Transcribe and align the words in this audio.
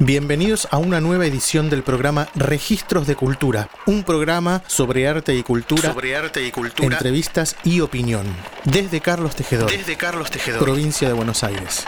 Bienvenidos 0.00 0.66
a 0.72 0.78
una 0.78 1.00
nueva 1.00 1.24
edición 1.24 1.70
del 1.70 1.84
programa 1.84 2.26
Registros 2.34 3.06
de 3.06 3.14
Cultura, 3.14 3.68
un 3.86 4.02
programa 4.02 4.60
sobre 4.66 5.06
arte 5.06 5.36
y 5.36 5.44
cultura, 5.44 5.92
sobre 5.92 6.16
arte 6.16 6.44
y 6.44 6.50
cultura, 6.50 6.96
entrevistas 6.96 7.54
y 7.62 7.78
opinión. 7.78 8.26
Desde 8.64 9.00
Carlos 9.00 9.36
Tejedor, 9.36 9.70
desde 9.70 9.96
Carlos 9.96 10.32
Tejedor, 10.32 10.64
provincia 10.64 11.06
de 11.06 11.14
Buenos 11.14 11.44
Aires. 11.44 11.84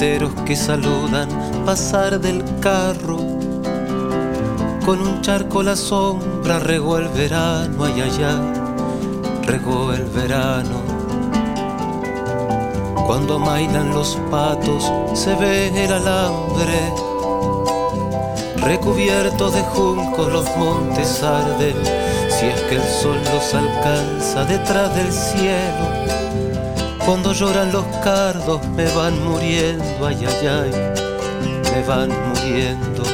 Que 0.00 0.56
saludan 0.56 1.28
pasar 1.66 2.18
del 2.18 2.42
carro. 2.60 3.18
Con 4.86 4.98
un 4.98 5.20
charco 5.20 5.62
la 5.62 5.76
sombra 5.76 6.58
regó 6.58 6.96
el 6.96 7.08
verano, 7.08 7.84
ay, 7.84 8.00
ay, 8.00 9.42
regó 9.42 9.92
el 9.92 10.04
verano. 10.04 10.80
Cuando 13.06 13.38
mailan 13.38 13.90
los 13.90 14.16
patos 14.30 14.90
se 15.12 15.34
ve 15.34 15.68
el 15.84 15.92
alambre. 15.92 16.94
Recubiertos 18.56 19.52
de 19.52 19.60
juncos 19.60 20.32
los 20.32 20.56
montes 20.56 21.22
arden, 21.22 21.76
si 22.30 22.46
es 22.46 22.60
que 22.62 22.76
el 22.76 22.82
sol 22.82 23.18
los 23.34 23.52
alcanza 23.52 24.46
detrás 24.46 24.94
del 24.94 25.12
cielo 25.12 26.19
cuando 27.04 27.32
lloran 27.32 27.72
los 27.72 27.84
cardos 27.98 28.66
me 28.68 28.84
van 28.92 29.22
muriendo, 29.24 30.06
ay, 30.06 30.18
ay, 30.20 30.46
ay, 30.46 30.70
me 31.72 31.82
van 31.86 32.10
muriendo. 32.28 33.04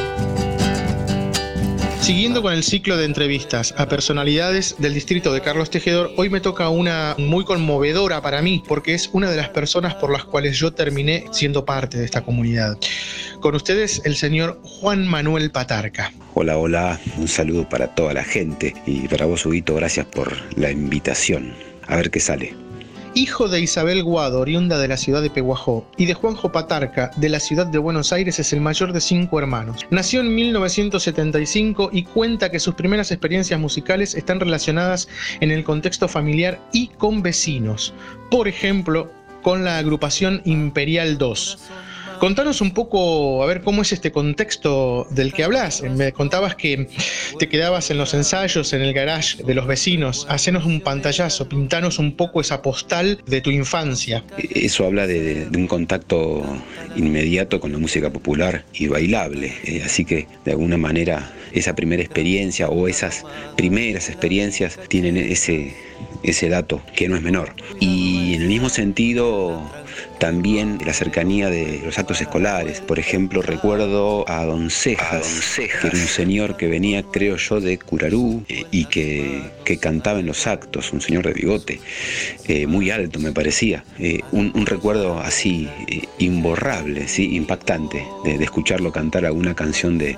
Siguiendo 2.01 2.41
con 2.41 2.53
el 2.53 2.63
ciclo 2.63 2.95
de 2.95 3.03
entrevistas 3.03 3.73
a 3.77 3.89
personalidades 3.89 4.75
del 4.77 4.93
distrito 4.93 5.33
de 5.33 5.41
Carlos 5.41 5.69
Tejedor, 5.69 6.13
hoy 6.15 6.29
me 6.29 6.39
toca 6.39 6.69
una 6.69 7.15
muy 7.17 7.43
conmovedora 7.43 8.21
para 8.21 8.41
mí, 8.41 8.63
porque 8.65 8.93
es 8.93 9.09
una 9.11 9.29
de 9.29 9.35
las 9.35 9.49
personas 9.49 9.95
por 9.95 10.11
las 10.11 10.23
cuales 10.23 10.57
yo 10.57 10.71
terminé 10.71 11.25
siendo 11.31 11.65
parte 11.65 11.97
de 11.97 12.05
esta 12.05 12.23
comunidad. 12.23 12.77
Con 13.41 13.55
ustedes, 13.55 14.01
el 14.05 14.15
señor 14.15 14.59
Juan 14.63 15.05
Manuel 15.05 15.51
Patarca. 15.51 16.13
Hola, 16.33 16.57
hola, 16.57 16.99
un 17.17 17.27
saludo 17.27 17.67
para 17.67 17.93
toda 17.93 18.13
la 18.13 18.23
gente 18.23 18.73
y 18.85 19.07
para 19.09 19.25
vos, 19.25 19.45
Huguito, 19.45 19.75
gracias 19.75 20.05
por 20.05 20.33
la 20.57 20.71
invitación. 20.71 21.53
A 21.87 21.97
ver 21.97 22.09
qué 22.09 22.21
sale 22.21 22.66
hijo 23.17 23.47
de 23.47 23.59
Isabel 23.59 24.03
Guado, 24.03 24.41
oriunda 24.41 24.77
de 24.77 24.87
la 24.87 24.95
ciudad 24.95 25.23
de 25.23 25.31
Peguajó, 25.31 25.89
y 25.97 26.05
de 26.05 26.13
Juanjo 26.13 26.51
Patarca, 26.51 27.09
de 27.15 27.29
la 27.29 27.39
ciudad 27.39 27.65
de 27.65 27.79
Buenos 27.79 28.13
Aires, 28.13 28.37
es 28.37 28.53
el 28.53 28.61
mayor 28.61 28.93
de 28.93 29.01
cinco 29.01 29.39
hermanos. 29.39 29.87
Nació 29.89 30.21
en 30.21 30.35
1975 30.35 31.89
y 31.91 32.03
cuenta 32.03 32.51
que 32.51 32.59
sus 32.59 32.75
primeras 32.75 33.11
experiencias 33.11 33.59
musicales 33.59 34.13
están 34.13 34.39
relacionadas 34.39 35.07
en 35.39 35.49
el 35.49 35.63
contexto 35.63 36.07
familiar 36.07 36.59
y 36.71 36.89
con 36.89 37.23
vecinos. 37.23 37.91
Por 38.29 38.47
ejemplo, 38.47 39.11
con 39.41 39.63
la 39.63 39.79
agrupación 39.79 40.43
Imperial 40.45 41.17
2 41.17 41.57
Contanos 42.19 42.61
un 42.61 42.71
poco, 42.71 43.43
a 43.43 43.45
ver, 43.45 43.61
cómo 43.61 43.81
es 43.81 43.91
este 43.91 44.11
contexto 44.11 45.07
del 45.11 45.33
que 45.33 45.43
hablas. 45.43 45.83
Me 45.83 46.11
contabas 46.11 46.55
que 46.55 46.87
te 47.37 47.47
quedabas 47.47 47.91
en 47.91 47.97
los 47.97 48.13
ensayos, 48.13 48.73
en 48.73 48.81
el 48.81 48.93
garage 48.93 49.43
de 49.43 49.53
los 49.53 49.67
vecinos. 49.67 50.25
Hacenos 50.29 50.65
un 50.65 50.81
pantallazo, 50.81 51.47
pintanos 51.47 51.99
un 51.99 52.15
poco 52.15 52.41
esa 52.41 52.61
postal 52.61 53.21
de 53.27 53.41
tu 53.41 53.51
infancia. 53.51 54.23
Eso 54.37 54.85
habla 54.85 55.05
de, 55.05 55.47
un 55.55 55.67
contacto 55.67 56.43
inmediato 56.95 57.59
con 57.59 57.71
la 57.71 57.77
música 57.77 58.09
popular 58.11 58.65
y 58.73 58.87
bailable. 58.87 59.53
Eh, 59.63 59.83
así 59.85 60.03
que, 60.03 60.27
de 60.43 60.51
alguna 60.51 60.77
manera, 60.77 61.31
esa 61.53 61.75
primera 61.75 62.01
experiencia 62.01 62.69
o 62.69 62.87
esas 62.87 63.25
primeras 63.55 64.09
experiencias 64.09 64.79
tienen 64.87 65.17
ese, 65.17 65.75
ese 66.23 66.49
dato 66.49 66.81
que 66.95 67.07
no 67.07 67.15
es 67.15 67.21
menor. 67.21 67.53
Y 67.79 68.33
en 68.33 68.41
el 68.41 68.47
mismo 68.47 68.69
sentido, 68.69 69.61
también 70.19 70.79
la 70.85 70.93
cercanía 70.93 71.49
de 71.49 71.81
los 71.83 71.97
actos 71.99 72.21
escolares. 72.21 72.81
Por 72.81 72.99
ejemplo, 72.99 73.41
recuerdo 73.41 74.27
a 74.27 74.45
Don 74.45 74.69
Cejas, 74.69 75.55
que 75.55 75.87
era 75.87 75.97
un 75.97 76.07
señor 76.07 76.57
que 76.57 76.67
venía, 76.67 77.03
creo 77.03 77.37
yo, 77.37 77.61
de 77.61 77.77
Curarú 77.77 78.43
eh, 78.49 78.65
y 78.71 78.85
que, 78.85 79.41
cantaba 79.81 80.19
en 80.19 80.25
los 80.25 80.47
actos, 80.47 80.91
un 80.93 81.01
señor 81.01 81.25
de 81.25 81.33
bigote, 81.33 81.79
eh, 82.47 82.67
muy 82.67 82.89
alto 82.89 83.19
me 83.19 83.31
parecía. 83.31 83.83
Eh, 83.99 84.21
un, 84.31 84.65
recuerdo 84.65 85.19
así 85.19 85.67
imborrable, 86.17 87.07
¿sí? 87.07 87.35
impactante, 87.35 88.05
de, 88.23 88.43
escucharlo 88.43 88.91
cantar 88.91 89.25
alguna 89.25 89.55
canción 89.55 89.97
de, 89.97 90.17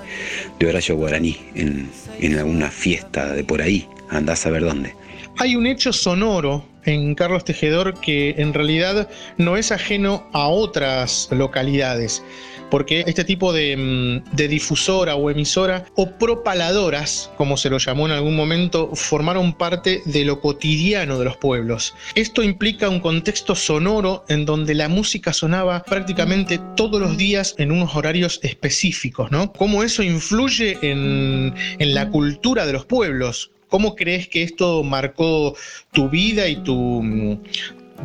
de 0.58 0.66
Horacio 0.66 0.96
Guaraní 0.96 1.36
en, 1.54 1.88
en 2.20 2.38
alguna 2.38 2.70
fiesta 2.70 3.32
de 3.32 3.44
por 3.44 3.60
ahí, 3.60 3.86
andás 4.08 4.46
a 4.46 4.50
ver 4.50 4.62
dónde. 4.62 4.94
Hay 5.38 5.56
un 5.56 5.66
hecho 5.66 5.92
sonoro 5.92 6.69
en 6.84 7.14
Carlos 7.14 7.44
Tejedor 7.44 8.00
que 8.00 8.34
en 8.38 8.54
realidad 8.54 9.08
no 9.38 9.56
es 9.56 9.72
ajeno 9.72 10.28
a 10.32 10.48
otras 10.48 11.28
localidades, 11.30 12.22
porque 12.70 13.04
este 13.06 13.24
tipo 13.24 13.52
de, 13.52 13.76
mm, 13.76 14.36
difusora 14.36 15.16
o 15.16 15.30
emisora 15.30 15.84
o 15.96 16.10
propaladoras, 16.10 17.30
como 17.36 17.56
se 17.56 17.70
lo 17.70 17.78
llamó 17.78 18.06
en 18.06 18.12
algún 18.12 18.36
momento, 18.36 18.90
formaron 18.94 19.52
parte 19.52 20.02
de 20.04 20.24
lo 20.24 20.40
cotidiano 20.40 21.18
de 21.18 21.24
los 21.24 21.36
pueblos. 21.36 21.94
Esto 22.14 22.42
implica 22.42 22.88
un 22.88 23.00
contexto 23.00 23.54
sonoro 23.54 24.24
en 24.28 24.46
donde 24.46 24.74
la 24.74 24.88
música 24.88 25.32
sonaba 25.32 25.82
prácticamente 25.82 26.60
todos 26.76 27.00
los 27.00 27.16
días 27.16 27.54
en 27.58 27.72
unos 27.72 27.94
horarios 27.94 28.40
específicos, 28.42 29.30
¿no? 29.30 29.52
¿Cómo 29.52 29.82
eso 29.82 30.02
influye 30.02 30.78
en 30.82 31.54
la 31.78 32.08
cultura 32.08 32.66
de 32.66 32.72
los 32.72 32.86
pueblos? 32.86 33.50
¿Cómo 33.70 33.94
crees 33.94 34.26
que 34.26 34.42
esto 34.42 34.82
marcó 34.82 35.54
tu 35.92 36.08
vida 36.08 36.48
y 36.48 36.56
tu, 36.56 37.40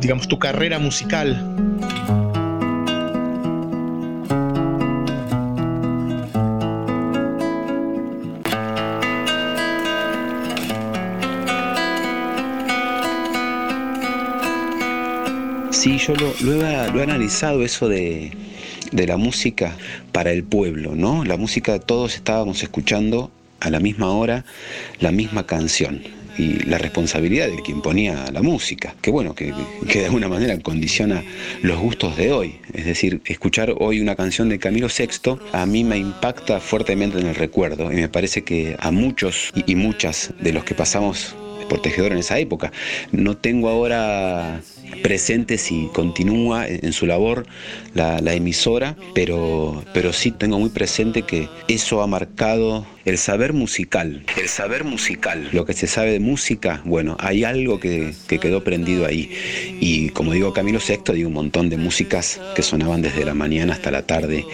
digamos, 0.00 0.28
tu 0.28 0.38
carrera 0.38 0.78
musical? 0.78 1.42
Sí, 15.72 15.98
yo 15.98 16.14
lo, 16.14 16.64
he, 16.64 17.02
analizado 17.02 17.64
eso 17.64 17.88
de, 17.88 18.30
de 18.92 19.06
la 19.08 19.16
música 19.16 19.76
para 20.12 20.30
el 20.30 20.44
pueblo, 20.44 20.94
¿no? 20.94 21.24
La 21.24 21.36
música 21.36 21.80
todos 21.80 22.14
estábamos 22.14 22.62
escuchando 22.62 23.32
a 23.60 23.70
la 23.70 23.80
misma 23.80 24.10
hora 24.10 24.44
la 25.00 25.12
misma 25.12 25.46
canción 25.46 26.02
y 26.38 26.64
la 26.64 26.78
responsabilidad 26.78 27.48
de 27.48 27.62
quien 27.62 27.80
ponía 27.80 28.26
la 28.30 28.42
música, 28.42 28.94
que 29.00 29.10
bueno, 29.10 29.34
que, 29.34 29.54
que, 29.88 30.00
de 30.00 30.06
alguna 30.06 30.28
manera 30.28 30.58
condiciona 30.60 31.22
los 31.62 31.78
gustos 31.78 32.16
de 32.16 32.32
hoy. 32.32 32.56
Es 32.74 32.84
decir, 32.84 33.22
escuchar 33.24 33.74
hoy 33.78 34.00
una 34.00 34.16
canción 34.16 34.48
de 34.48 34.58
Camilo 34.58 34.88
VI 34.88 35.38
a 35.52 35.66
mí 35.66 35.84
me 35.84 35.96
impacta 35.96 36.60
fuertemente 36.60 37.18
en 37.18 37.26
el 37.26 37.34
recuerdo 37.34 37.90
y 37.90 37.96
me 37.96 38.08
parece 38.08 38.44
que 38.44 38.76
a 38.78 38.90
muchos 38.90 39.52
y 39.66 39.74
muchas 39.74 40.32
de 40.40 40.52
los 40.52 40.64
que 40.64 40.74
pasamos 40.74 41.34
por 41.68 41.80
Tejedor 41.80 42.12
en 42.12 42.18
esa 42.18 42.38
época. 42.38 42.72
No 43.12 43.36
tengo 43.36 43.68
ahora 43.68 44.60
presente 45.02 45.58
si 45.58 45.88
continúa 45.92 46.66
en 46.66 46.92
su 46.92 47.06
labor 47.06 47.46
la, 47.94 48.18
emisora, 48.34 48.96
pero, 49.14 49.84
pero 49.94 50.12
sí 50.12 50.30
tengo 50.30 50.58
muy 50.58 50.70
presente 50.70 51.22
que 51.22 51.48
eso 51.68 52.02
ha 52.02 52.06
marcado 52.06 52.86
el 53.04 53.18
saber 53.18 53.52
musical. 53.52 54.24
El 54.36 54.48
saber 54.48 54.84
musical. 54.84 55.48
Lo 55.52 55.64
que 55.64 55.72
se 55.72 55.86
sabe 55.86 56.12
de 56.12 56.20
música, 56.20 56.82
bueno, 56.84 57.16
hay 57.20 57.44
algo 57.44 57.78
que, 57.78 58.12
quedó 58.26 58.64
prendido 58.64 59.06
ahí. 59.06 59.30
Y 59.80 60.10
como 60.10 60.32
digo 60.32 60.52
Camilo 60.52 60.80
VI, 60.86 61.14
digo 61.14 61.28
un 61.28 61.34
montón 61.34 61.70
de 61.70 61.76
músicas 61.76 62.40
que 62.54 62.62
sonaban 62.62 63.02
desde 63.02 63.24
la 63.24 63.34
mañana 63.34 63.74
hasta 63.74 63.90
la 63.90 64.02
tarde 64.02 64.44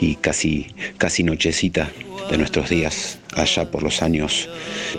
y 0.00 0.16
casi, 0.16 0.66
casi 0.98 1.22
nochecita 1.22 1.90
de 2.30 2.38
nuestros 2.38 2.70
días, 2.70 3.18
allá 3.34 3.70
por 3.70 3.82
los 3.82 4.02
años, 4.02 4.48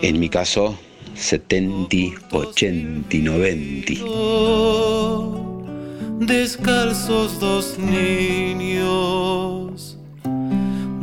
en 0.01 0.19
mi 0.19 0.29
caso, 0.29 0.79
70, 1.15 1.97
80, 2.31 3.17
90. 3.17 3.93
Descalzos 6.19 7.39
dos 7.39 7.77
niños, 7.77 8.79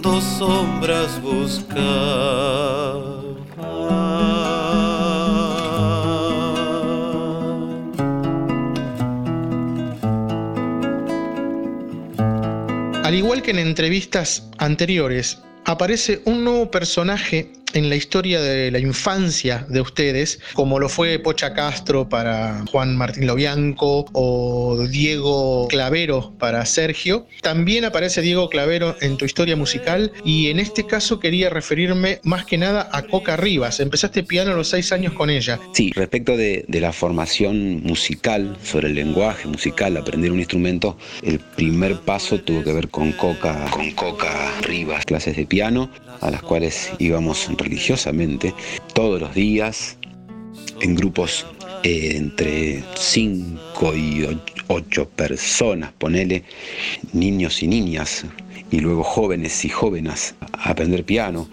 dos 0.00 0.24
sombras 0.24 1.20
buscar. 1.22 3.10
Al 13.04 13.14
igual 13.14 13.42
que 13.42 13.50
en 13.50 13.58
entrevistas 13.58 14.48
anteriores, 14.58 15.42
aparece 15.70 16.20
un 16.24 16.44
nuevo 16.44 16.70
personaje 16.70 17.52
en 17.72 17.88
la 17.88 17.94
historia 17.94 18.40
de 18.40 18.70
la 18.72 18.80
infancia 18.80 19.64
de 19.68 19.80
ustedes, 19.80 20.40
como 20.54 20.80
lo 20.80 20.88
fue 20.88 21.20
Pocha 21.20 21.54
Castro 21.54 22.08
para 22.08 22.64
Juan 22.70 22.96
Martín 22.96 23.28
Lobianco 23.28 24.06
o 24.12 24.86
Diego 24.88 25.68
Clavero 25.68 26.34
para 26.38 26.66
Sergio. 26.66 27.28
También 27.42 27.84
aparece 27.84 28.22
Diego 28.22 28.48
Clavero 28.48 28.96
en 29.00 29.16
tu 29.16 29.24
historia 29.24 29.54
musical 29.54 30.12
y 30.24 30.48
en 30.48 30.58
este 30.58 30.84
caso 30.84 31.20
quería 31.20 31.48
referirme 31.48 32.18
más 32.24 32.44
que 32.44 32.58
nada 32.58 32.88
a 32.92 33.02
Coca 33.02 33.36
Rivas. 33.36 33.78
Empezaste 33.78 34.24
piano 34.24 34.50
a 34.50 34.54
los 34.54 34.68
seis 34.68 34.90
años 34.90 35.12
con 35.12 35.30
ella. 35.30 35.60
Sí, 35.72 35.92
respecto 35.94 36.36
de, 36.36 36.64
la 36.80 36.92
formación 36.92 37.82
musical, 37.82 38.56
sobre 38.64 38.88
el 38.88 38.94
lenguaje 38.94 39.46
musical, 39.46 39.96
aprender 39.96 40.32
un 40.32 40.38
instrumento, 40.38 40.96
el 41.22 41.38
primer 41.38 42.00
paso 42.00 42.40
tuvo 42.40 42.64
que 42.64 42.72
ver 42.72 42.88
con 42.88 43.12
Coca, 43.12 43.66
con 43.70 43.90
Coca 43.92 44.50
Rivas, 44.62 45.04
clases 45.04 45.36
de 45.36 45.46
piano 45.46 45.59
a 45.62 46.30
las 46.30 46.42
cuales 46.42 46.90
íbamos 46.98 47.48
religiosamente 47.56 48.54
todos 48.94 49.20
los 49.20 49.34
días 49.34 49.98
en 50.80 50.94
grupos 50.94 51.46
eh, 51.82 52.12
entre 52.16 52.82
5 52.94 53.94
y 53.94 54.26
8 54.68 55.08
personas, 55.10 55.92
ponele, 55.98 56.44
niños 57.12 57.62
y 57.62 57.66
niñas, 57.66 58.24
y 58.70 58.78
luego 58.78 59.02
jóvenes 59.02 59.64
y 59.64 59.68
jóvenes 59.68 60.34
a 60.52 60.70
aprender 60.70 61.04
piano 61.04 61.48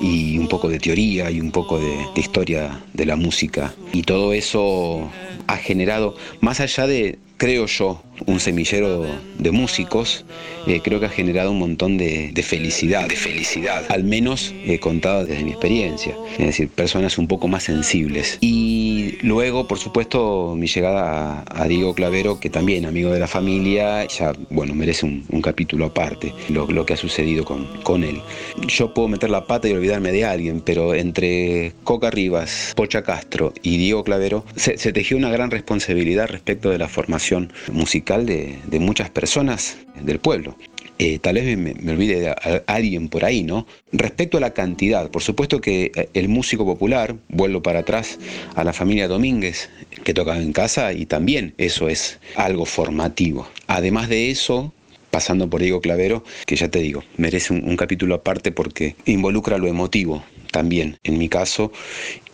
y 0.00 0.38
un 0.38 0.48
poco 0.48 0.68
de 0.68 0.78
teoría 0.78 1.30
y 1.30 1.40
un 1.40 1.50
poco 1.50 1.78
de, 1.78 2.20
historia 2.20 2.80
de 2.92 3.06
la 3.06 3.16
música. 3.16 3.74
Y 3.92 4.02
todo 4.02 4.32
eso 4.32 5.10
ha 5.46 5.56
generado, 5.56 6.14
más 6.40 6.60
allá 6.60 6.86
de, 6.86 7.18
creo 7.40 7.64
yo, 7.64 8.02
un 8.26 8.38
semillero 8.38 9.06
de 9.38 9.50
músicos, 9.50 10.26
eh, 10.66 10.82
creo 10.84 11.00
que 11.00 11.06
ha 11.06 11.08
generado 11.08 11.52
un 11.52 11.58
montón 11.58 11.96
de, 11.96 12.34
felicidad, 12.46 13.08
de 13.08 13.16
felicidad, 13.16 13.82
al 13.88 14.04
menos 14.04 14.54
he 14.66 14.78
contado 14.78 15.24
desde 15.24 15.42
mi 15.42 15.52
experiencia, 15.52 16.14
es 16.32 16.46
decir, 16.46 16.68
personas 16.68 17.16
un 17.16 17.26
poco 17.26 17.48
más 17.48 17.62
sensibles. 17.62 18.36
Y 18.42 18.79
luego, 19.22 19.66
por 19.66 19.78
supuesto, 19.78 20.54
mi 20.56 20.66
llegada 20.66 21.44
a, 21.48 21.68
Diego 21.68 21.94
Clavero, 21.94 22.40
que 22.40 22.50
también 22.50 22.86
amigo 22.86 23.10
de 23.10 23.20
la 23.20 23.26
familia, 23.26 24.06
ya, 24.06 24.32
bueno, 24.50 24.74
merece 24.74 25.06
un, 25.06 25.42
capítulo 25.42 25.86
aparte, 25.86 26.34
lo, 26.48 26.84
que 26.84 26.94
ha 26.94 26.96
sucedido 26.96 27.44
con, 27.44 28.04
él. 28.04 28.20
Yo 28.66 28.94
puedo 28.94 29.08
meter 29.08 29.30
la 29.30 29.46
pata 29.46 29.68
y 29.68 29.72
olvidarme 29.72 30.12
de 30.12 30.24
alguien, 30.24 30.60
pero 30.60 30.94
entre 30.94 31.72
Coca 31.84 32.10
Rivas, 32.10 32.72
Pocha 32.76 33.02
Castro 33.02 33.52
y 33.62 33.78
Diego 33.78 34.04
Clavero, 34.04 34.44
se 34.56 34.92
tejió 34.92 35.16
una 35.16 35.30
gran 35.30 35.50
responsabilidad 35.50 36.28
respecto 36.28 36.70
de 36.70 36.78
la 36.78 36.88
formación 36.88 37.52
musical 37.72 38.26
de, 38.26 38.58
muchas 38.80 39.10
personas 39.10 39.76
del 40.00 40.18
pueblo. 40.18 40.56
Eh, 41.02 41.18
tal 41.18 41.36
vez 41.36 41.56
me, 41.56 41.70
olvide 41.90 42.20
de 42.20 42.62
alguien 42.66 43.08
por 43.08 43.24
ahí, 43.24 43.42
¿no? 43.42 43.66
Respecto 43.90 44.36
a 44.36 44.40
la 44.40 44.52
cantidad, 44.52 45.10
por 45.10 45.22
supuesto 45.22 45.58
que 45.58 45.90
eh, 45.94 46.10
el 46.12 46.28
músico 46.28 46.66
popular, 46.66 47.16
vuelvo 47.30 47.62
para 47.62 47.78
atrás 47.78 48.18
a 48.54 48.64
la 48.64 48.74
familia 48.74 49.08
Domínguez, 49.08 49.70
que 50.04 50.12
tocaba 50.12 50.36
en 50.36 50.52
casa, 50.52 50.92
y 50.92 51.06
también 51.06 51.54
eso 51.56 51.88
es 51.88 52.20
algo 52.36 52.66
formativo. 52.66 53.48
Además 53.66 54.10
de 54.10 54.30
eso, 54.30 54.74
pasando 55.10 55.48
por 55.48 55.62
Diego 55.62 55.80
Clavero, 55.80 56.22
que 56.44 56.56
ya 56.56 56.68
te 56.68 56.80
digo, 56.80 57.02
merece 57.16 57.54
un 57.54 57.76
capítulo 57.78 58.16
aparte 58.16 58.52
porque 58.52 58.94
involucra 59.06 59.56
lo 59.56 59.68
emotivo 59.68 60.22
también, 60.52 60.98
en 61.02 61.16
mi 61.16 61.30
caso, 61.30 61.72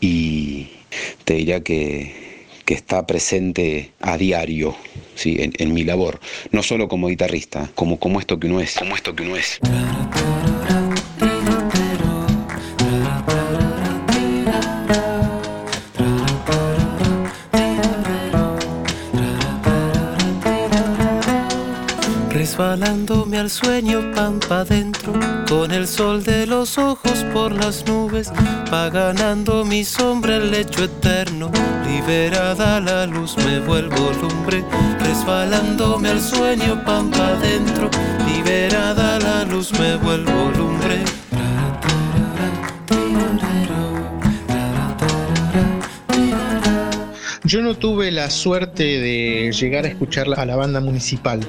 y 0.01 0.71
te 1.25 1.35
diría 1.35 1.61
que 1.61 2.36
que 2.67 2.75
está 2.75 3.07
presente 3.07 3.93
a 4.01 4.19
diario 4.19 4.77
¿sí? 5.15 5.37
en, 5.39 5.73
mi 5.73 5.85
labor, 5.85 6.21
no 6.51 6.63
solo 6.63 6.89
como 6.89 7.09
guitarrista, 7.09 7.71
como, 7.75 7.99
como 7.99 8.21
esto 8.21 8.39
que 8.39 8.49
uno 8.49 8.61
es. 8.61 8.75
Como 8.75 8.95
esto 8.95 9.15
que 9.15 9.23
uno 9.23 9.37
es. 9.37 9.61
Resbalándome 22.57 23.37
al 23.37 23.51
sueño 23.51 24.13
pampa 24.15 24.61
adentro, 24.61 25.13
con 25.47 25.73
el 25.73 25.87
sol 25.87 26.25
de 26.25 26.47
los 26.47 26.79
ojos 26.79 27.23
por 27.35 27.53
las 27.53 27.85
nubes, 27.87 28.33
va 28.73 28.89
ganando 28.89 29.63
mi 29.63 29.85
sombra 29.85 30.37
el 30.37 30.53
lecho 30.53 30.85
eterno, 30.85 31.51
liberada 31.87 32.81
la 32.81 33.05
luz 33.05 33.37
me 33.37 33.61
vuelvo 33.61 34.11
lumbre, 34.23 34.65
resbalándome 35.01 36.09
al 36.09 36.21
sueño 36.23 36.83
pampa 36.83 37.29
adentro, 37.29 37.91
liberada 38.27 39.19
la 39.19 39.45
luz 39.45 39.79
me 39.79 39.97
vuelvo 39.97 40.51
lumbre. 40.57 41.05
Yo 47.45 47.61
no 47.61 47.75
tuve 47.75 48.11
la 48.11 48.31
suerte 48.31 48.83
de 48.83 49.53
llegar 49.53 49.85
a 49.85 49.89
escuchar 49.89 50.27
a 50.35 50.47
la 50.47 50.57
banda 50.57 50.81
municipal, 50.81 51.47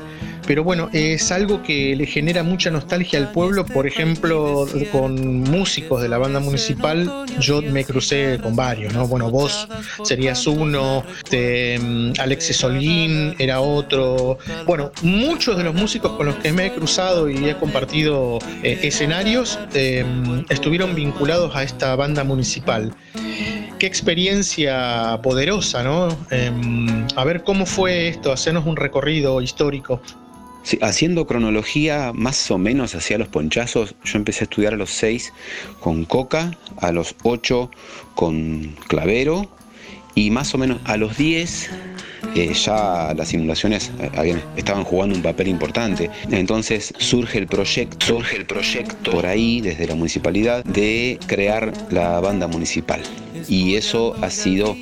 pero 0.48 0.64
bueno, 0.64 0.90
es 0.94 1.32
algo 1.32 1.62
que 1.62 1.96
le 1.96 2.06
genera 2.06 2.42
mucha 2.42 2.72
nostalgia 2.72 3.20
al 3.20 3.32
pueblo. 3.32 3.66
Por 3.66 3.86
ejemplo, 3.86 4.66
con 4.92 5.42
músicos 5.42 6.02
de 6.02 6.08
la 6.08 6.18
banda 6.18 6.40
municipal, 6.40 7.26
yo 7.40 7.62
me 7.62 7.84
crucé 7.84 8.40
con 8.42 8.56
varios, 8.56 8.94
¿no? 8.94 9.06
Bueno, 9.08 9.30
vos 9.30 9.68
serías 10.04 10.48
uno, 10.48 11.04
este, 11.18 11.78
mm, 11.78 12.14
Alexis 12.20 12.58
Solguín 12.58 13.36
era 13.38 13.60
otro. 13.60 14.40
Bueno, 14.66 14.92
muchos 15.02 15.58
de 15.58 15.64
los 15.66 15.76
músicos 15.76 16.14
con 16.14 16.26
los 16.26 16.36
que 16.36 16.54
me 16.54 16.68
he 16.68 16.72
cruzado 16.72 17.30
y 17.30 17.50
he 17.50 17.56
compartido 17.56 18.40
eh, 18.64 18.80
escenarios 18.84 19.60
em, 19.74 20.46
estuvieron 20.50 20.96
vinculados 20.96 21.54
a 21.56 21.64
esta 21.64 21.96
banda 21.96 22.24
municipal 22.24 22.96
qué 23.78 23.86
experiencia 23.86 25.20
poderosa, 25.22 25.84
¿no? 25.84 26.08
Em, 26.32 27.06
a 27.16 27.24
ver 27.24 27.44
cómo 27.44 27.68
fue 27.68 28.08
esto, 28.08 28.32
hacernos 28.32 28.66
un 28.66 28.76
recorrido 28.76 29.40
histórico 29.40 30.02
haciendo 30.82 31.28
cronología 31.28 32.12
más 32.14 32.50
o 32.52 32.58
menos 32.58 32.96
hacia 32.96 33.18
los 33.18 33.28
ponchazos, 33.28 33.96
yo 34.04 34.18
empecé 34.18 34.42
a 34.42 34.46
estudiar 34.46 34.74
a 34.74 34.78
los 34.78 34.92
6 34.92 35.34
con 35.80 36.06
Coca, 36.06 36.58
a 36.80 36.92
los 36.92 37.16
8 37.24 37.70
con 38.16 38.76
Clavero 38.88 39.50
y 40.16 40.32
más 40.32 40.54
o 40.54 40.58
menos 40.58 40.80
a 40.86 40.98
los 40.98 41.18
10 41.18 41.70
eh, 42.36 42.54
ya 42.54 43.14
las 43.16 43.30
simulaciones 43.30 43.92
eh, 44.00 44.36
estaban 44.56 44.84
jugando 44.84 45.16
un 45.16 45.22
papel 45.22 45.48
importante. 45.48 46.10
Entonces 46.32 46.94
surge 46.98 47.38
el 47.40 47.48
proyecto, 47.48 48.06
surge 48.06 48.38
el 48.38 48.46
proyecto 48.46 49.12
por 49.12 49.26
ahí 49.26 49.62
desde 49.62 49.88
la 49.88 49.96
municipalidad 49.96 50.64
de 50.64 51.20
crear 51.28 51.74
la 51.92 52.20
banda 52.20 52.48
municipal 52.48 53.02
y 53.48 53.76
eso 53.76 54.16
ha 54.22 54.30
sido, 54.30 54.76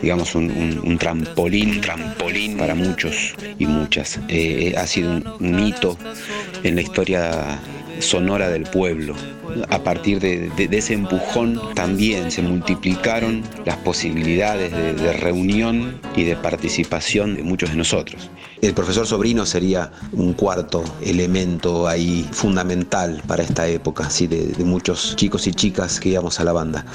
digamos, 0.00 0.34
un, 0.34 0.96
trampolín, 0.98 1.80
trampolín 1.80 2.56
para 2.56 2.74
muchos 2.74 3.34
y 3.58 3.66
muchas. 3.66 4.20
Eh, 4.28 4.74
ha 4.76 4.86
sido 4.86 5.20
un, 5.40 5.58
hito 5.60 5.96
en 6.62 6.76
la 6.76 6.82
historia 6.82 7.60
sonora 7.98 8.48
del 8.50 8.64
pueblo. 8.64 9.14
A 9.68 9.78
partir 9.82 10.20
de, 10.20 10.50
ese 10.70 10.94
empujón 10.94 11.60
también 11.74 12.30
se 12.30 12.42
multiplicaron 12.42 13.42
las 13.64 13.76
posibilidades 13.78 14.72
de 14.72 15.12
reunión 15.12 16.00
y 16.16 16.24
de 16.24 16.36
participación 16.36 17.36
de 17.36 17.42
muchos 17.42 17.70
de 17.70 17.76
nosotros. 17.76 18.30
El 18.62 18.74
profesor 18.74 19.08
Sobrino 19.08 19.44
sería 19.44 19.90
un 20.12 20.34
cuarto 20.34 20.84
elemento 21.00 21.88
ahí 21.88 22.28
fundamental 22.30 23.20
para 23.26 23.42
esta 23.42 23.66
época, 23.66 24.06
así 24.06 24.28
de, 24.28 24.54
muchos 24.64 25.16
chicos 25.16 25.48
y 25.48 25.52
chicas 25.52 25.98
que 25.98 26.10
íbamos 26.10 26.38
a 26.38 26.44
la 26.44 26.52
banda. 26.52 26.86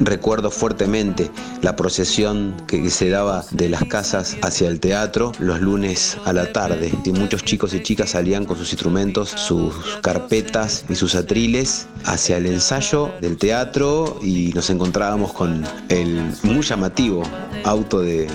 Recuerdo 0.00 0.50
fuertemente 0.50 1.30
la 1.62 1.76
procesión 1.76 2.54
que 2.66 2.90
se 2.90 3.08
daba 3.08 3.42
de 3.52 3.70
las 3.70 3.84
casas 3.84 4.36
hacia 4.42 4.68
el 4.68 4.80
teatro 4.80 5.32
los 5.38 5.62
lunes 5.62 6.18
a 6.26 6.34
la 6.34 6.52
tarde. 6.52 6.92
Y 7.06 7.12
muchos 7.12 7.42
chicos 7.42 7.72
y 7.72 7.82
chicas 7.82 8.10
salían 8.10 8.44
con 8.44 8.58
sus 8.58 8.70
instrumentos, 8.72 9.30
sus 9.30 9.74
carpetas 10.02 10.84
y 10.90 10.94
sus 10.94 11.14
atriles 11.14 11.86
hacia 12.04 12.36
el 12.36 12.46
ensayo 12.46 13.10
del 13.20 13.36
teatro 13.36 14.18
y 14.22 14.52
nos 14.54 14.70
encontrábamos 14.70 15.32
con 15.32 15.64
el 15.88 16.32
muy 16.42 16.62
llamativo 16.62 17.22
auto 17.64 18.00
de, 18.00 18.28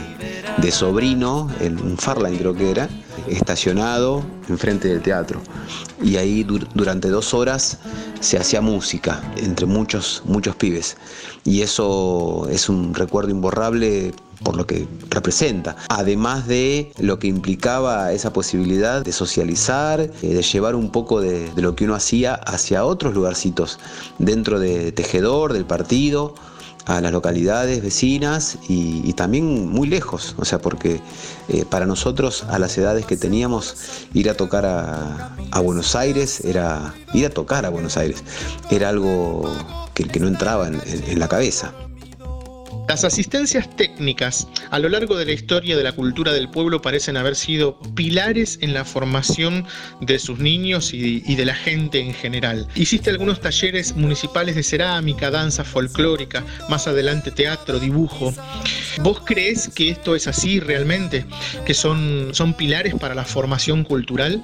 sobrino, 0.72 1.50
un 1.62 1.98
Farline 1.98 2.38
creo 2.38 2.54
que 2.54 2.72
era, 2.72 2.90
estacionado 3.28 4.24
enfrente 4.50 4.88
del 4.88 5.02
teatro. 5.02 5.42
Y 6.02 6.18
ahí 6.18 6.44
durante 6.44 7.10
dos 7.10 7.34
horas 7.34 7.80
se 8.20 8.38
hacía 8.38 8.62
música 8.62 9.22
entre 9.38 9.66
muchos, 9.66 10.24
muchos 10.26 10.56
pibes. 10.56 10.98
Y 11.44 11.62
eso 11.62 12.48
es 12.50 12.70
un 12.70 12.94
recuerdo 12.94 13.32
imborrable 13.32 14.14
por 14.44 14.56
lo 14.56 14.66
que 14.66 14.88
representa, 15.10 15.76
además 15.90 16.48
de 16.48 16.92
lo 16.98 17.20
que 17.20 17.28
implicaba 17.28 18.14
esa 18.14 18.32
posibilidad 18.32 19.04
de 19.04 19.12
socializar, 19.12 20.00
eh, 20.02 20.12
de 20.22 20.42
llevar 20.42 20.76
un 20.76 20.92
poco 20.92 21.22
de, 21.22 21.52
de 21.52 21.62
lo 21.62 21.76
que 21.76 21.86
uno 21.86 21.96
hacía 21.96 22.36
hacia 22.36 22.86
otros 22.86 23.14
lugarcitos 23.14 23.80
dentro 24.18 24.60
de 24.60 24.92
Tejedor, 24.92 25.54
del 25.54 25.66
partido, 25.66 26.36
a 26.90 27.02
las 27.02 27.12
localidades 27.12 27.84
vecinas 27.84 28.58
y, 28.68 29.14
también 29.14 29.70
muy 29.70 29.88
lejos, 29.88 30.36
o 30.40 30.46
sea, 30.46 30.60
porque 30.60 31.02
eh, 31.48 31.64
para 31.70 31.86
nosotros 31.86 32.46
a 32.50 32.58
las 32.58 32.76
edades 32.80 33.06
que 33.06 33.16
teníamos 33.16 33.76
ir 34.14 34.30
a 34.30 34.34
tocar 34.34 34.66
a, 34.66 35.60
Buenos 35.62 35.96
Aires 35.96 36.44
era 36.46 36.96
ir 37.14 37.26
a 37.26 37.30
tocar 37.30 37.66
a 37.66 37.70
Buenos 37.70 37.98
Aires, 37.98 38.24
era 38.72 38.90
algo 38.90 39.52
que, 39.94 40.06
que 40.06 40.20
no 40.20 40.28
entraba 40.28 40.68
en 40.68 41.20
la 41.20 41.28
cabeza. 41.28 41.74
Las 42.90 43.04
asistencias 43.04 43.70
técnicas 43.76 44.48
a 44.72 44.80
lo 44.80 44.90
largo 44.90 45.16
de 45.16 45.24
la 45.24 45.34
historia 45.34 45.78
de 45.78 45.84
la 45.84 45.92
cultura 45.92 46.34
del 46.34 46.50
pueblo 46.50 46.82
parecen 46.82 47.18
haber 47.18 47.36
sido 47.36 47.78
pilares 47.94 48.58
en 48.64 48.74
la 48.74 48.84
formación 48.84 49.68
de 50.02 50.18
sus 50.18 50.40
niños 50.40 50.92
y, 50.92 51.36
de 51.36 51.46
la 51.46 51.54
gente 51.54 52.00
en 52.00 52.16
general. 52.16 52.68
Hiciste 52.74 53.12
algunos 53.12 53.42
talleres 53.42 53.96
municipales 53.96 54.56
de 54.56 54.64
cerámica, 54.64 55.30
danza 55.30 55.64
folclórica, 55.64 56.44
más 56.68 56.88
adelante 56.88 57.30
teatro, 57.30 57.80
dibujo. 57.80 58.34
¿Vos 59.04 59.22
crees 59.24 59.70
que 59.70 59.92
esto 59.92 60.16
es 60.16 60.28
así 60.28 60.60
realmente? 60.60 61.28
¿Que 61.68 61.76
son, 61.76 62.30
son 62.34 62.56
pilares 62.56 62.96
para 62.96 63.14
la 63.14 63.24
formación 63.24 63.84
cultural? 63.84 64.44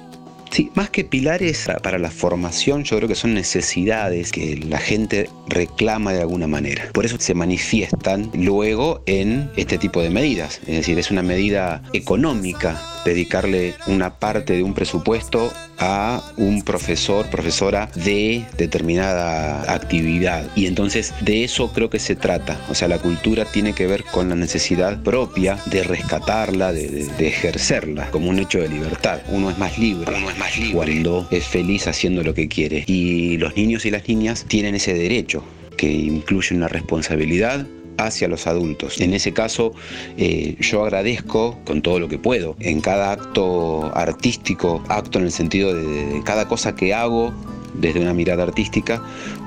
Sí, 0.50 0.70
más 0.74 0.90
que 0.90 1.04
pilares 1.04 1.68
para 1.82 1.98
la 1.98 2.10
formación, 2.10 2.84
yo 2.84 2.96
creo 2.96 3.08
que 3.08 3.14
son 3.14 3.34
necesidades 3.34 4.32
que 4.32 4.56
la 4.56 4.78
gente 4.78 5.28
reclama 5.48 6.12
de 6.12 6.20
alguna 6.20 6.46
manera. 6.46 6.88
Por 6.92 7.04
eso 7.04 7.16
se 7.18 7.34
manifiestan 7.34 8.30
luego 8.34 9.02
en 9.06 9.50
este 9.56 9.78
tipo 9.78 10.00
de 10.00 10.10
medidas. 10.10 10.60
Es 10.66 10.76
decir, 10.76 10.98
es 10.98 11.10
una 11.10 11.22
medida 11.22 11.82
económica 11.92 12.80
dedicarle 13.04 13.74
una 13.86 14.18
parte 14.18 14.54
de 14.54 14.62
un 14.62 14.74
presupuesto 14.74 15.52
a 15.78 16.22
un 16.36 16.62
profesor, 16.62 17.26
profesora 17.28 17.88
de 17.94 18.44
determinada 18.56 19.72
actividad. 19.72 20.44
Y 20.56 20.66
entonces 20.66 21.14
de 21.20 21.44
eso 21.44 21.72
creo 21.72 21.90
que 21.90 21.98
se 21.98 22.16
trata. 22.16 22.58
O 22.68 22.74
sea, 22.74 22.88
la 22.88 22.98
cultura 22.98 23.44
tiene 23.44 23.74
que 23.74 23.86
ver 23.86 24.04
con 24.04 24.28
la 24.28 24.34
necesidad 24.34 25.02
propia 25.02 25.58
de 25.66 25.82
rescatarla, 25.82 26.72
de, 26.72 27.06
ejercerla 27.18 28.10
como 28.10 28.30
un 28.30 28.38
hecho 28.38 28.60
de 28.60 28.68
libertad. 28.68 29.20
Uno 29.28 29.50
es 29.50 29.58
más 29.58 29.78
libre, 29.78 30.12
más 30.38 30.58
libre 30.58 30.74
cuando 30.74 31.26
es 31.30 31.46
feliz 31.46 31.86
haciendo 31.86 32.22
lo 32.22 32.34
que 32.34 32.48
quiere. 32.48 32.84
Y 32.86 33.38
los 33.38 33.56
niños 33.56 33.84
y 33.86 33.90
las 33.90 34.06
niñas 34.08 34.44
tienen 34.46 34.74
ese 34.74 34.94
derecho 34.94 35.44
que 35.76 35.90
incluye 35.90 36.54
una 36.54 36.68
responsabilidad 36.68 37.66
hacia 37.98 38.28
los 38.28 38.46
adultos. 38.46 39.00
En 39.00 39.14
ese 39.14 39.32
caso, 39.32 39.72
eh, 40.16 40.56
yo 40.60 40.84
agradezco 40.84 41.58
con 41.64 41.82
todo 41.82 41.98
lo 41.98 42.08
que 42.08 42.18
puedo. 42.18 42.56
En 42.60 42.80
cada 42.80 43.12
acto 43.12 43.90
artístico, 43.94 44.82
acto 44.88 45.18
en 45.18 45.26
el 45.26 45.32
sentido 45.32 45.74
de 45.74 46.22
cada 46.24 46.46
cosa 46.48 46.74
que 46.74 46.92
hago 46.92 47.32
desde 47.74 48.00
una 48.00 48.14
mirada 48.14 48.42
artística, 48.42 49.02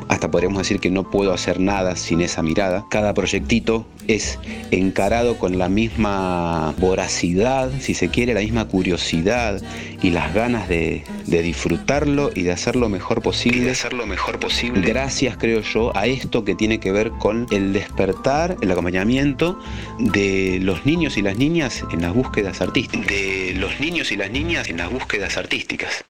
hasta 0.09 0.31
podríamos 0.31 0.57
decir 0.57 0.79
que 0.79 0.89
no 0.89 1.09
puedo 1.09 1.31
hacer 1.31 1.59
nada 1.59 1.95
sin 1.95 2.21
esa 2.21 2.41
mirada. 2.41 2.85
Cada 2.89 3.13
proyectito 3.13 3.87
es 4.07 4.39
encarado 4.71 5.37
con 5.37 5.59
la 5.59 5.69
misma 5.69 6.73
voracidad, 6.79 7.71
si 7.79 7.93
se 7.93 8.09
quiere, 8.09 8.33
la 8.33 8.39
misma 8.39 8.67
curiosidad 8.67 9.61
y 10.01 10.09
las 10.09 10.33
ganas 10.33 10.67
de, 10.67 11.03
disfrutarlo 11.27 12.31
y 12.33 12.41
de 12.41 12.51
hacerlo 12.51 12.89
mejor 12.89 13.21
posible. 13.21 13.61
de 13.61 13.71
hacerlo 13.71 14.07
mejor 14.07 14.39
posible. 14.39 14.81
Gracias, 14.81 15.37
creo 15.37 15.61
yo, 15.61 15.95
a 15.95 16.07
esto 16.07 16.43
que 16.43 16.55
tiene 16.55 16.79
que 16.79 16.91
ver 16.91 17.11
con 17.11 17.45
el 17.51 17.71
despertar, 17.71 18.57
el 18.61 18.71
acompañamiento 18.71 19.59
de 19.99 20.57
los 20.59 20.87
niños 20.87 21.17
y 21.17 21.21
las 21.21 21.37
niñas 21.37 21.83
en 21.91 22.01
las 22.01 22.15
búsquedas 22.15 22.61
artísticas. 22.61 23.07
De 23.07 23.53
los 23.55 23.79
niños 23.79 24.11
y 24.11 24.17
las 24.17 24.31
niñas 24.31 24.69
en 24.69 24.77
las 24.77 24.91
búsquedas 24.91 25.37
artísticas. 25.37 26.03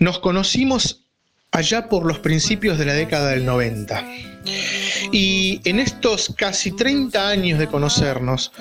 Nos 0.00 0.18
conocimos 0.18 1.09
allá 1.52 1.88
por 1.88 2.06
los 2.06 2.18
principios 2.18 2.78
de 2.78 2.84
la 2.84 2.94
década 2.94 3.30
del 3.30 3.44
90. 3.44 4.04
Y 5.12 5.60
en 5.64 5.80
estos 5.80 6.32
casi 6.36 6.72
30 6.72 7.28
años 7.28 7.58
de 7.58 7.66
conocernos, 7.66 8.52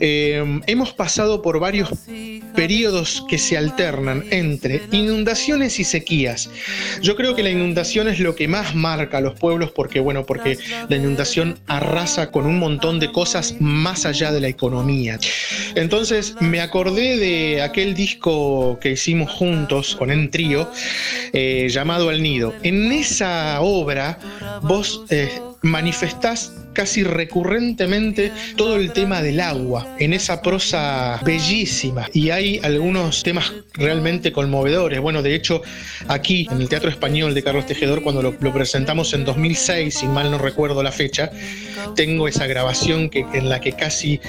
eh, 0.00 0.60
hemos 0.66 0.92
pasado 0.92 1.42
por 1.42 1.60
varios 1.60 1.90
periodos 2.54 3.24
que 3.28 3.38
se 3.38 3.56
alternan 3.56 4.24
entre 4.30 4.82
inundaciones 4.90 5.78
y 5.78 5.84
sequías. 5.84 6.50
Yo 7.00 7.16
creo 7.16 7.34
que 7.34 7.42
la 7.42 7.50
inundación 7.50 8.08
es 8.08 8.18
lo 8.18 8.34
que 8.34 8.48
más 8.48 8.74
marca 8.74 9.18
a 9.18 9.20
los 9.20 9.38
pueblos 9.38 9.70
porque, 9.70 10.00
bueno, 10.00 10.26
porque 10.26 10.58
la 10.88 10.96
inundación 10.96 11.58
arrasa 11.66 12.30
con 12.30 12.46
un 12.46 12.58
montón 12.58 13.00
de 13.00 13.12
cosas 13.12 13.56
más 13.60 14.06
allá 14.06 14.32
de 14.32 14.40
la 14.40 14.48
economía. 14.48 15.18
Entonces 15.74 16.34
me 16.40 16.60
acordé 16.60 17.16
de 17.16 17.62
aquel 17.62 17.94
disco 17.94 18.78
que 18.80 18.92
hicimos 18.92 19.30
juntos 19.30 19.96
con 19.96 20.10
En 20.10 20.30
Trío, 20.30 20.70
eh, 21.32 21.68
llamado 21.70 22.10
El 22.10 22.22
Nido. 22.22 22.54
En 22.62 22.90
esa 22.92 23.60
obra 23.60 24.18
vos 24.62 25.04
eh, 25.10 25.30
manifestás 25.62 26.52
casi 26.72 27.02
recurrentemente 27.02 28.32
todo 28.56 28.76
el 28.76 28.92
tema 28.92 29.22
del 29.22 29.40
agua 29.40 29.96
en 29.98 30.12
esa 30.12 30.40
prosa 30.40 31.20
bellísima 31.24 32.08
y 32.12 32.30
hay 32.30 32.60
algunos 32.62 33.22
temas 33.22 33.52
realmente 33.74 34.32
conmovedores. 34.32 35.00
Bueno, 35.00 35.22
de 35.22 35.34
hecho, 35.34 35.62
aquí 36.08 36.46
en 36.50 36.60
el 36.60 36.68
Teatro 36.68 36.90
Español 36.90 37.34
de 37.34 37.42
Carlos 37.42 37.66
Tejedor, 37.66 38.02
cuando 38.02 38.22
lo, 38.22 38.52
presentamos 38.52 39.12
en 39.14 39.24
2006, 39.24 39.94
si 39.94 40.06
mal 40.06 40.30
no 40.30 40.38
recuerdo 40.38 40.82
la 40.82 40.92
fecha, 40.92 41.30
tengo 41.94 42.28
esa 42.28 42.46
grabación 42.46 43.10
que, 43.10 43.26
en 43.32 43.48
la 43.48 43.60
que 43.60 43.72
casi 43.72 44.20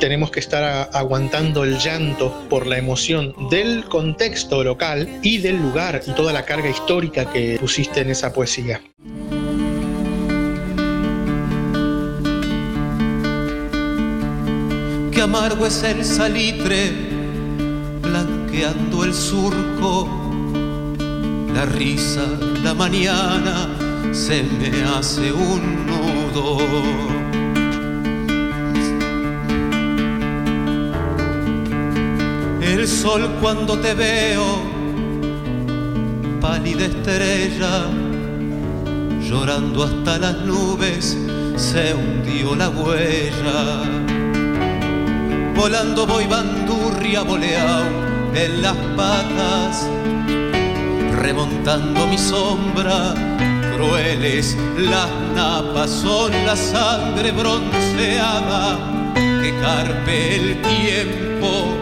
tenemos 0.00 0.30
que 0.30 0.40
estar 0.40 0.90
aguantando 0.92 1.64
el 1.64 1.78
llanto 1.78 2.46
por 2.48 2.66
la 2.66 2.78
emoción 2.78 3.34
del 3.50 3.84
contexto 3.84 4.64
local 4.64 5.08
y 5.22 5.38
del 5.38 5.56
lugar 5.56 6.02
y 6.06 6.12
toda 6.12 6.32
la 6.32 6.44
carga 6.44 6.68
histórica 6.68 7.30
que 7.30 7.58
pusiste 7.60 8.00
en 8.00 8.10
esa 8.10 8.32
poesía. 8.32 8.80
Amargo 15.24 15.64
es 15.64 15.82
el 15.82 16.04
salitre, 16.04 16.92
blanqueando 18.02 19.04
el 19.04 19.14
surco. 19.14 20.06
La 21.54 21.64
risa, 21.64 22.26
la 22.62 22.74
mañana, 22.74 23.68
se 24.12 24.42
me 24.42 24.82
hace 24.84 25.32
un 25.32 25.86
nudo. 25.86 26.58
El 32.60 32.86
sol 32.86 33.38
cuando 33.40 33.78
te 33.78 33.94
veo, 33.94 34.44
pálida 36.40 36.84
estrella, 36.84 37.86
llorando 39.26 39.84
hasta 39.84 40.18
las 40.18 40.36
nubes, 40.42 41.16
se 41.56 41.94
hundió 41.94 42.54
la 42.54 42.68
huella 42.68 44.13
volando 45.54 46.06
voy 46.06 46.26
bandurria 46.26 47.22
boleao 47.22 47.84
en 48.34 48.62
las 48.62 48.76
patas, 48.96 49.88
remontando 51.20 52.06
mi 52.08 52.18
sombra, 52.18 53.14
crueles 53.76 54.56
las 54.76 55.08
napas 55.34 55.90
son 55.90 56.32
la 56.44 56.56
sangre 56.56 57.30
bronceada 57.30 58.78
que 59.14 59.54
carpe 59.60 60.36
el 60.36 60.62
tiempo. 60.62 61.74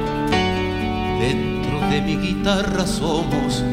Dentro 1.21 1.81
de 1.89 2.03
mi 2.03 2.17
guitarra 2.17 2.87
somos 2.87 3.65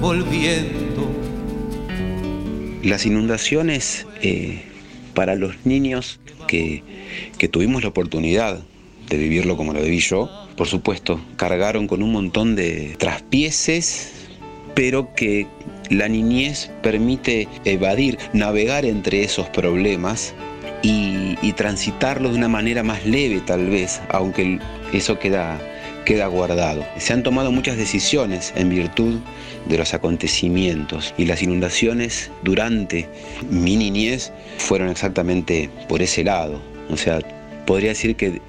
volviendo. 0.00 1.06
Las 2.82 3.04
inundaciones 3.04 4.06
eh, 4.22 4.64
para 5.12 5.34
los 5.34 5.66
niños 5.66 6.20
que, 6.46 6.82
que 7.36 7.48
tuvimos 7.48 7.82
la 7.82 7.90
oportunidad 7.90 8.60
de 9.08 9.16
vivirlo 9.16 9.56
como 9.56 9.72
lo 9.72 9.82
viví 9.82 10.00
yo, 10.00 10.30
por 10.56 10.66
supuesto, 10.66 11.20
cargaron 11.36 11.86
con 11.86 12.02
un 12.02 12.12
montón 12.12 12.56
de 12.56 12.96
traspieces, 12.98 14.12
pero 14.74 15.14
que 15.14 15.46
la 15.90 16.08
niñez 16.08 16.70
permite 16.82 17.48
evadir, 17.64 18.18
navegar 18.32 18.84
entre 18.84 19.22
esos 19.22 19.48
problemas 19.48 20.34
y, 20.82 21.52
transitarlos 21.56 22.32
de 22.32 22.38
una 22.38 22.48
manera 22.48 22.84
más 22.84 23.04
leve 23.04 23.40
tal 23.40 23.66
vez, 23.66 24.00
aunque 24.10 24.60
eso 24.92 25.18
queda, 25.18 25.58
queda 26.04 26.26
guardado. 26.28 26.84
Se 26.98 27.12
han 27.12 27.24
tomado 27.24 27.50
muchas 27.50 27.76
decisiones 27.76 28.52
en 28.54 28.68
virtud 28.68 29.16
de 29.66 29.78
los 29.78 29.92
acontecimientos 29.92 31.14
y 31.18 31.24
las 31.24 31.42
inundaciones 31.42 32.30
durante 32.44 33.08
mi 33.50 33.76
niñez 33.76 34.30
fueron 34.58 34.88
exactamente 34.88 35.68
por 35.88 36.00
ese 36.00 36.22
lado. 36.22 36.60
O 36.90 36.96
sea, 36.96 37.18
podría 37.68 37.90
decir 37.90 38.16
que 38.16 38.40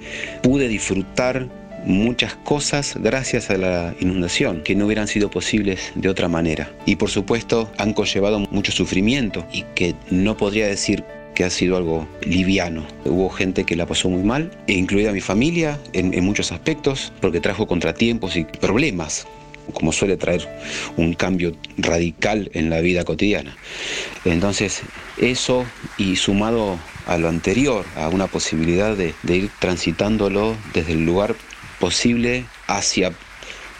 pude 0.42 0.66
disfrutar 0.66 1.46
muchas 1.84 2.36
cosas 2.36 2.96
gracias 2.98 3.50
a 3.50 3.58
la 3.58 3.94
inundación 4.00 4.62
que 4.62 4.74
no 4.74 4.86
hubieran 4.86 5.08
sido 5.08 5.30
posibles 5.30 5.92
de 5.94 6.08
otra 6.08 6.26
manera. 6.26 6.72
Y 6.86 6.96
por 6.96 7.10
supuesto 7.10 7.70
han 7.76 7.92
conllevado 7.92 8.40
mucho 8.50 8.72
sufrimiento 8.72 9.46
y 9.52 9.64
que 9.74 9.94
no 10.10 10.38
podría 10.38 10.66
decir 10.66 11.04
que 11.34 11.44
ha 11.44 11.50
sido 11.50 11.76
algo 11.76 12.08
liviano. 12.22 12.86
Hubo 13.04 13.28
gente 13.28 13.64
que 13.64 13.76
la 13.76 13.84
pasó 13.84 14.08
muy 14.08 14.22
mal, 14.22 14.50
incluida 14.66 15.12
mi 15.12 15.20
familia 15.20 15.78
en, 15.92 16.14
en 16.14 16.24
muchos 16.24 16.50
aspectos, 16.50 17.12
porque 17.20 17.40
trajo 17.40 17.66
contratiempos 17.66 18.36
y 18.36 18.44
problemas 18.44 19.26
como 19.74 19.92
suele 19.92 20.16
traer 20.16 20.48
un 20.96 21.12
cambio 21.12 21.54
radical 21.76 22.50
en 22.54 22.70
la 22.70 22.80
vida 22.80 23.04
cotidiana. 23.04 23.54
Entonces, 24.24 24.82
eso 25.18 25.64
y 25.98 26.16
sumado 26.16 26.78
a 27.10 27.18
lo 27.18 27.28
anterior, 27.28 27.84
a 27.96 28.08
una 28.08 28.28
posibilidad 28.28 28.96
de, 28.96 29.14
ir 29.24 29.50
transitándolo 29.58 30.56
desde 30.72 30.92
el 30.92 31.04
lugar 31.04 31.34
posible 31.80 32.44
hacia 32.68 33.12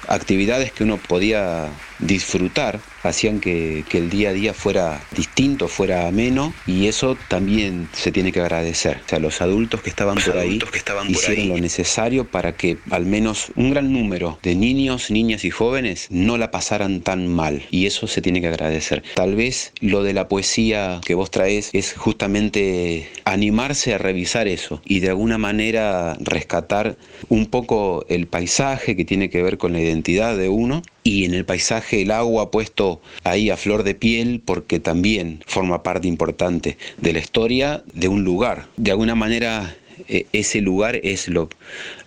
actividades 0.09 0.73
que 0.73 0.83
uno 0.83 0.97
podía 0.97 1.69
disfrutar 2.01 2.81
hacían 3.03 3.41
que, 3.41 3.85
que, 3.89 3.99
el 3.99 4.11
día 4.11 4.31
a 4.31 4.33
día 4.33 4.55
fuera 4.55 5.01
distinto, 5.17 5.69
fuera 5.69 6.07
ameno 6.07 6.53
y 6.67 6.87
eso 6.87 7.17
también 7.29 7.89
se 7.93 8.13
tiene 8.13 8.33
que 8.33 8.41
agradecer. 8.41 9.01
O 9.05 9.09
sea, 9.09 9.19
los 9.19 9.41
adultos 9.41 9.83
que 9.83 9.91
estaban 9.91 10.17
Los 10.17 10.25
por 10.25 10.39
ahí 10.39 10.59
que 10.59 10.79
estaban 10.79 11.07
por 11.07 11.17
hicieron 11.17 11.45
ahí. 11.45 11.49
lo 11.49 11.59
necesario 11.59 12.25
para 12.25 12.57
que 12.57 12.79
al 12.91 13.07
menos 13.07 13.53
un 13.57 13.71
gran 13.71 13.93
número 13.93 14.39
de 14.43 14.55
niños, 14.55 15.11
niñas 15.11 15.45
y 15.45 15.51
jóvenes 15.51 16.07
no 16.11 16.37
la 16.39 16.51
pasaran 16.51 17.01
tan 17.01 17.27
mal 17.27 17.63
y 17.71 17.87
eso 17.87 18.07
se 18.07 18.23
tiene 18.23 18.41
que 18.41 18.49
agradecer. 18.49 19.03
Tal 19.15 19.35
vez 19.35 19.73
lo 19.81 20.03
de 20.03 20.15
la 20.15 20.29
poesía 20.29 21.01
que 21.05 21.15
vos 21.15 21.31
traes 21.31 21.71
es 21.73 21.95
justamente 21.95 23.09
animarse 23.25 23.95
a 23.95 23.99
revisar 23.99 24.49
eso 24.49 24.81
y 24.85 25.01
de 25.01 25.09
alguna 25.09 25.39
manera 25.39 26.17
rescatar 26.21 26.97
un 27.29 27.47
poco 27.47 28.05
el 28.09 28.27
paisaje 28.27 28.97
que 28.97 29.05
tiene 29.05 29.31
que 29.31 29.43
ver 29.43 29.59
con 29.59 29.73
la 29.73 29.81
identidad 29.81 30.37
de 30.37 30.49
uno 30.49 30.83
y 31.03 31.25
en 31.25 31.35
el 31.35 31.45
paisaje 31.45 32.03
el 32.03 32.11
agua 32.11 32.51
puesto 32.51 32.90
ahí 33.25 33.51
a 33.51 33.57
flor 33.57 33.83
de 33.83 33.95
piel 33.95 34.43
porque 34.45 34.81
también 34.81 35.43
forma 35.47 35.83
parte 35.83 36.09
importante 36.09 36.77
de 36.99 37.13
la 37.13 37.19
historia 37.19 37.83
de 37.93 38.09
un 38.09 38.25
lugar. 38.25 38.67
De 38.77 38.91
alguna 38.91 39.15
manera 39.15 39.77
eh, 40.09 40.27
ese 40.33 40.61
lugar 40.61 40.97
es 41.03 41.29
lo, 41.29 41.49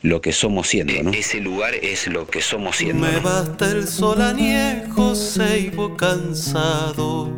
lo 0.01 0.21
que 0.21 0.31
somos 0.31 0.67
siendo, 0.67 1.01
¿no? 1.03 1.11
Ese 1.11 1.39
lugar 1.39 1.73
es 1.75 2.07
lo 2.07 2.27
que 2.27 2.41
somos 2.41 2.77
siendo. 2.77 3.05
Me 3.05 3.19
basta 3.19 3.71
el 3.71 3.87
sol 3.87 4.21
añejo, 4.21 5.15
ceibo 5.15 5.95
cansado. 5.95 7.31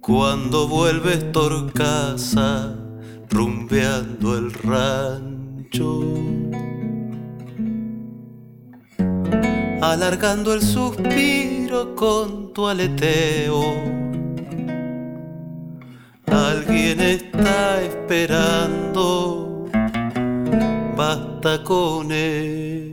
Cuando 0.00 0.68
vuelves 0.68 1.32
Torcasa, 1.32 2.76
rumbeando 3.28 4.38
el 4.38 4.52
rancho. 4.52 6.04
Alargando 9.80 10.54
el 10.54 10.62
suspiro 10.62 11.94
con 11.94 12.52
tu 12.52 12.66
aleteo. 12.66 13.62
Alguien 16.26 17.00
está 17.00 17.82
esperando, 17.82 19.68
basta 20.96 21.62
con 21.62 22.10
eso. 22.12 22.86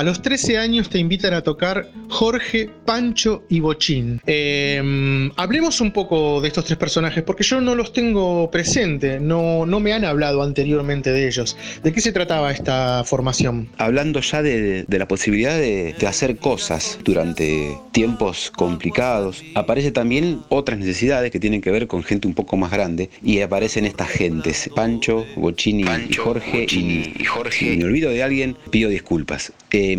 A 0.00 0.02
los 0.02 0.22
13 0.22 0.56
años 0.56 0.88
te 0.88 0.98
invitan 0.98 1.34
a 1.34 1.42
tocar 1.42 1.90
Jorge, 2.08 2.70
Pancho 2.86 3.44
y 3.50 3.60
Bochín. 3.60 4.18
Eh, 4.26 5.30
hablemos 5.36 5.82
un 5.82 5.92
poco 5.92 6.40
de 6.40 6.48
estos 6.48 6.64
tres 6.64 6.78
personajes, 6.78 7.22
porque 7.22 7.42
yo 7.44 7.60
no 7.60 7.74
los 7.74 7.92
tengo 7.92 8.50
presente, 8.50 9.20
no, 9.20 9.66
no 9.66 9.78
me 9.78 9.92
han 9.92 10.06
hablado 10.06 10.42
anteriormente 10.42 11.12
de 11.12 11.26
ellos. 11.28 11.54
¿De 11.82 11.92
qué 11.92 12.00
se 12.00 12.12
trataba 12.12 12.50
esta 12.50 13.04
formación? 13.04 13.68
Hablando 13.76 14.22
ya 14.22 14.42
de, 14.42 14.84
de 14.88 14.98
la 14.98 15.06
posibilidad 15.06 15.58
de, 15.58 15.92
de 15.92 16.06
hacer 16.06 16.38
cosas 16.38 16.98
durante 17.04 17.76
tiempos 17.92 18.50
complicados, 18.50 19.44
aparece 19.54 19.92
también 19.92 20.40
otras 20.48 20.78
necesidades 20.78 21.30
que 21.30 21.38
tienen 21.38 21.60
que 21.60 21.70
ver 21.70 21.88
con 21.88 22.02
gente 22.04 22.26
un 22.26 22.32
poco 22.32 22.56
más 22.56 22.70
grande 22.70 23.10
y 23.22 23.40
aparecen 23.40 23.84
estas 23.84 24.08
gentes, 24.08 24.70
Pancho, 24.74 25.26
Bochini 25.36 25.82
y 25.82 25.84
Pancho, 25.84 26.24
Jorge. 26.24 26.60
Bochini 26.62 27.12
y 27.18 27.24
Jorge. 27.26 27.58
Si 27.72 27.76
me 27.76 27.84
olvido 27.84 28.10
de 28.10 28.22
alguien, 28.22 28.56
pido 28.70 28.88
disculpas. 28.88 29.52
Eh, 29.70 29.89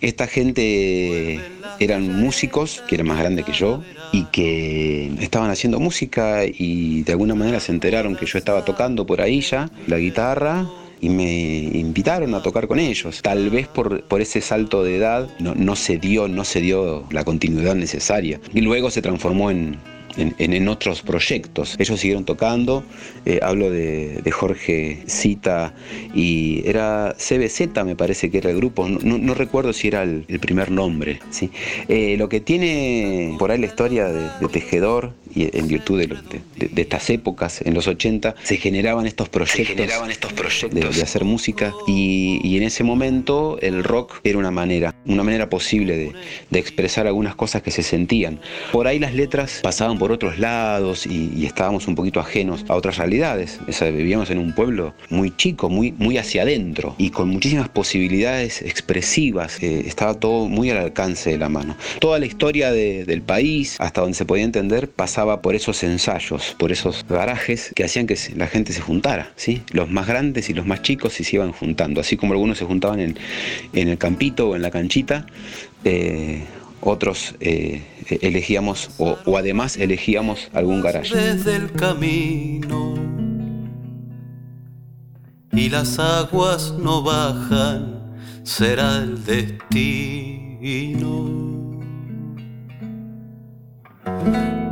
esta 0.00 0.26
gente 0.26 1.40
eran 1.78 2.20
músicos 2.20 2.82
que 2.88 2.96
eran 2.96 3.08
más 3.08 3.18
grandes 3.18 3.44
que 3.44 3.52
yo 3.52 3.82
y 4.12 4.24
que 4.24 5.12
estaban 5.20 5.50
haciendo 5.50 5.80
música 5.80 6.44
y 6.44 7.02
de 7.02 7.12
alguna 7.12 7.34
manera 7.34 7.60
se 7.60 7.72
enteraron 7.72 8.16
que 8.16 8.26
yo 8.26 8.38
estaba 8.38 8.64
tocando 8.64 9.06
por 9.06 9.20
ahí 9.20 9.40
ya 9.40 9.70
la 9.86 9.98
guitarra 9.98 10.66
y 11.00 11.08
me 11.10 11.58
invitaron 11.74 12.34
a 12.34 12.42
tocar 12.42 12.66
con 12.66 12.78
ellos. 12.78 13.20
Tal 13.22 13.50
vez 13.50 13.68
por, 13.68 14.04
por 14.04 14.20
ese 14.20 14.40
salto 14.40 14.82
de 14.82 14.96
edad 14.96 15.28
no, 15.38 15.54
no 15.54 15.76
se 15.76 15.98
dio, 15.98 16.28
no 16.28 16.44
se 16.44 16.60
dio 16.60 17.04
la 17.10 17.24
continuidad 17.24 17.74
necesaria. 17.74 18.40
Y 18.54 18.62
luego 18.62 18.90
se 18.90 19.02
transformó 19.02 19.50
en, 19.50 19.76
en, 20.16 20.68
otros 20.68 21.02
proyectos. 21.02 21.76
Ellos 21.78 22.00
siguieron 22.00 22.24
tocando, 22.24 22.84
eh, 23.24 23.40
hablo 23.42 23.70
de, 23.70 24.22
Jorge 24.32 25.02
Cita 25.06 25.74
y 26.12 26.62
era 26.66 27.14
CBZ 27.16 27.84
me 27.84 27.94
parece 27.94 28.30
que 28.30 28.38
era 28.38 28.50
el 28.50 28.56
grupo, 28.56 28.88
no, 28.88 29.34
recuerdo 29.34 29.72
si 29.72 29.88
era 29.88 30.02
el, 30.02 30.24
primer 30.40 30.70
nombre. 30.70 31.20
¿sí? 31.30 31.50
Eh, 31.88 32.16
lo 32.18 32.28
que 32.28 32.40
tiene 32.40 33.36
por 33.38 33.50
ahí 33.50 33.58
la 33.58 33.66
historia 33.66 34.08
de 34.08 34.48
Tejedor 34.48 35.12
y 35.34 35.56
en 35.56 35.68
virtud 35.68 36.00
de, 36.00 36.06
de, 36.06 36.68
de, 36.68 36.82
estas 36.82 37.10
épocas, 37.10 37.60
en 37.62 37.74
los 37.74 37.86
80, 37.86 38.34
se 38.42 38.56
generaban 38.56 39.06
estos 39.06 39.28
proyectos, 39.28 39.76
generaban 39.76 40.10
estos 40.10 40.32
proyectos. 40.32 40.96
de, 40.96 41.02
hacer 41.02 41.24
música 41.24 41.72
y, 41.86 42.40
y, 42.42 42.56
en 42.56 42.62
ese 42.62 42.84
momento 42.84 43.58
el 43.60 43.84
rock 43.84 44.20
era 44.24 44.38
una 44.38 44.50
manera, 44.50 44.94
una 45.06 45.22
manera 45.22 45.50
posible 45.50 46.12
de, 46.50 46.58
expresar 46.58 47.06
algunas 47.06 47.34
cosas 47.34 47.62
que 47.62 47.70
se 47.70 47.82
sentían. 47.82 48.40
Por 48.72 48.86
ahí 48.86 48.98
las 48.98 49.12
letras 49.14 49.60
pasaban 49.62 49.98
por 49.98 50.12
otros 50.12 50.38
lados 50.38 51.06
y, 51.06 51.32
y 51.36 51.46
estábamos 51.46 51.86
un 51.88 51.94
poquito 51.94 52.20
ajenos 52.20 52.64
a 52.68 52.74
otras 52.74 52.96
realidades. 52.96 53.60
O 53.68 53.72
sea, 53.72 53.90
vivíamos 53.90 54.30
en 54.30 54.38
un 54.38 54.54
pueblo 54.54 54.94
muy 55.10 55.34
chico, 55.36 55.68
muy, 55.68 55.92
muy 55.92 56.16
hacia 56.16 56.42
adentro 56.42 56.94
y 56.96 57.10
con 57.10 57.28
muchísimas 57.28 57.68
posibilidades 57.68 58.62
expresivas. 58.62 59.62
Eh, 59.62 59.84
estaba 59.86 60.14
todo 60.14 60.48
muy 60.48 60.70
al 60.70 60.78
alcance 60.78 61.30
de 61.30 61.38
la 61.38 61.48
mano. 61.48 61.76
Toda 61.98 62.18
la 62.18 62.26
historia 62.26 62.72
de, 62.72 63.04
del 63.04 63.22
país, 63.22 63.76
hasta 63.80 64.00
donde 64.00 64.16
se 64.16 64.24
podía 64.24 64.44
entender, 64.44 64.88
pasaba 64.88 65.23
por 65.42 65.54
esos 65.54 65.82
ensayos, 65.82 66.54
por 66.58 66.72
esos 66.72 67.04
garajes 67.08 67.72
que 67.74 67.84
hacían 67.84 68.06
que 68.06 68.18
la 68.36 68.46
gente 68.46 68.72
se 68.72 68.80
juntara. 68.80 69.32
¿sí? 69.36 69.62
Los 69.72 69.90
más 69.90 70.06
grandes 70.06 70.48
y 70.50 70.54
los 70.54 70.66
más 70.66 70.82
chicos 70.82 71.14
se 71.14 71.24
iban 71.34 71.52
juntando, 71.52 72.00
así 72.00 72.16
como 72.16 72.32
algunos 72.34 72.58
se 72.58 72.64
juntaban 72.64 73.00
en, 73.00 73.18
en 73.72 73.88
el 73.88 73.98
campito 73.98 74.50
o 74.50 74.56
en 74.56 74.62
la 74.62 74.70
canchita. 74.70 75.26
Eh, 75.84 76.44
otros 76.80 77.34
eh, 77.40 77.82
elegíamos 78.20 78.90
o, 78.98 79.16
o, 79.24 79.38
además 79.38 79.76
elegíamos 79.76 80.50
algún 80.52 80.82
garaje. 80.82 81.16
Desde 81.16 81.56
el 81.56 81.72
camino 81.72 82.94
y 85.52 85.68
las 85.70 85.98
aguas 85.98 86.74
no 86.78 87.02
bajan, 87.02 88.14
será 88.42 88.98
el 88.98 89.24
destino. 89.24 90.14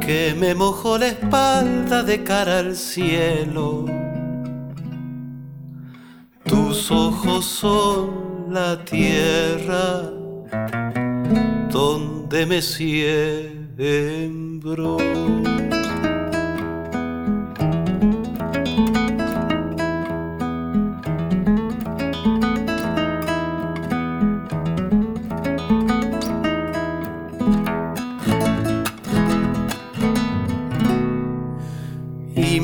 Que 0.04 0.34
me 0.36 0.54
mojó 0.54 0.98
la 0.98 1.08
espalda 1.08 2.02
de 2.02 2.24
cara 2.24 2.58
al 2.58 2.74
cielo. 2.74 3.86
Tus 6.44 6.90
ojos 6.90 7.44
son 7.44 8.48
la 8.50 8.84
tierra 8.84 10.10
donde 11.70 12.46
me 12.46 12.60
siembro. 12.60 13.52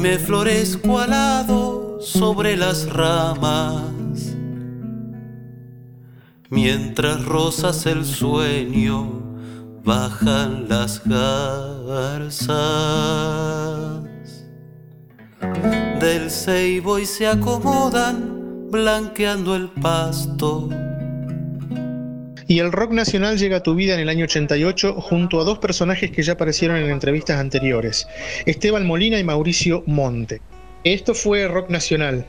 Me 0.08 0.18
florezco 0.18 0.98
alado 0.98 1.98
sobre 2.00 2.56
las 2.56 2.90
ramas. 2.90 4.34
Mientras 6.48 7.26
rosas 7.26 7.84
el 7.84 8.06
sueño, 8.06 9.20
bajan 9.84 10.66
las 10.66 11.02
garzas 11.04 12.38
del 16.00 16.30
ceibo 16.30 16.98
y 16.98 17.04
se 17.04 17.26
acomodan 17.26 18.70
blanqueando 18.70 19.54
el 19.54 19.68
pasto. 19.68 20.70
Y 22.50 22.60
el 22.60 22.72
rock 22.72 22.92
nacional 22.92 23.36
llega 23.36 23.58
a 23.58 23.62
tu 23.62 23.74
vida 23.74 23.92
en 23.92 24.00
el 24.00 24.08
año 24.08 24.24
88 24.24 24.94
junto 24.94 25.38
a 25.38 25.44
dos 25.44 25.58
personajes 25.58 26.10
que 26.10 26.22
ya 26.22 26.32
aparecieron 26.32 26.78
en 26.78 26.90
entrevistas 26.90 27.38
anteriores, 27.38 28.08
Esteban 28.46 28.86
Molina 28.86 29.18
y 29.18 29.24
Mauricio 29.24 29.82
Monte. 29.84 30.40
Esto 30.82 31.12
fue 31.12 31.46
rock 31.46 31.68
nacional. 31.68 32.26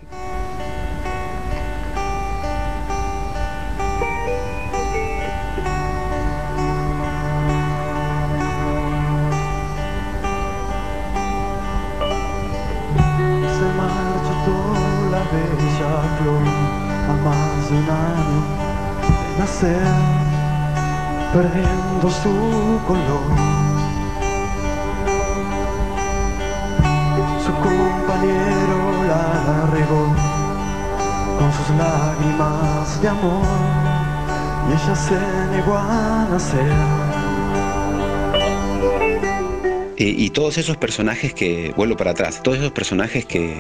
Todos 40.49 40.57
esos 40.57 40.77
personajes 40.77 41.31
que, 41.35 41.71
vuelvo 41.77 41.95
para 41.95 42.09
atrás, 42.09 42.41
todos 42.41 42.57
esos 42.57 42.71
personajes 42.71 43.23
que, 43.23 43.53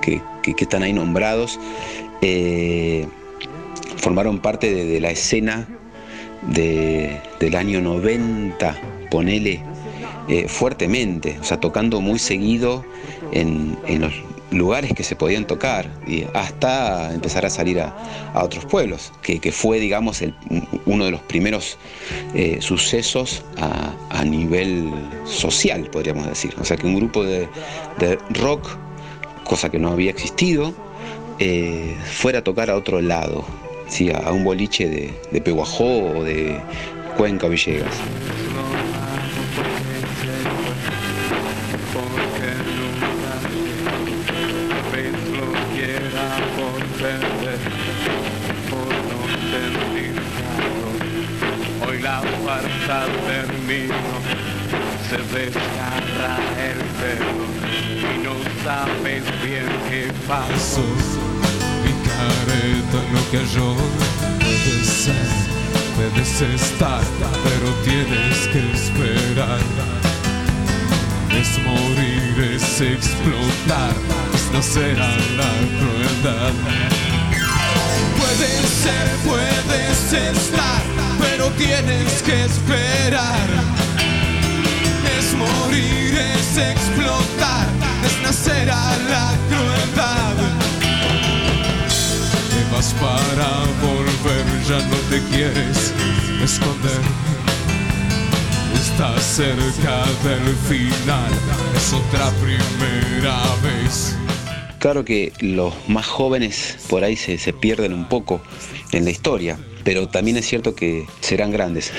que, 0.00 0.22
están 0.56 0.84
ahí 0.84 0.92
nombrados, 0.92 1.58
eh, 2.22 3.04
formaron 3.96 4.38
parte 4.38 4.72
de, 4.72 5.00
la 5.00 5.10
escena 5.10 5.66
del 6.46 7.56
año 7.56 7.80
90, 7.80 8.76
ponele, 9.10 9.60
eh, 10.28 10.46
fuertemente, 10.46 11.36
o 11.40 11.42
sea, 11.42 11.58
tocando 11.58 12.00
muy 12.00 12.20
seguido 12.20 12.84
en, 13.32 13.76
los 14.00 14.12
lugares 14.50 14.92
que 14.94 15.02
se 15.02 15.16
podían 15.16 15.46
tocar, 15.46 15.90
y 16.06 16.24
hasta 16.34 17.12
empezar 17.12 17.44
a 17.46 17.50
salir 17.50 17.80
a, 17.80 17.94
otros 18.34 18.64
pueblos, 18.64 19.12
que, 19.22 19.52
fue, 19.52 19.80
digamos, 19.80 20.22
uno 20.84 21.04
de 21.04 21.10
los 21.10 21.20
primeros 21.22 21.78
eh, 22.34 22.58
sucesos 22.60 23.42
a, 23.58 24.24
nivel 24.24 24.90
social, 25.24 25.88
podríamos 25.90 26.26
decir. 26.26 26.54
O 26.60 26.64
sea, 26.64 26.76
que 26.76 26.86
un 26.86 26.96
grupo 26.96 27.24
de, 27.24 27.48
rock, 28.30 28.76
cosa 29.44 29.70
que 29.70 29.78
no 29.78 29.90
había 29.90 30.10
existido, 30.10 30.74
eh, 31.38 31.96
fuera 32.04 32.40
a 32.40 32.44
tocar 32.44 32.70
a 32.70 32.76
otro 32.76 33.00
lado, 33.00 33.44
sí, 33.88 34.10
a 34.10 34.32
un 34.32 34.44
boliche 34.44 34.88
de, 34.88 35.14
de 35.30 35.40
Peguajó 35.40 35.84
o 35.84 36.24
de 36.24 36.60
Cuenca 37.16 37.48
Villegas. 37.48 37.94
Desgarra 55.36 56.38
el 56.68 56.78
pelo 56.98 57.34
y 58.10 58.24
no 58.24 58.34
sabes 58.64 59.24
bien 59.44 59.66
qué 59.90 60.10
pasó 60.26 60.82
lo 63.12 63.30
que 63.30 63.46
yo 63.54 63.76
puedes 64.40 64.86
ser, 64.86 65.14
puedes 65.94 66.40
estar, 66.40 67.02
pero 67.44 67.72
tienes 67.84 68.48
que 68.48 68.72
esperar. 68.72 69.60
Es 71.30 71.58
morir, 71.64 72.54
es 72.54 72.80
explotar, 72.80 73.94
es 74.34 74.52
nacer 74.52 74.98
a 75.00 75.16
la 75.36 75.52
crueldad. 75.78 76.52
Puedes 78.16 78.68
ser, 78.84 79.08
puedes 79.26 80.12
estar, 80.12 80.82
pero 81.20 81.50
tienes 81.50 82.22
que 82.22 82.44
esperar. 82.44 83.95
Es 85.26 85.34
morir, 85.34 86.14
es 86.14 86.56
explotar, 86.56 87.66
es 88.04 88.22
nacer 88.22 88.70
a 88.70 88.96
la 89.10 89.34
crueldad 89.48 90.36
para 93.00 93.64
volver, 93.82 94.44
ya 94.68 94.78
no 94.86 94.96
te 95.10 95.20
quieres 95.34 95.92
esconder. 96.40 97.00
Estás 98.72 99.24
cerca 99.24 100.04
del 100.22 100.54
final, 100.68 101.32
es 101.74 101.92
otra 101.92 102.30
primera 102.40 103.42
vez. 103.64 104.16
Claro 104.78 105.04
que 105.04 105.32
los 105.40 105.74
más 105.88 106.06
jóvenes 106.06 106.76
por 106.88 107.02
ahí 107.02 107.16
se, 107.16 107.36
se 107.38 107.52
pierden 107.52 107.92
un 107.92 108.08
poco 108.08 108.40
en 108.92 109.04
la 109.04 109.10
historia 109.10 109.58
pero 109.86 110.08
también 110.08 110.36
es 110.36 110.44
cierto 110.46 110.74
que 110.74 111.06
serán 111.20 111.52
grandes. 111.52 111.92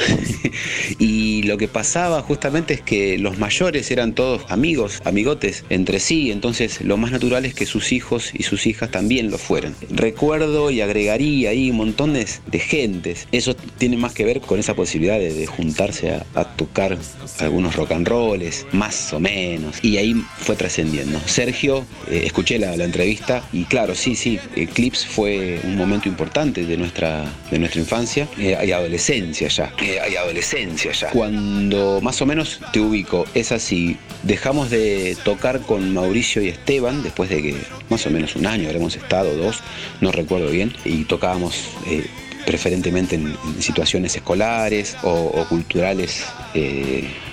y 0.99 1.43
lo 1.43 1.57
que 1.57 1.69
pasaba 1.69 2.21
justamente 2.21 2.73
es 2.73 2.81
que 2.81 3.17
los 3.17 3.37
mayores 3.37 3.89
eran 3.91 4.13
todos 4.13 4.41
amigos, 4.49 5.01
amigotes 5.05 5.63
entre 5.69 6.01
sí, 6.01 6.29
entonces 6.31 6.81
lo 6.81 6.97
más 6.97 7.13
natural 7.13 7.45
es 7.45 7.53
que 7.53 7.65
sus 7.65 7.93
hijos 7.93 8.31
y 8.33 8.43
sus 8.43 8.67
hijas 8.67 8.91
también 8.91 9.31
lo 9.31 9.37
fueran. 9.37 9.73
Recuerdo 9.89 10.69
y 10.69 10.81
agregaría 10.81 11.51
ahí 11.51 11.71
montones 11.71 12.41
de 12.47 12.59
gentes. 12.59 13.25
Eso 13.31 13.55
tiene 13.55 13.95
más 13.95 14.11
que 14.11 14.25
ver 14.25 14.41
con 14.41 14.59
esa 14.59 14.75
posibilidad 14.75 15.17
de, 15.17 15.45
juntarse 15.45 16.11
a, 16.11 16.43
tocar 16.57 16.97
algunos 17.39 17.77
rock 17.77 17.93
and 17.93 18.05
rolls, 18.05 18.65
más 18.73 19.13
o 19.13 19.21
menos. 19.21 19.77
Y 19.81 19.95
ahí 19.95 20.13
fue 20.39 20.57
trascendiendo. 20.57 21.21
Sergio, 21.25 21.85
eh, 22.09 22.23
escuché 22.25 22.59
la, 22.59 22.73
entrevista 22.73 23.47
y 23.53 23.63
claro, 23.63 23.95
sí, 23.95 24.13
sí, 24.15 24.39
Eclipse 24.57 25.07
fue 25.07 25.61
un 25.63 25.77
momento 25.77 26.09
importante 26.09 26.65
de 26.65 26.75
nuestra, 26.75 27.25
de 27.49 27.59
nuestra 27.59 27.76
infancia 27.79 28.27
eh, 28.37 28.57
y 28.65 28.71
adolescencia 28.71 29.47
ya. 29.47 29.73
Eh, 29.81 29.99
adolescencia 30.17 30.91
ya. 30.91 31.09
Cuando 31.09 31.99
más 32.01 32.21
o 32.21 32.25
menos 32.25 32.59
te 32.73 32.79
ubico, 32.79 33.25
es 33.33 33.51
así, 33.51 33.97
dejamos 34.23 34.69
de 34.69 35.17
tocar 35.23 35.61
con 35.61 35.93
Mauricio 35.93 36.41
y 36.41 36.49
Esteban, 36.49 37.03
después 37.03 37.29
de 37.29 37.41
que 37.41 37.55
más 37.89 38.05
o 38.05 38.09
menos 38.09 38.35
un 38.35 38.45
año 38.45 38.67
habremos 38.67 38.95
estado, 38.95 39.35
dos, 39.35 39.61
no 40.01 40.11
recuerdo 40.11 40.49
bien, 40.49 40.73
y 40.85 41.03
tocábamos... 41.05 41.69
Eh, 41.87 42.05
preferentemente 42.45 43.15
en, 43.15 43.35
situaciones 43.59 44.15
escolares 44.15 44.95
o, 45.03 45.45
culturales 45.49 46.23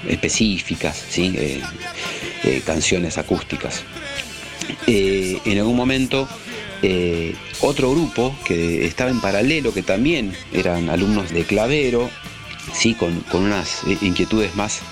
específicas, 0.08 1.00
¿sí? 1.08 1.62
canciones 2.66 3.16
acústicas. 3.16 3.84
en 4.88 5.58
algún 5.58 5.76
momento 5.76 6.28
eh, 6.86 7.34
otro 7.62 7.90
grupo 7.92 8.36
que 8.44 8.84
estaba 8.84 9.10
en 9.10 9.20
paralelo, 9.20 9.72
que 9.72 9.82
también 9.82 10.34
eran 10.52 10.90
alumnos 10.90 11.30
de 11.30 11.44
Clavero, 11.44 12.10
sí, 12.74 12.94
con, 12.94 13.20
con 13.20 13.44
unas 13.44 13.82
inquietudes 14.02 14.54
más 14.54 14.82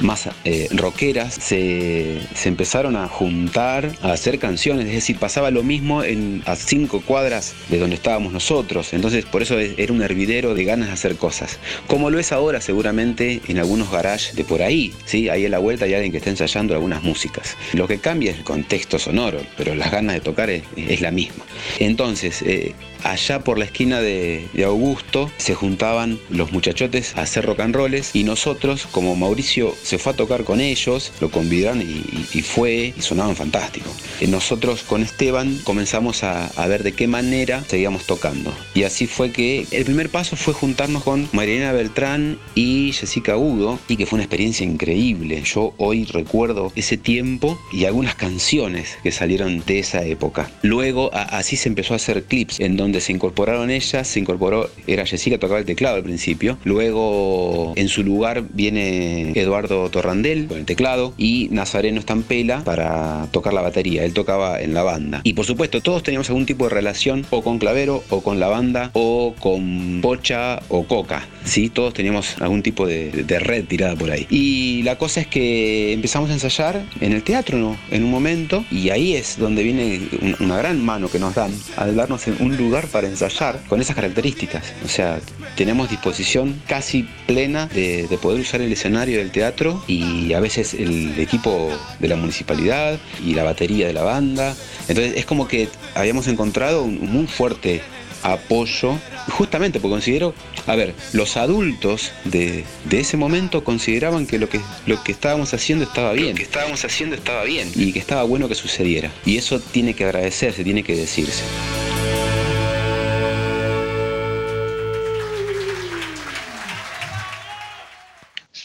más 0.00 0.28
eh, 0.44 0.68
rockeras 0.72 1.34
se, 1.34 2.20
empezaron 2.44 2.96
a 2.96 3.08
juntar, 3.08 3.92
a 4.02 4.12
hacer 4.12 4.38
canciones, 4.38 4.86
es 4.86 4.94
decir, 4.94 5.18
pasaba 5.18 5.50
lo 5.50 5.62
mismo 5.62 6.02
en, 6.02 6.42
a 6.46 6.56
cinco 6.56 7.00
cuadras 7.00 7.54
de 7.68 7.78
donde 7.78 7.96
estábamos 7.96 8.32
nosotros, 8.32 8.92
entonces 8.92 9.24
por 9.24 9.42
eso 9.42 9.58
era 9.58 9.92
un 9.92 10.02
hervidero 10.02 10.54
de 10.54 10.64
ganas 10.64 10.88
de 10.88 10.94
hacer 10.94 11.16
cosas, 11.16 11.58
como 11.86 12.10
lo 12.10 12.18
es 12.18 12.32
ahora 12.32 12.60
seguramente 12.60 13.40
en 13.48 13.58
algunos 13.58 13.90
garages 13.90 14.34
de 14.34 14.44
por 14.44 14.62
ahí, 14.62 14.92
¿sí? 15.04 15.28
ahí 15.28 15.46
a 15.46 15.48
la 15.48 15.58
vuelta 15.58 15.84
hay 15.84 15.94
alguien 15.94 16.12
que 16.12 16.18
está 16.18 16.30
ensayando 16.30 16.74
algunas 16.74 17.02
músicas. 17.02 17.56
Lo 17.72 17.86
que 17.86 17.98
cambia 17.98 18.30
es 18.30 18.38
el 18.38 18.44
contexto 18.44 18.98
sonoro, 18.98 19.40
pero 19.56 19.74
las 19.74 19.90
ganas 19.90 20.14
de 20.14 20.20
tocar 20.20 20.50
es, 20.50 20.62
la 21.00 21.10
misma. 21.10 21.44
Entonces, 21.78 22.42
eh, 22.42 22.74
allá 23.04 23.40
por 23.40 23.58
la 23.58 23.64
esquina 23.64 24.00
de, 24.00 24.48
Augusto 24.64 25.30
se 25.38 25.54
juntaban 25.54 26.18
los 26.28 26.52
muchachotes 26.52 27.16
a 27.16 27.22
hacer 27.22 27.46
rock 27.46 27.60
and 27.60 27.74
rolls 27.74 28.14
y 28.14 28.24
nosotros, 28.24 28.86
como 28.90 29.16
Mauricio 29.16 29.74
se 29.82 29.98
fue 29.98 30.12
a 30.12 30.16
tocar 30.16 30.44
con 30.44 30.60
ellos, 30.60 31.12
lo 31.20 31.30
convidaron 31.30 31.80
y, 31.80 32.42
fue 32.42 32.92
y 32.96 33.00
sonaban 33.00 33.34
fantástico. 33.34 33.90
Nosotros 34.28 34.82
con 34.82 35.02
Esteban 35.02 35.58
comenzamos 35.64 36.22
a, 36.22 36.50
ver 36.68 36.82
de 36.82 36.92
qué 36.92 37.06
manera 37.06 37.64
seguíamos 37.66 38.04
tocando. 38.04 38.52
Y 38.74 38.82
así 38.82 39.06
fue 39.06 39.32
que 39.32 39.66
el 39.70 39.84
primer 39.84 40.10
paso 40.10 40.36
fue 40.36 40.52
juntarnos 40.52 41.02
con 41.02 41.28
Mariana 41.32 41.72
Beltrán 41.72 42.38
y 42.54 42.92
Jessica 42.92 43.38
Udo 43.38 43.78
y 43.88 43.96
que 43.96 44.04
fue 44.04 44.18
una 44.18 44.24
experiencia 44.24 44.66
increíble. 44.66 45.42
Yo 45.44 45.72
hoy 45.78 46.04
recuerdo 46.04 46.72
ese 46.76 46.98
tiempo 46.98 47.58
y 47.72 47.86
algunas 47.86 48.16
canciones 48.16 48.98
que 49.02 49.12
salieron 49.12 49.62
de 49.64 49.78
esa 49.78 50.04
época. 50.04 50.50
Luego 50.62 51.10
así 51.12 51.56
se 51.56 51.68
empezó 51.70 51.94
a 51.94 51.96
hacer 51.96 52.24
clips 52.24 52.60
en 52.60 52.76
donde 52.76 52.97
se 53.00 53.12
incorporaron 53.12 53.70
ellas, 53.70 54.06
se 54.06 54.20
incorporó, 54.20 54.70
era 54.86 55.06
Jessica 55.06 55.38
tocaba 55.38 55.60
el 55.60 55.66
teclado 55.66 55.96
al 55.96 56.02
principio, 56.02 56.58
luego 56.64 57.72
en 57.76 57.88
su 57.88 58.02
lugar 58.02 58.44
viene 58.52 59.32
Eduardo 59.34 59.88
Torrandel 59.90 60.46
con 60.46 60.58
el 60.58 60.64
teclado 60.64 61.14
y 61.16 61.48
Nazareno 61.50 62.00
Estampela 62.00 62.64
para 62.64 63.28
tocar 63.30 63.52
la 63.52 63.62
batería, 63.62 64.04
él 64.04 64.12
tocaba 64.12 64.60
en 64.60 64.74
la 64.74 64.82
banda. 64.82 65.20
Y 65.24 65.34
por 65.34 65.44
supuesto 65.44 65.80
todos 65.80 66.02
teníamos 66.02 66.28
algún 66.28 66.46
tipo 66.46 66.64
de 66.64 66.70
relación 66.70 67.26
o 67.30 67.42
con 67.42 67.58
Clavero 67.58 68.02
o 68.10 68.22
con 68.22 68.40
la 68.40 68.48
banda 68.48 68.90
o 68.94 69.34
con 69.38 70.00
Pocha 70.02 70.60
o 70.68 70.84
Coca, 70.84 71.26
¿sí? 71.44 71.68
Todos 71.68 71.94
teníamos 71.94 72.40
algún 72.40 72.62
tipo 72.62 72.86
de, 72.86 73.10
de 73.10 73.38
red 73.38 73.64
tirada 73.64 73.96
por 73.96 74.10
ahí. 74.10 74.26
Y 74.30 74.82
la 74.82 74.96
cosa 74.96 75.20
es 75.20 75.26
que 75.26 75.92
empezamos 75.92 76.30
a 76.30 76.34
ensayar 76.34 76.84
en 77.00 77.12
el 77.12 77.22
teatro 77.22 77.58
¿no? 77.58 77.76
en 77.90 78.04
un 78.04 78.10
momento 78.10 78.64
y 78.70 78.90
ahí 78.90 79.14
es 79.14 79.38
donde 79.38 79.62
viene 79.62 80.00
una 80.40 80.56
gran 80.58 80.84
mano 80.84 81.08
que 81.08 81.18
nos 81.18 81.34
dan 81.34 81.52
al 81.76 81.96
darnos 81.96 82.26
un 82.26 82.56
lugar 82.56 82.77
para 82.86 83.08
ensayar 83.08 83.60
con 83.68 83.80
esas 83.80 83.96
características. 83.96 84.62
O 84.84 84.88
sea, 84.88 85.20
tenemos 85.56 85.90
disposición 85.90 86.62
casi 86.66 87.08
plena 87.26 87.66
de, 87.66 88.08
poder 88.22 88.40
usar 88.40 88.60
el 88.60 88.72
escenario 88.72 89.18
del 89.18 89.30
teatro 89.30 89.82
y 89.86 90.32
a 90.32 90.40
veces 90.40 90.74
el 90.74 91.18
equipo 91.18 91.70
de 91.98 92.08
la 92.08 92.16
municipalidad 92.16 92.98
y 93.24 93.34
la 93.34 93.44
batería 93.44 93.86
de 93.86 93.92
la 93.92 94.02
banda. 94.02 94.54
Entonces 94.88 95.14
es 95.16 95.26
como 95.26 95.48
que 95.48 95.68
habíamos 95.94 96.26
encontrado 96.28 96.84
un 96.84 97.10
muy 97.10 97.26
fuerte 97.26 97.82
apoyo, 98.22 98.98
justamente 99.30 99.80
porque 99.80 99.94
considero, 99.94 100.34
a 100.66 100.74
ver, 100.74 100.94
los 101.12 101.36
adultos 101.36 102.12
de, 102.24 102.64
ese 102.90 103.16
momento 103.16 103.64
consideraban 103.64 104.26
que 104.26 104.38
lo, 104.38 104.48
que 104.48 104.60
lo 104.86 105.02
que 105.02 105.12
estábamos 105.12 105.54
haciendo 105.54 105.84
estaba 105.84 106.12
bien. 106.12 106.36
que 106.36 106.42
estábamos 106.42 106.84
haciendo 106.84 107.16
estaba 107.16 107.44
bien. 107.44 107.70
Y 107.74 107.92
que 107.92 107.98
estaba 107.98 108.22
bueno 108.24 108.48
que 108.48 108.54
sucediera. 108.54 109.10
Y 109.24 109.36
eso 109.36 109.60
tiene 109.60 109.94
que 109.94 110.04
agradecerse, 110.04 110.64
tiene 110.64 110.82
que 110.82 110.96
decirse. 110.96 111.44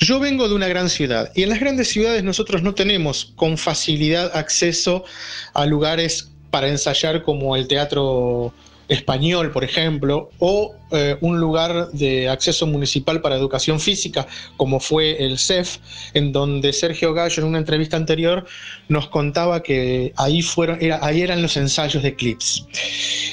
Yo 0.03 0.19
vengo 0.19 0.49
de 0.49 0.55
una 0.55 0.67
gran 0.67 0.89
ciudad 0.89 1.31
y 1.33 1.43
en 1.43 1.49
las 1.49 1.61
grandes 1.61 1.87
ciudades 1.87 2.25
nosotros 2.25 2.61
no 2.61 2.75
tenemos 2.75 3.31
con 3.37 3.57
facilidad 3.57 4.35
acceso 4.35 5.05
a 5.53 5.65
lugares 5.65 6.29
para 6.51 6.67
ensayar 6.67 7.23
como 7.23 7.55
el 7.55 7.69
teatro 7.69 8.53
español, 8.87 9.51
por 9.51 9.63
ejemplo, 9.63 10.29
o 10.39 10.75
eh, 10.91 11.17
un 11.21 11.39
lugar 11.39 11.89
de 11.91 12.29
acceso 12.29 12.67
municipal 12.67 13.21
para 13.21 13.35
educación 13.35 13.79
física, 13.79 14.27
como 14.57 14.79
fue 14.79 15.25
el 15.25 15.39
CEF, 15.39 15.77
en 16.13 16.31
donde 16.31 16.71
Sergio 16.73 17.13
Gallo 17.13 17.41
en 17.41 17.49
una 17.49 17.57
entrevista 17.57 17.97
anterior 17.97 18.45
nos 18.89 19.07
contaba 19.07 19.63
que 19.63 20.13
ahí, 20.17 20.41
fueron, 20.41 20.79
ahí 21.01 21.21
eran 21.21 21.41
los 21.41 21.57
ensayos 21.57 22.03
de 22.03 22.15
clips. 22.15 22.65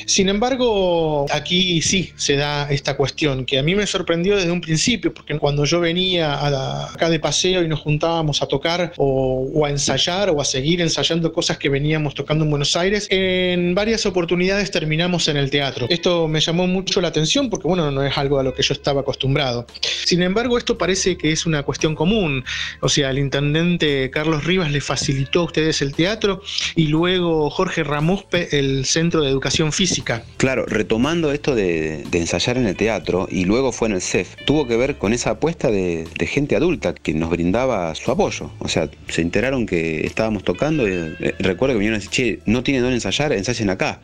Sin 0.07 0.29
embargo, 0.29 1.27
aquí 1.31 1.83
sí 1.83 2.13
se 2.17 2.37
da 2.37 2.71
esta 2.71 2.97
cuestión, 2.97 3.45
que 3.45 3.59
a 3.59 3.63
mí 3.63 3.75
me 3.75 3.87
sorprendió 3.87 4.37
desde 4.37 4.51
un 4.51 4.61
principio, 4.61 5.13
porque 5.13 5.39
cuando 5.39 5.65
yo 5.65 5.81
venía 5.81 6.45
acá 6.93 7.11
de 7.11 7.21
paseo 7.21 7.63
y 7.63 7.69
nos 7.69 7.81
juntábamos 7.81 8.43
a 8.43 8.47
tocar 8.47 8.93
o, 8.97 9.49
o 9.53 9.67
a 9.67 9.71
ensayar 9.71 10.31
o 10.31 10.41
a 10.41 10.45
seguir 10.45 10.81
ensayando 10.81 11.33
cosas 11.33 11.59
que 11.59 11.69
veníamos 11.69 12.15
tocando 12.15 12.45
en 12.45 12.51
Buenos 12.51 12.75
Aires, 12.77 13.07
en 13.11 13.75
varias 13.75 14.07
oportunidades 14.07 14.71
terminamos 14.71 15.29
en 15.29 15.37
el 15.41 15.51
teatro. 15.51 15.87
Esto 15.89 16.29
me 16.29 16.41
llamó 16.41 16.67
mucho 16.67 17.01
la 17.01 17.09
atención 17.09 17.51
porque 17.51 17.67
bueno, 17.67 17.91
no 17.91 18.03
es 18.05 18.17
algo 18.17 18.39
a 18.39 18.43
lo 18.43 18.55
que 18.55 18.63
yo 18.63 18.75
estaba 18.75 19.01
acostumbrado. 19.01 19.67
Sin 20.05 20.23
embargo, 20.23 20.59
esto 20.59 20.79
parece 20.79 21.17
que 21.17 21.33
es 21.33 21.47
una 21.47 21.63
cuestión 21.63 21.95
común. 21.95 22.45
O 22.81 22.89
sea, 22.89 23.11
el 23.11 23.19
intendente 23.19 24.11
Carlos 24.11 24.45
Rivas 24.45 24.71
le 24.71 24.81
facilitó 24.81 25.41
a 25.41 25.45
ustedes 25.45 25.83
el 25.83 25.95
teatro 25.95 26.43
y 26.77 26.87
luego 26.87 27.51
Jorge 27.51 27.85
Ramuspe 27.85 28.59
el 28.59 28.85
Centro 28.85 29.23
de 29.23 29.31
Educación 29.31 29.73
Física. 29.73 30.25
Claro, 30.37 30.67
retomando 30.67 31.33
esto 31.33 31.55
de, 31.55 32.05
ensayar 32.13 32.59
en 32.59 32.67
el 32.67 32.77
teatro 32.77 33.27
y 33.31 33.45
luego 33.45 33.73
fue 33.73 33.89
en 33.89 33.95
el 33.95 34.03
CEF, 34.03 34.37
tuvo 34.45 34.67
que 34.67 34.77
ver 34.77 34.97
con 34.99 35.13
esa 35.13 35.31
apuesta 35.31 35.71
de, 35.71 36.07
gente 36.21 36.55
adulta 36.55 36.95
que 36.95 37.13
nos 37.13 37.31
brindaba 37.31 37.95
su 37.95 38.11
apoyo. 38.11 38.51
O 38.59 38.69
sea, 38.69 38.89
se 39.09 39.23
enteraron 39.23 39.67
que 39.67 40.07
estábamos 40.07 40.45
tocando 40.45 40.87
y 40.87 40.93
eh, 40.93 41.35
recuerdo 41.39 41.75
que 41.75 41.79
vinieron 41.79 41.97
a 41.97 41.99
decir, 41.99 42.11
che, 42.11 42.39
no 42.47 42.63
tienen 42.63 42.83
dónde 42.83 42.97
ensayar, 42.97 43.33
ensayen 43.33 43.71
acá. 43.71 44.01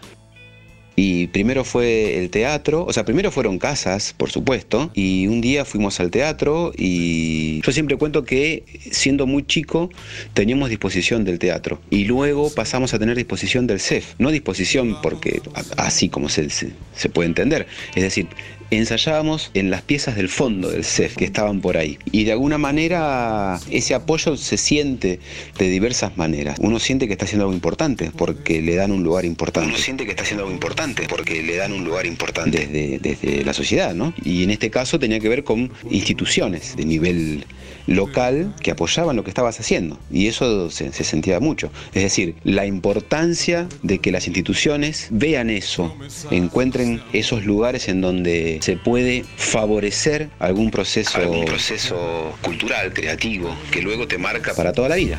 Y 0.96 1.26
primero 1.28 1.62
fue 1.62 2.18
el 2.18 2.30
teatro, 2.30 2.84
o 2.86 2.92
sea, 2.92 3.04
primero 3.04 3.30
fueron 3.30 3.58
casas, 3.58 4.14
por 4.16 4.30
supuesto, 4.30 4.90
y 4.94 5.26
un 5.26 5.42
día 5.42 5.66
fuimos 5.66 6.00
al 6.00 6.10
teatro 6.10 6.72
y 6.76 7.60
yo 7.60 7.70
siempre 7.72 7.98
cuento 7.98 8.24
que 8.24 8.64
siendo 8.90 9.26
muy 9.26 9.44
chico 9.44 9.90
teníamos 10.32 10.70
disposición 10.70 11.24
del 11.24 11.38
teatro. 11.38 11.80
Y 11.90 12.04
luego 12.04 12.50
pasamos 12.54 12.94
a 12.94 12.98
tener 12.98 13.14
disposición 13.16 13.66
del 13.66 13.78
CEF, 13.78 14.14
no 14.18 14.30
disposición 14.30 14.96
porque 15.02 15.42
así 15.76 16.08
como 16.08 16.30
se, 16.30 16.48
se 16.48 17.08
puede 17.10 17.28
entender, 17.28 17.66
es 17.94 18.02
decir, 18.02 18.28
ensayábamos 18.70 19.50
en 19.54 19.70
las 19.70 19.82
piezas 19.82 20.16
del 20.16 20.28
fondo 20.28 20.70
del 20.70 20.84
CEF 20.84 21.16
que 21.16 21.24
estaban 21.24 21.60
por 21.60 21.76
ahí. 21.76 21.98
Y 22.12 22.24
de 22.24 22.32
alguna 22.32 22.58
manera 22.58 23.58
ese 23.70 23.94
apoyo 23.94 24.36
se 24.36 24.56
siente 24.56 25.20
de 25.58 25.68
diversas 25.68 26.16
maneras. 26.16 26.58
Uno 26.60 26.78
siente 26.78 27.06
que 27.06 27.12
está 27.12 27.24
haciendo 27.24 27.44
algo 27.44 27.54
importante 27.54 28.10
porque 28.16 28.62
le 28.62 28.74
dan 28.76 28.92
un 28.92 29.02
lugar 29.02 29.24
importante. 29.24 29.68
Uno 29.68 29.78
siente 29.78 30.04
que 30.04 30.10
está 30.10 30.22
haciendo 30.22 30.44
algo 30.44 30.54
importante 30.54 31.06
porque 31.08 31.42
le 31.42 31.56
dan 31.56 31.72
un 31.72 31.84
lugar 31.84 32.06
importante. 32.06 32.66
Desde, 32.66 32.98
desde 32.98 33.44
la 33.44 33.52
sociedad, 33.52 33.94
¿no? 33.94 34.12
Y 34.24 34.42
en 34.42 34.50
este 34.50 34.70
caso 34.70 34.98
tenía 34.98 35.20
que 35.20 35.28
ver 35.28 35.44
con 35.44 35.70
instituciones 35.90 36.76
de 36.76 36.84
nivel 36.84 37.44
local 37.86 38.54
que 38.62 38.70
apoyaban 38.70 39.16
lo 39.16 39.24
que 39.24 39.30
estabas 39.30 39.58
haciendo. 39.60 39.98
Y 40.10 40.26
eso 40.26 40.70
se, 40.70 40.92
sentía 40.92 41.40
mucho. 41.40 41.70
Es 41.94 42.02
decir, 42.02 42.34
la 42.44 42.66
importancia 42.66 43.68
de 43.82 43.98
que 43.98 44.10
las 44.10 44.26
instituciones 44.26 45.08
vean 45.10 45.50
eso, 45.50 45.96
encuentren 46.30 47.00
esos 47.12 47.44
lugares 47.44 47.88
en 47.88 48.00
donde 48.00 48.55
se 48.60 48.76
puede 48.76 49.24
favorecer 49.36 50.30
algún 50.38 50.70
proceso, 50.70 51.18
algún 51.18 51.44
proceso 51.44 52.32
cultural, 52.42 52.92
creativo, 52.92 53.54
que 53.70 53.82
luego 53.82 54.06
te 54.06 54.18
marca 54.18 54.54
para 54.54 54.72
toda 54.72 54.88
la 54.88 54.96
vida. 54.96 55.18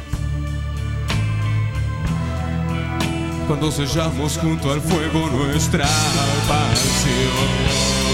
Cuando 3.48 3.72
sellamos 3.72 4.38
junto 4.38 4.72
al 4.72 4.82
fuego 4.82 5.30
nuestra 5.30 5.86
pasión. 6.48 8.07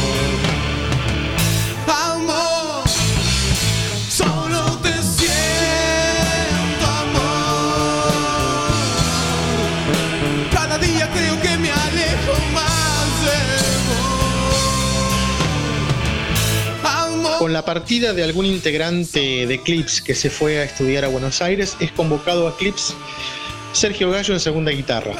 La 17.53 17.63
partida 17.63 18.13
de 18.13 18.23
algún 18.23 18.45
integrante 18.47 19.45
de 19.45 19.61
Clips 19.61 20.01
que 20.01 20.15
se 20.15 20.29
fue 20.29 20.59
a 20.59 20.63
estudiar 20.63 21.05
a 21.05 21.07
Buenos 21.07 21.41
Aires, 21.41 21.77
es 21.79 21.91
convocado 21.91 22.47
a 22.47 22.57
Clips 22.57 22.95
Sergio 23.71 24.09
Gallo 24.09 24.33
en 24.33 24.39
segunda 24.39 24.71
guitarra. 24.71 25.13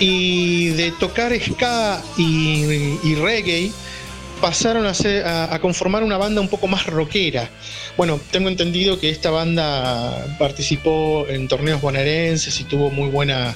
Y 0.00 0.68
de 0.70 0.92
tocar 0.92 1.32
ska 1.38 2.02
y, 2.16 3.14
reggae, 3.16 3.70
pasaron 4.40 4.86
a, 4.86 5.54
a, 5.54 5.58
conformar 5.60 6.02
una 6.02 6.16
banda 6.16 6.40
un 6.40 6.48
poco 6.48 6.66
más 6.66 6.86
rockera. 6.86 7.48
Bueno, 7.96 8.18
tengo 8.30 8.48
entendido 8.48 8.98
que 8.98 9.10
esta 9.10 9.30
banda 9.30 10.36
participó 10.38 11.26
en 11.28 11.46
torneos 11.46 11.80
bonaerenses 11.80 12.58
y 12.60 12.64
tuvo 12.64 12.90
muy 12.90 13.08
buena, 13.10 13.54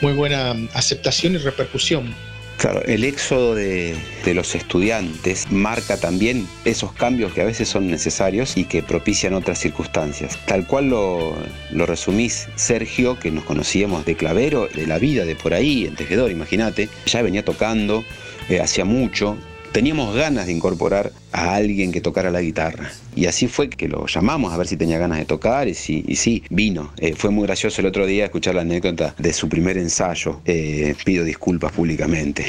muy 0.00 0.14
buena 0.14 0.56
aceptación 0.72 1.34
y 1.34 1.38
repercusión. 1.38 2.14
Claro, 2.58 2.82
el 2.86 3.04
éxodo 3.04 3.54
de, 3.54 3.96
los 4.34 4.56
estudiantes 4.56 5.50
marca 5.50 5.96
también 5.96 6.46
esos 6.64 6.92
cambios 6.92 7.32
que 7.32 7.40
a 7.40 7.44
veces 7.44 7.68
son 7.68 7.88
necesarios 7.88 8.56
y 8.56 8.64
que 8.64 8.82
propician 8.82 9.32
otras 9.34 9.60
circunstancias. 9.60 10.36
Tal 10.44 10.66
cual 10.66 10.90
lo, 10.90 11.36
resumís, 11.86 12.48
Sergio, 12.56 13.16
que 13.16 13.30
nos 13.30 13.44
conocíamos 13.44 14.04
de 14.04 14.16
Clavero, 14.16 14.66
de 14.74 14.88
la 14.88 14.98
vida 14.98 15.24
de 15.24 15.36
por 15.36 15.54
ahí, 15.54 15.86
en 15.86 15.94
Tejedor, 15.94 16.32
imagínate, 16.32 16.88
ya 17.06 17.22
venía 17.22 17.44
tocando, 17.44 18.04
eh, 18.48 18.60
hacía 18.60 18.84
mucho, 18.84 19.38
teníamos 19.72 20.14
ganas 20.14 20.46
de 20.46 20.52
incorporar 20.52 21.12
a 21.32 21.54
alguien 21.54 21.92
que 21.92 22.00
tocara 22.00 22.30
la 22.30 22.40
guitarra. 22.40 22.90
Y 23.14 23.26
así 23.26 23.48
fue 23.48 23.68
que 23.68 23.88
lo 23.88 24.06
llamamos 24.06 24.52
a 24.52 24.56
ver 24.56 24.66
si 24.66 24.76
tenía 24.76 24.98
ganas 24.98 25.18
de 25.18 25.24
tocar 25.24 25.68
y 25.68 25.74
sí, 25.74 26.04
y 26.06 26.16
sí 26.16 26.42
vino. 26.50 26.92
Eh, 26.98 27.14
fue 27.16 27.30
muy 27.30 27.46
gracioso 27.46 27.80
el 27.80 27.86
otro 27.86 28.06
día 28.06 28.24
escuchar 28.24 28.54
la 28.54 28.62
anécdota 28.62 29.14
de 29.18 29.32
su 29.32 29.48
primer 29.48 29.76
ensayo. 29.76 30.40
Eh, 30.44 30.94
pido 31.04 31.24
disculpas 31.24 31.72
públicamente. 31.72 32.46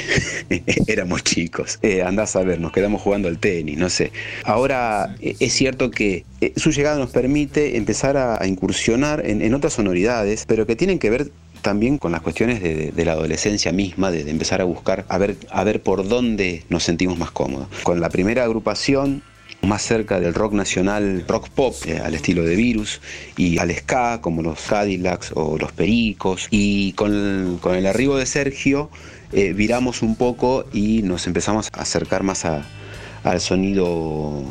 Éramos 0.87 1.23
chicos. 1.23 1.79
Eh, 1.81 2.01
andás 2.01 2.35
a 2.35 2.43
ver, 2.43 2.59
nos 2.59 2.71
quedamos 2.71 3.01
jugando 3.01 3.27
al 3.27 3.39
tenis, 3.39 3.77
no 3.77 3.89
sé. 3.89 4.11
Ahora 4.43 5.15
es 5.21 5.53
cierto 5.53 5.91
que 5.91 6.25
su 6.55 6.71
llegada 6.71 6.97
nos 6.97 7.11
permite 7.11 7.77
empezar 7.77 8.17
a, 8.17 8.39
incursionar 8.47 9.23
en 9.25 9.53
otras 9.53 9.73
sonoridades, 9.73 10.45
pero 10.47 10.65
que 10.65 10.75
tienen 10.75 10.97
que 10.97 11.09
ver 11.09 11.31
también 11.61 11.97
con 11.97 12.11
las 12.11 12.21
cuestiones 12.21 12.61
de, 12.61 13.05
la 13.05 13.13
adolescencia 13.13 13.71
misma, 13.71 14.11
de, 14.11 14.29
empezar 14.29 14.61
a 14.61 14.63
buscar, 14.63 15.05
a 15.09 15.17
ver, 15.17 15.37
a 15.49 15.63
ver 15.63 15.81
por 15.81 16.07
dónde 16.07 16.63
nos 16.69 16.83
sentimos 16.83 17.17
más 17.17 17.31
cómodos. 17.31 17.67
Con 17.83 17.99
la 17.99 18.09
primera 18.09 18.43
agrupación 18.43 19.23
más 19.61 19.81
cerca 19.81 20.19
del 20.19 20.33
rock 20.33 20.53
nacional, 20.53 21.25
rock 21.27 21.49
pop, 21.49 21.75
eh, 21.85 21.99
al 21.99 22.15
estilo 22.15 22.43
de 22.43 22.55
Virus, 22.55 23.01
y 23.35 23.57
al 23.57 23.71
ska, 23.75 24.21
como 24.21 24.41
los 24.41 24.59
Cadillacs 24.61 25.31
o 25.35 25.57
los 25.57 25.71
Pericos. 25.71 26.47
Y 26.49 26.93
con 26.93 27.59
el, 27.75 27.85
arribo 27.85 28.17
de 28.17 28.25
Sergio, 28.25 28.89
eh, 29.33 29.53
viramos 29.53 30.01
un 30.01 30.15
poco 30.15 30.65
y 30.73 31.01
nos 31.03 31.27
empezamos 31.27 31.69
a 31.73 31.81
acercar 31.81 32.23
más 32.23 32.45
al 32.45 33.41
sonido 33.41 34.43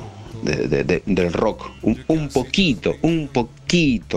del 0.43 1.33
rock, 1.33 1.71
un 1.83 2.29
poquito, 2.29 2.95
un 3.03 3.29
poquito 3.29 3.58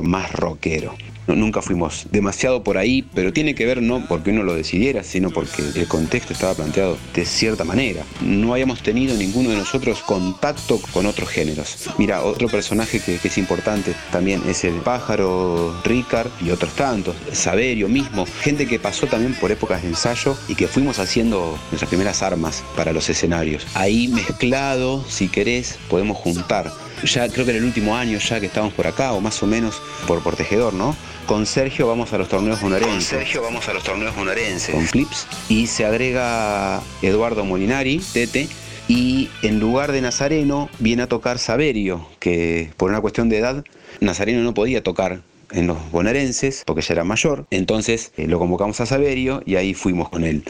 más 0.03 0.31
rockero 0.31 0.95
nunca 1.27 1.61
fuimos 1.61 2.07
demasiado 2.11 2.63
por 2.63 2.77
ahí, 2.77 3.05
pero 3.13 3.33
tiene 3.33 3.55
que 3.55 3.65
ver 3.65 3.81
no 3.81 4.05
porque 4.07 4.31
uno 4.31 4.43
lo 4.43 4.55
decidiera, 4.55 5.03
sino 5.03 5.29
porque 5.29 5.63
el 5.75 5.87
contexto 5.87 6.33
estaba 6.33 6.53
planteado 6.53 6.97
de 7.13 7.25
cierta 7.25 7.63
manera. 7.63 8.03
No 8.21 8.53
habíamos 8.53 8.81
tenido 8.81 9.15
ninguno 9.15 9.49
de 9.49 9.57
nosotros 9.57 10.01
contacto 10.01 10.79
con 10.91 11.05
otros 11.05 11.29
géneros. 11.29 11.89
Mira, 11.97 12.23
otro 12.23 12.47
personaje 12.47 12.99
que, 12.99 13.19
es 13.23 13.37
importante 13.37 13.93
también 14.11 14.41
es 14.47 14.63
el 14.63 14.75
pájaro 14.75 15.73
Ricard 15.83 16.29
y 16.41 16.51
otros 16.51 16.73
tantos, 16.75 17.15
Saberio 17.31 17.87
mismo, 17.87 18.25
gente 18.41 18.67
que 18.67 18.79
pasó 18.79 19.07
también 19.07 19.35
por 19.35 19.51
épocas 19.51 19.81
de 19.81 19.89
ensayo 19.89 20.35
y 20.47 20.55
que 20.55 20.67
fuimos 20.67 20.99
haciendo 20.99 21.57
nuestras 21.71 21.89
primeras 21.89 22.21
armas 22.21 22.63
para 22.75 22.93
los 22.93 23.09
escenarios. 23.09 23.65
Ahí 23.73 24.07
mezclado, 24.07 25.05
si 25.07 25.27
querés, 25.27 25.77
podemos 25.89 26.17
juntar 26.17 26.71
ya 27.03 27.27
creo 27.29 27.45
que 27.45 27.51
en 27.51 27.57
el 27.57 27.63
último 27.63 27.95
año 27.95 28.19
ya 28.19 28.39
que 28.39 28.45
estamos 28.45 28.73
por 28.73 28.87
acá, 28.87 29.13
o 29.13 29.21
más 29.21 29.41
o 29.43 29.47
menos 29.47 29.81
por, 30.07 30.21
por 30.21 30.35
Tejedor, 30.35 30.73
¿no? 30.73 30.95
Con 31.25 31.45
Sergio 31.45 31.87
vamos 31.87 32.11
a 32.13 32.17
los 32.17 32.29
torneos 32.29 32.61
bonaerenses. 32.61 33.09
Con 33.09 33.19
Sergio 33.19 33.41
vamos 33.41 33.67
a 33.67 33.73
los 33.73 33.83
torneos 33.83 34.15
bonaerenses. 34.15 34.75
Con 34.75 34.85
clips. 34.85 35.27
Y 35.49 35.67
se 35.67 35.85
agrega 35.85 36.81
Eduardo 37.01 37.45
Molinari, 37.45 38.01
Tete. 38.13 38.47
Y 38.87 39.29
en 39.41 39.59
lugar 39.59 39.91
de 39.93 40.01
Nazareno 40.01 40.69
viene 40.79 41.03
a 41.03 41.07
tocar 41.07 41.39
Saberio, 41.39 42.05
que 42.19 42.71
por 42.75 42.89
una 42.89 42.99
cuestión 42.99 43.29
de 43.29 43.37
edad, 43.37 43.63
Nazareno 44.01 44.41
no 44.43 44.53
podía 44.53 44.83
tocar 44.83 45.21
en 45.51 45.67
los 45.67 45.91
bonaerenses, 45.91 46.63
porque 46.65 46.81
ya 46.81 46.95
era 46.95 47.03
mayor. 47.03 47.45
Entonces 47.51 48.11
eh, 48.17 48.27
lo 48.27 48.39
convocamos 48.39 48.81
a 48.81 48.85
Saberio 48.85 49.43
y 49.45 49.55
ahí 49.55 49.73
fuimos 49.73 50.09
con 50.09 50.23
él 50.23 50.43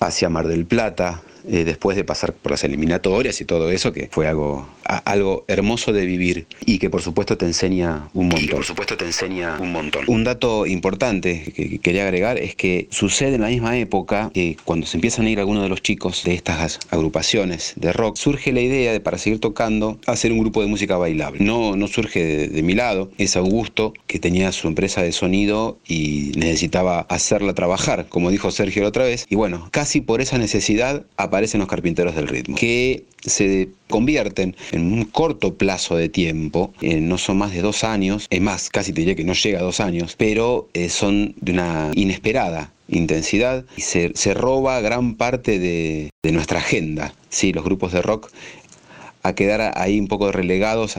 hacia 0.00 0.28
Mar 0.28 0.48
del 0.48 0.66
Plata, 0.66 1.22
eh, 1.46 1.64
después 1.64 1.96
de 1.96 2.04
pasar 2.04 2.32
por 2.32 2.52
las 2.52 2.64
eliminatorias 2.64 3.40
y 3.40 3.44
todo 3.44 3.70
eso, 3.70 3.92
que 3.92 4.08
fue 4.10 4.26
algo, 4.26 4.66
algo 4.84 5.44
hermoso 5.48 5.92
de 5.92 6.06
vivir 6.06 6.46
y 6.64 6.78
que 6.78 6.90
por 6.90 7.02
supuesto 7.02 7.36
te 7.36 7.46
enseña 7.46 8.08
un 8.14 8.28
montón. 8.28 8.48
por 8.48 8.64
supuesto 8.64 8.96
te 8.96 9.04
enseña 9.06 9.58
un 9.60 9.72
montón. 9.72 10.04
Un 10.06 10.24
dato 10.24 10.66
importante 10.66 11.52
que 11.54 11.78
quería 11.78 12.04
agregar 12.04 12.38
es 12.38 12.54
que 12.54 12.88
sucede 12.90 13.34
en 13.36 13.42
la 13.42 13.48
misma 13.48 13.76
época 13.78 14.30
que 14.32 14.56
cuando 14.64 14.86
se 14.86 14.96
empiezan 14.96 15.26
a 15.26 15.30
ir 15.30 15.38
algunos 15.38 15.62
de 15.62 15.68
los 15.68 15.82
chicos 15.82 16.24
de 16.24 16.34
estas 16.34 16.80
agrupaciones 16.90 17.74
de 17.76 17.92
rock, 17.92 18.16
surge 18.16 18.52
la 18.52 18.60
idea 18.60 18.92
de 18.92 19.00
para 19.00 19.18
seguir 19.18 19.40
tocando 19.40 19.98
hacer 20.06 20.32
un 20.32 20.38
grupo 20.38 20.60
de 20.62 20.68
música 20.68 20.96
bailable. 20.96 21.44
No, 21.44 21.76
no 21.76 21.88
surge 21.88 22.24
de, 22.24 22.48
de 22.48 22.62
mi 22.62 22.74
lado, 22.74 23.10
es 23.18 23.36
Augusto 23.36 23.92
que 24.06 24.18
tenía 24.18 24.52
su 24.52 24.68
empresa 24.68 25.02
de 25.02 25.12
sonido 25.12 25.78
y 25.86 26.32
necesitaba 26.36 27.00
hacerla 27.08 27.54
trabajar, 27.54 28.06
como 28.08 28.30
dijo 28.30 28.50
Sergio 28.50 28.82
la 28.82 28.88
otra 28.88 29.04
vez, 29.04 29.26
y 29.28 29.36
bueno, 29.36 29.68
casi 29.70 30.00
por 30.00 30.20
esa 30.20 30.38
necesidad 30.38 31.04
aparecen 31.16 31.60
los 31.60 31.68
carpinteros 31.68 32.14
del 32.14 32.28
ritmo, 32.28 32.56
que 32.56 33.04
se 33.24 33.68
convierten 33.88 34.56
en 34.72 34.92
un 34.92 35.04
corto 35.04 35.54
plazo 35.54 35.96
de 35.96 36.08
tiempo, 36.08 36.72
eh, 36.80 37.00
no 37.00 37.18
son 37.18 37.38
más 37.38 37.52
de 37.52 37.62
dos 37.62 37.84
años, 37.84 38.26
es 38.30 38.40
más, 38.40 38.68
casi 38.70 38.92
te 38.92 39.00
diría 39.00 39.14
que 39.14 39.24
no 39.24 39.34
llega 39.34 39.60
a 39.60 39.62
dos 39.62 39.80
años, 39.80 40.14
pero 40.16 40.68
eh, 40.74 40.88
son 40.88 41.34
de 41.40 41.52
una 41.52 41.90
inesperada 41.94 42.70
intensidad 42.88 43.64
y 43.76 43.80
se, 43.80 44.34
roba 44.34 44.80
gran 44.80 45.14
parte 45.14 45.58
de, 45.58 46.10
nuestra 46.22 46.58
agenda. 46.58 47.14
Sí, 47.28 47.52
los 47.52 47.64
grupos 47.64 47.92
de 47.92 48.02
rock 48.02 48.30
a 49.22 49.34
quedar 49.34 49.72
ahí 49.76 49.98
un 49.98 50.06
poco 50.06 50.30
relegados. 50.32 50.98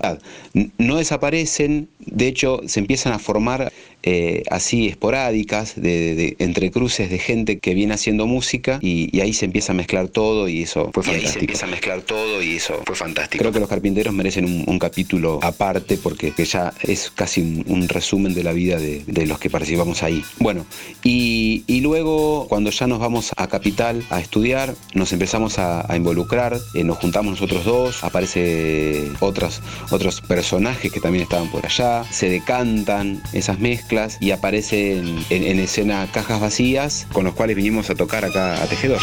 No 0.78 0.98
desaparecen, 0.98 1.90
de 2.00 2.28
hecho 2.28 2.62
se 2.66 2.80
empiezan 2.80 3.14
a 3.14 3.20
formar 3.20 3.72
eh, 4.04 4.44
así 4.52 4.88
esporádicas, 4.88 5.74
de, 5.76 6.36
entre 6.40 6.70
cruces 6.72 7.10
de 7.10 7.18
gente 7.18 7.60
que 7.60 7.74
viene 7.74 7.94
haciendo 7.94 8.28
música 8.28 8.78
y, 8.82 9.20
ahí 9.20 9.34
se 9.34 9.46
empieza 9.46 9.72
a 9.72 9.76
mezclar 9.76 10.10
todo 10.10 10.48
y 10.48 10.64
eso 10.64 10.92
fue 10.94 11.04
fantástico. 11.04 11.28
Ahí 11.28 11.34
se 11.34 11.40
empieza 11.40 11.66
a 11.66 11.70
mezclar 11.70 12.02
todo 12.02 12.44
y 12.44 12.58
eso 12.58 12.82
fue 12.86 12.96
fantástico. 12.96 13.42
Creo 13.42 13.52
que 13.52 13.60
los 13.60 13.70
carpinteros 13.70 14.14
merecen 14.14 14.64
un, 14.68 14.80
capítulo 14.80 15.40
aparte 15.42 15.98
porque 15.98 16.34
ya 16.46 16.74
es 16.84 17.10
casi 17.10 17.42
un, 17.42 17.88
resumen 17.88 18.34
de 18.34 18.44
la 18.44 18.52
vida 18.52 18.78
de, 18.78 19.26
los 19.26 19.40
que 19.40 19.50
participamos 19.50 20.04
ahí. 20.04 20.24
Bueno, 20.38 20.66
y, 21.04 21.64
luego 21.82 22.48
cuando 22.48 22.72
ya 22.72 22.88
nos 22.88 23.00
vamos 23.00 23.32
a 23.38 23.48
Capital 23.48 24.04
a 24.10 24.20
estudiar, 24.20 24.76
nos 24.94 25.14
empezamos 25.14 25.58
a, 25.60 25.86
involucrar, 25.96 26.60
eh, 26.74 26.84
nos 26.84 26.98
juntamos 26.98 27.32
nosotros 27.32 27.64
dos, 27.64 28.04
aparece 28.04 29.10
otros, 29.20 29.62
otros 29.92 30.22
personajes 30.22 30.92
que 30.92 31.00
también 31.00 31.24
estaban 31.24 31.50
por 31.50 31.66
allá, 31.66 32.04
se 32.12 32.30
decantan 32.30 33.22
esas 33.34 33.60
mezclas 33.60 33.85
y 34.20 34.32
aparecen 34.32 35.24
en, 35.30 35.60
escena 35.60 36.08
cajas 36.12 36.42
vacías 36.42 37.08
con 37.14 37.24
los 37.24 37.34
cuales 37.34 37.56
vinimos 37.56 37.90
a 37.90 37.96
tocar 37.96 38.26
acá 38.26 38.62
a 38.62 38.66
Tejedor. 38.68 39.02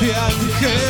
De 0.00 0.14
ángel. 0.14 0.80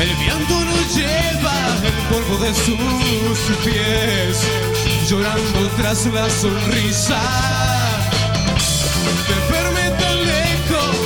El 0.00 0.16
viento 0.16 0.64
nos 0.64 0.96
lleva 0.96 1.52
el 1.84 1.92
polvo 2.08 2.38
de 2.42 2.54
sus 2.54 3.56
pies, 3.64 4.38
llorando 5.06 5.68
tras 5.76 6.06
la 6.06 6.30
sonrisa. 6.30 7.20
De 9.28 9.34
verme 9.52 9.90
tan 10.00 10.18
lejos, 10.34 10.96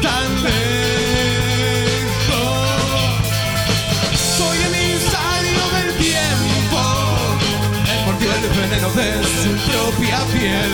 tan 0.00 0.42
lejos. 0.44 0.62
Soy 4.36 4.58
el 4.68 4.74
del 5.72 5.90
tiempo, 5.98 6.80
porque 8.06 8.26
el 8.26 8.44
veneno 8.60 8.90
de 8.90 9.08
su 9.42 9.50
propia 9.70 10.18
piel. 10.32 10.72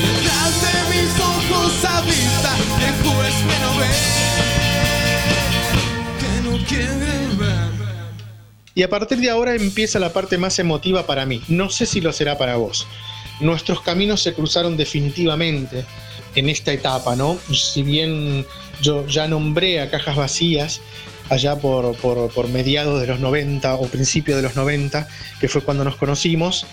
Detrás 0.00 0.52
de 0.64 0.74
mis 0.92 1.12
ojos 1.20 1.72
habita 1.84 2.65
y 8.76 8.82
a 8.82 8.90
partir 8.90 9.18
de 9.18 9.30
ahora 9.30 9.54
empieza 9.54 9.98
la 9.98 10.12
parte 10.12 10.36
más 10.36 10.58
emotiva 10.58 11.06
para 11.06 11.24
mí. 11.24 11.42
No 11.48 11.70
sé 11.70 11.86
si 11.86 12.02
lo 12.02 12.12
será 12.12 12.36
para 12.36 12.56
vos. 12.56 12.86
Nuestros 13.40 13.80
caminos 13.80 14.22
se 14.22 14.34
cruzaron 14.34 14.76
definitivamente 14.76 15.86
en 16.34 16.50
esta 16.50 16.72
etapa, 16.74 17.16
¿no? 17.16 17.38
Si 17.50 17.82
bien 17.82 18.44
yo 18.82 19.06
ya 19.06 19.28
nombré 19.28 19.80
a 19.80 19.90
Cajas 19.90 20.16
Vacías 20.16 20.82
allá 21.30 21.56
por, 21.56 21.96
por, 21.96 22.48
mediados 22.48 23.00
de 23.00 23.06
los 23.06 23.18
90 23.18 23.74
o 23.76 23.86
principios 23.86 24.36
de 24.36 24.42
los 24.42 24.56
90, 24.56 25.08
que 25.40 25.48
fue 25.48 25.62
cuando 25.62 25.82
nos 25.82 25.96
conocimos, 25.96 26.66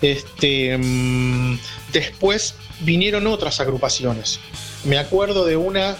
este, 0.00 0.78
mm, 0.78 1.58
después 1.92 2.54
vinieron 2.82 3.26
otras 3.26 3.58
agrupaciones. 3.58 4.38
Me 4.84 4.98
acuerdo 4.98 5.44
de 5.44 5.56
una 5.56 5.96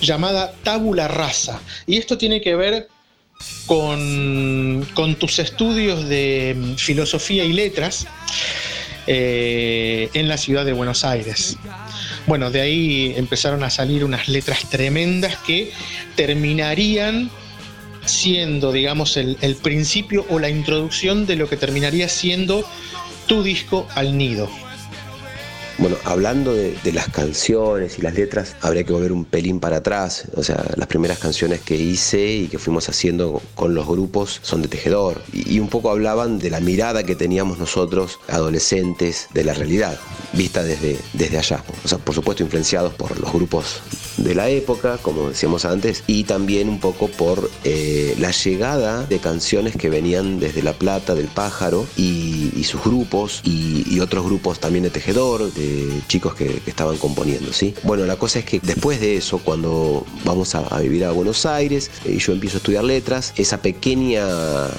llamada 0.00 0.52
Tabula 0.62 1.08
Rasa. 1.08 1.60
Y 1.86 1.98
esto 1.98 2.18
tiene 2.18 2.40
que 2.40 2.54
ver 2.56 2.88
con, 3.66 4.86
tus 5.18 5.38
estudios 5.38 6.08
de 6.08 6.54
mm, 6.56 6.74
filosofía 6.74 7.44
y 7.44 7.52
letras 7.52 8.06
eh, 9.06 10.10
en 10.14 10.28
la 10.28 10.36
ciudad 10.36 10.64
de 10.64 10.72
Buenos 10.72 11.04
Aires. 11.04 11.56
Bueno, 12.26 12.50
de 12.50 12.60
ahí 12.60 13.14
empezaron 13.16 13.62
a 13.62 13.70
salir 13.70 14.04
unas 14.04 14.28
letras 14.28 14.68
tremendas 14.68 15.36
que 15.38 15.72
terminarían 16.16 17.30
siendo, 18.04 18.72
digamos, 18.72 19.16
el 19.16 19.56
principio 19.62 20.26
o 20.28 20.38
la 20.38 20.48
introducción 20.48 21.26
de 21.26 21.36
lo 21.36 21.48
que 21.48 21.56
terminaría 21.56 22.08
siendo 22.08 22.66
tu 23.26 23.42
disco 23.42 23.86
al 23.94 24.16
nido. 24.16 24.50
Bueno, 25.80 25.96
hablando 26.04 26.52
de, 26.52 26.78
las 26.92 27.08
canciones 27.08 27.98
y 27.98 28.02
las 28.02 28.12
letras, 28.12 28.54
habría 28.60 28.84
que 28.84 28.92
volver 28.92 29.12
un 29.12 29.24
pelín 29.24 29.60
para 29.60 29.78
atrás. 29.78 30.24
O 30.36 30.42
sea, 30.42 30.62
las 30.76 30.86
primeras 30.88 31.18
canciones 31.18 31.62
que 31.62 31.74
hice 31.74 32.32
y 32.32 32.48
que 32.48 32.58
fuimos 32.58 32.90
haciendo 32.90 33.40
con 33.54 33.74
los 33.74 33.86
grupos 33.86 34.40
son 34.42 34.60
de 34.60 34.68
tejedor. 34.68 35.22
Y, 35.32 35.58
un 35.58 35.68
poco 35.68 35.90
hablaban 35.90 36.38
de 36.38 36.50
la 36.50 36.60
mirada 36.60 37.04
que 37.04 37.16
teníamos 37.16 37.58
nosotros, 37.58 38.18
adolescentes, 38.28 39.28
de 39.32 39.42
la 39.42 39.54
realidad, 39.54 39.98
vista 40.34 40.62
desde, 40.62 40.98
desde 41.14 41.38
allá. 41.38 41.64
O 41.82 41.88
sea, 41.88 41.96
por 41.96 42.14
supuesto, 42.14 42.42
influenciados 42.42 42.92
por 42.92 43.18
los 43.18 43.32
grupos 43.32 43.80
de 44.18 44.34
la 44.34 44.50
época, 44.50 44.98
como 44.98 45.30
decíamos 45.30 45.64
antes, 45.64 46.04
y 46.06 46.24
también 46.24 46.68
un 46.68 46.78
poco 46.80 47.08
por 47.08 47.50
eh, 47.64 48.14
la 48.18 48.32
llegada 48.32 49.06
de 49.06 49.18
canciones 49.18 49.76
que 49.76 49.88
venían 49.88 50.40
desde 50.40 50.62
La 50.62 50.74
Plata, 50.74 51.14
del 51.14 51.28
Pájaro, 51.28 51.86
y, 51.96 52.64
sus 52.64 52.84
grupos, 52.84 53.40
y, 53.44 53.98
otros 54.00 54.24
grupos 54.24 54.60
también 54.60 54.84
de 54.84 54.90
tejedor, 54.90 55.52
chicos 56.08 56.34
que, 56.34 56.60
estaban 56.66 56.96
componiendo, 56.98 57.52
¿sí? 57.52 57.74
Bueno, 57.82 58.04
la 58.06 58.16
cosa 58.16 58.38
es 58.40 58.44
que 58.44 58.60
después 58.60 59.00
de 59.00 59.16
eso, 59.16 59.38
cuando 59.38 60.04
vamos 60.24 60.54
a, 60.54 60.78
vivir 60.80 61.04
a 61.04 61.10
Buenos 61.10 61.46
Aires, 61.46 61.90
y 62.04 62.18
yo 62.18 62.32
empiezo 62.32 62.56
a 62.56 62.58
estudiar 62.58 62.84
letras, 62.84 63.32
esa 63.36 63.60
pequeña 63.60 64.24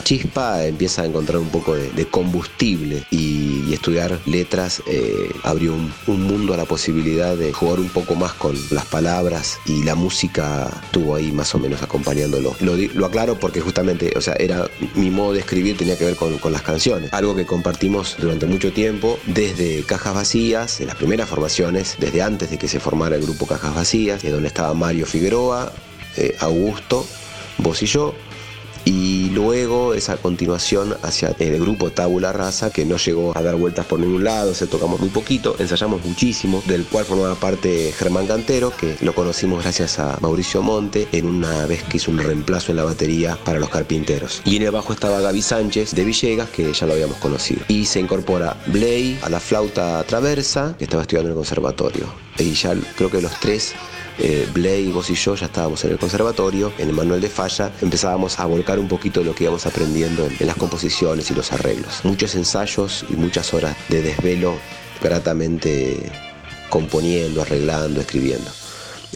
chispa 0.04 0.66
empieza 0.66 1.04
a 1.04 1.06
encontrar 1.06 1.40
un 1.40 1.50
poco 1.50 1.76
de, 1.76 2.06
combustible, 2.08 3.04
y, 3.12 3.72
estudiar 3.72 4.20
letras 4.26 4.84
eh, 4.86 5.32
abrió 5.44 5.74
un, 5.74 5.94
un 6.08 6.24
mundo 6.24 6.54
a 6.54 6.58
la 6.58 6.66
posibilidad 6.66 7.36
de 7.36 7.54
jugar 7.54 7.80
un 7.80 7.90
poco 7.90 8.16
más 8.16 8.34
con 8.34 8.56
las 8.72 8.86
palabras 8.86 9.60
y 9.66 9.84
la 9.84 9.96
música 9.96 10.70
estuvo 10.84 11.16
ahí 11.16 11.32
más 11.32 11.54
o 11.56 11.60
menos 11.60 11.82
acompañándolo. 11.82 12.56
Lo, 12.60 12.76
lo, 12.76 13.06
aclaro 13.06 13.40
porque 13.40 13.62
justamente, 13.62 14.14
o 14.16 14.22
sea, 14.22 14.34
era 14.34 14.70
mi 14.96 15.10
modo 15.10 15.34
de 15.34 15.40
escribir 15.40 15.78
tenía 15.78 15.98
que 15.98 16.06
ver 16.06 16.16
con, 16.16 16.38
con, 16.38 16.52
las 16.52 16.62
canciones. 16.62 17.14
Algo 17.14 17.36
que 17.36 17.46
compartimos 17.46 18.16
durante 18.20 18.46
mucho 18.46 18.72
tiempo, 18.74 19.20
desde 19.26 19.84
Cajas 19.84 20.14
Vacías, 20.14 20.81
en 20.82 20.88
las 20.88 20.96
primeras 20.96 21.30
formaciones, 21.30 21.96
desde 22.00 22.22
antes 22.24 22.50
de 22.50 22.58
que 22.58 22.68
se 22.68 22.80
formara 22.80 23.16
el 23.16 23.22
grupo 23.22 23.46
Cajas 23.46 23.76
Vacías, 23.76 24.24
donde 24.24 24.48
estaba 24.48 24.74
Mario 24.74 25.06
Figueroa, 25.06 25.72
eh, 26.18 26.36
Augusto, 26.40 27.06
vos 27.60 27.82
y 27.84 27.86
yo, 27.86 28.16
y 28.86 29.30
luego 29.32 29.94
esa 29.94 30.18
continuación 30.18 30.96
hacia 31.02 31.36
el 31.40 31.60
grupo 31.60 31.92
Tabula 31.92 32.32
Rasa 32.32 32.72
que 32.72 32.86
no 32.86 32.98
llegó 32.98 33.38
a 33.38 33.42
dar 33.42 33.56
vueltas 33.56 33.86
por 33.86 34.00
ningún 34.00 34.24
lado, 34.24 34.54
se 34.54 34.68
tocamos 34.68 35.00
muy 35.00 35.10
poquito, 35.10 35.56
ensayamos 35.60 36.04
muchísimo, 36.06 36.64
del 36.66 36.86
cual 36.86 37.06
formaba 37.06 37.36
parte 37.36 37.94
Germán 37.98 38.28
Cantero, 38.28 38.74
que 38.76 38.96
lo 39.02 39.14
conocimos 39.14 39.64
gracias 39.64 40.00
a 40.00 40.18
Mauricio 40.22 40.62
Monte 40.62 41.08
en 41.12 41.26
una 41.26 41.66
vez 41.66 41.84
que 41.84 41.98
hizo 41.98 42.12
un 42.12 42.20
reemplazo 42.20 42.72
en 42.72 42.78
la 42.78 42.84
batería 42.84 43.38
para 43.44 43.60
los 43.60 43.70
carpinteros. 43.70 44.42
Y 44.46 44.58
en 44.58 44.64
el 44.64 44.72
bajo 44.72 44.94
estaba 44.94 45.20
Gaby 45.22 45.42
Sánchez 45.42 45.94
de 45.94 46.04
Villegas, 46.04 46.50
que 46.50 46.74
ya 46.74 46.88
lo 46.88 46.94
habíamos 46.94 47.18
conocido. 47.18 47.62
Y 47.68 47.86
se 47.86 48.00
incorpora 48.00 48.58
Blay 48.68 49.20
a 49.22 49.30
la 49.30 49.40
flauta 49.40 50.04
traversa, 50.04 50.76
que 50.78 50.86
estaba 50.86 51.04
estudiando 51.04 51.30
en 51.30 51.34
el 51.34 51.38
conservatorio. 51.38 52.06
Y 52.38 52.54
ya 52.54 52.74
creo 52.96 53.12
que 53.12 53.22
los 53.22 53.40
tres 53.40 53.74
eh, 54.24 54.48
Blay, 54.54 54.92
vos 54.92 55.10
y 55.10 55.16
yo 55.16 55.36
ya 55.36 55.48
estábamos 55.48 55.84
en 55.84 55.92
el 55.92 55.98
conservatorio, 55.98 56.72
en 56.78 56.90
el 56.90 56.96
manual 56.96 57.20
de 57.20 57.30
falla, 57.30 57.72
empezábamos 57.82 58.40
a 58.40 58.46
volcar 58.46 58.78
un 58.78 58.88
poquito 58.88 59.24
lo 59.24 59.34
que 59.34 59.46
íbamos 59.46 59.66
aprendiendo 59.66 60.28
en, 60.28 60.46
las 60.46 60.56
composiciones 60.56 61.32
y 61.32 61.34
los 61.34 61.52
arreglos. 61.52 62.02
Muchos 62.04 62.36
ensayos 62.36 63.04
y 63.10 63.16
muchas 63.16 63.52
horas 63.54 63.76
de 63.90 64.04
desvelo 64.04 64.54
gratamente 65.02 66.12
componiendo, 66.70 67.42
arreglando, 67.42 68.00
escribiendo. 68.00 68.52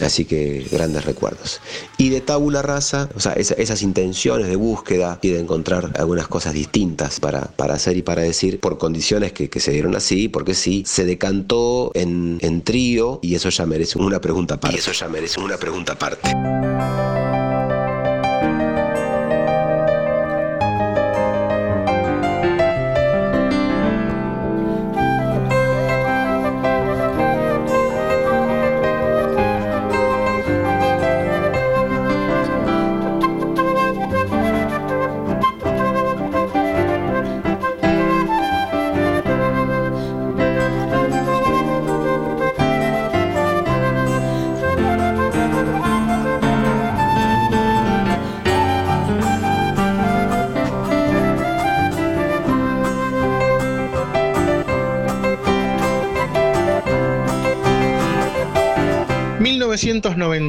Así 0.00 0.24
que 0.24 0.66
grandes 0.70 1.04
recuerdos. 1.04 1.60
Y 1.98 2.10
de 2.10 2.20
tabula 2.20 2.62
rasa, 2.62 3.08
o 3.14 3.20
sea, 3.20 3.32
esa, 3.32 3.54
esas 3.54 3.82
intenciones 3.82 4.48
de 4.48 4.56
búsqueda 4.56 5.18
y 5.22 5.30
de 5.30 5.40
encontrar 5.40 5.92
algunas 5.98 6.28
cosas 6.28 6.54
distintas 6.54 7.20
para, 7.20 7.42
para 7.56 7.74
hacer 7.74 7.96
y 7.96 8.02
para 8.02 8.22
decir, 8.22 8.60
por 8.60 8.78
condiciones 8.78 9.32
que, 9.32 9.48
que 9.48 9.60
se 9.60 9.72
dieron 9.72 9.96
así, 9.96 10.28
porque 10.28 10.54
sí, 10.54 10.84
se 10.86 11.04
decantó 11.04 11.90
en, 11.94 12.38
en 12.42 12.62
trío 12.62 13.18
y 13.22 13.34
eso 13.34 13.48
ya 13.48 13.66
merece 13.66 13.98
una 13.98 14.20
pregunta 14.20 14.54
aparte. 14.54 14.76
Y 14.76 14.80
eso 14.80 14.92
ya 14.92 15.08
merece 15.08 15.40
una 15.40 15.56
pregunta 15.56 15.94
aparte. 15.94 16.30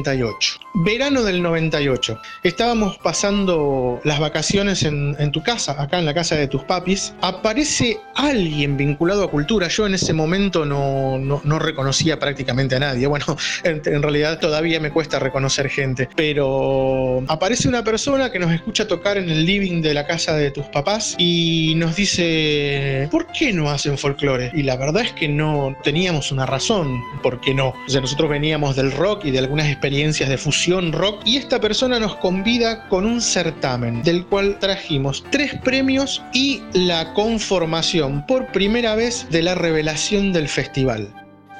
38. 0.02 0.58
Verano 0.88 1.22
del 1.22 1.42
98. 1.42 2.18
Estábamos 2.42 2.96
pasando 2.96 4.00
las 4.04 4.18
vacaciones 4.20 4.84
en, 4.84 5.32
tu 5.32 5.42
casa, 5.42 5.82
acá 5.82 5.98
en 5.98 6.06
la 6.06 6.14
casa 6.14 6.34
de 6.34 6.48
tus 6.48 6.64
papis. 6.64 7.12
Aparece 7.20 7.98
alguien 8.14 8.78
vinculado 8.78 9.22
a 9.22 9.30
cultura. 9.30 9.68
Yo 9.68 9.84
en 9.84 9.92
ese 9.92 10.14
momento 10.14 10.64
no 10.64 11.58
reconocía 11.58 12.18
prácticamente 12.18 12.76
a 12.76 12.78
nadie. 12.78 13.06
Bueno, 13.06 13.26
en, 13.64 13.82
en, 13.84 14.02
realidad 14.02 14.40
todavía 14.40 14.80
me 14.80 14.90
cuesta 14.90 15.18
reconocer 15.18 15.68
gente. 15.68 16.08
Pero 16.16 17.22
aparece 17.28 17.68
una 17.68 17.84
persona 17.84 18.32
que 18.32 18.38
nos 18.38 18.50
escucha 18.50 18.88
tocar 18.88 19.18
en 19.18 19.28
el 19.28 19.44
living 19.44 19.82
de 19.82 19.92
la 19.92 20.06
casa 20.06 20.36
de 20.36 20.50
tus 20.50 20.64
papás 20.68 21.16
y 21.18 21.74
nos 21.76 21.96
dice, 21.96 23.08
¿por 23.10 23.26
qué 23.26 23.52
no 23.52 23.70
hacen 23.70 23.98
folclore? 23.98 24.52
Y 24.54 24.62
la 24.62 24.76
verdad 24.76 25.02
es 25.02 25.12
que 25.12 25.28
no 25.28 25.76
teníamos 25.84 26.32
una 26.32 26.46
razón 26.46 26.98
por 27.22 27.42
qué 27.42 27.52
no. 27.52 27.74
O 27.86 27.90
sea, 27.90 28.00
nosotros 28.00 28.30
veníamos 28.30 28.74
del 28.74 28.90
rock 28.90 29.26
y 29.26 29.32
de 29.32 29.40
algunas 29.40 29.66
experiencias 29.66 30.30
de 30.30 30.38
fusión 30.38 30.77
rock 30.92 31.22
y 31.24 31.36
esta 31.36 31.60
persona 31.60 31.98
nos 31.98 32.16
convida 32.16 32.88
con 32.88 33.04
un 33.04 33.20
certamen 33.20 34.02
del 34.02 34.24
cual 34.26 34.58
trajimos 34.58 35.24
tres 35.30 35.54
premios 35.64 36.22
y 36.32 36.62
la 36.72 37.12
conformación 37.14 38.24
por 38.26 38.46
primera 38.52 38.94
vez 38.94 39.26
de 39.30 39.42
la 39.42 39.54
revelación 39.54 40.32
del 40.32 40.48
festival. 40.48 41.12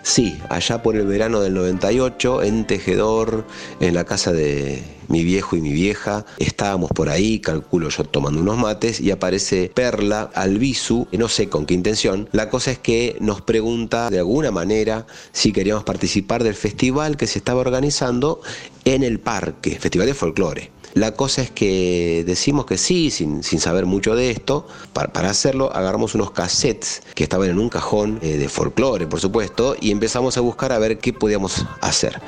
Sí, 0.09 0.39
allá 0.49 0.83
por 0.83 0.97
el 0.97 1.07
verano 1.07 1.41
del 1.41 1.53
98, 1.53 2.43
en 2.43 2.67
Tejedor, 2.67 3.45
en 3.79 3.93
la 3.93 4.05
casa 4.05 4.33
de 4.33 4.83
mi 5.07 5.23
viejo 5.23 5.55
y 5.55 5.61
mi 5.61 5.71
vieja, 5.71 6.25
estábamos 6.39 6.91
por 6.93 7.11
ahí, 7.11 7.41
calculo 7.41 7.91
yo 7.91 8.05
tomando 8.05 8.41
unos 8.41 8.57
mates, 8.57 9.01
y 9.03 9.11
aparece 9.11 9.71
Perla 9.75 10.31
Albizu, 10.35 11.09
no 11.13 11.29
sé 11.29 11.51
con 11.51 11.67
qué 11.67 11.75
intención. 11.75 12.27
La 12.33 12.49
cosa 12.49 12.71
es 12.71 12.79
que 12.79 13.19
nos 13.21 13.43
pregunta 13.43 14.09
de 14.09 14.21
alguna 14.21 14.51
manera 14.51 15.07
si 15.33 15.53
queríamos 15.53 15.85
participar 15.85 16.43
del 16.43 16.55
festival 16.55 17.19
que 17.19 17.27
se 17.27 17.41
estaba 17.41 17.61
organizando 17.61 18.41
en 18.87 19.03
el 19.03 19.21
parque, 19.21 19.79
Festival 19.79 20.07
de 20.07 20.15
Folclore. 20.15 20.78
La 20.95 21.13
cosa 21.13 21.43
es 21.43 21.51
que 21.51 22.25
decimos 22.27 22.67
que 22.67 22.79
sí, 22.79 23.11
sin, 23.11 23.43
sin 23.43 23.61
saber 23.61 23.87
mucho 23.87 24.15
de 24.15 24.31
esto. 24.31 24.67
Para, 24.93 25.13
para, 25.13 25.31
hacerlo, 25.31 25.71
agarramos 25.75 26.15
unos 26.15 26.31
cassettes 26.31 27.03
que 27.15 27.25
estaban 27.25 27.51
en 27.51 27.59
un 27.59 27.69
cajón 27.69 28.19
eh, 28.23 28.37
de 28.37 28.49
folclore, 28.49 29.07
por 29.07 29.21
supuesto, 29.21 29.77
y 29.81 29.91
empezamos 29.91 30.37
a 30.37 30.41
buscar 30.41 30.73
a 30.73 30.79
ver 30.79 30.99
qué 30.99 31.13
podíamos 31.13 31.67
hacer. 31.81 32.21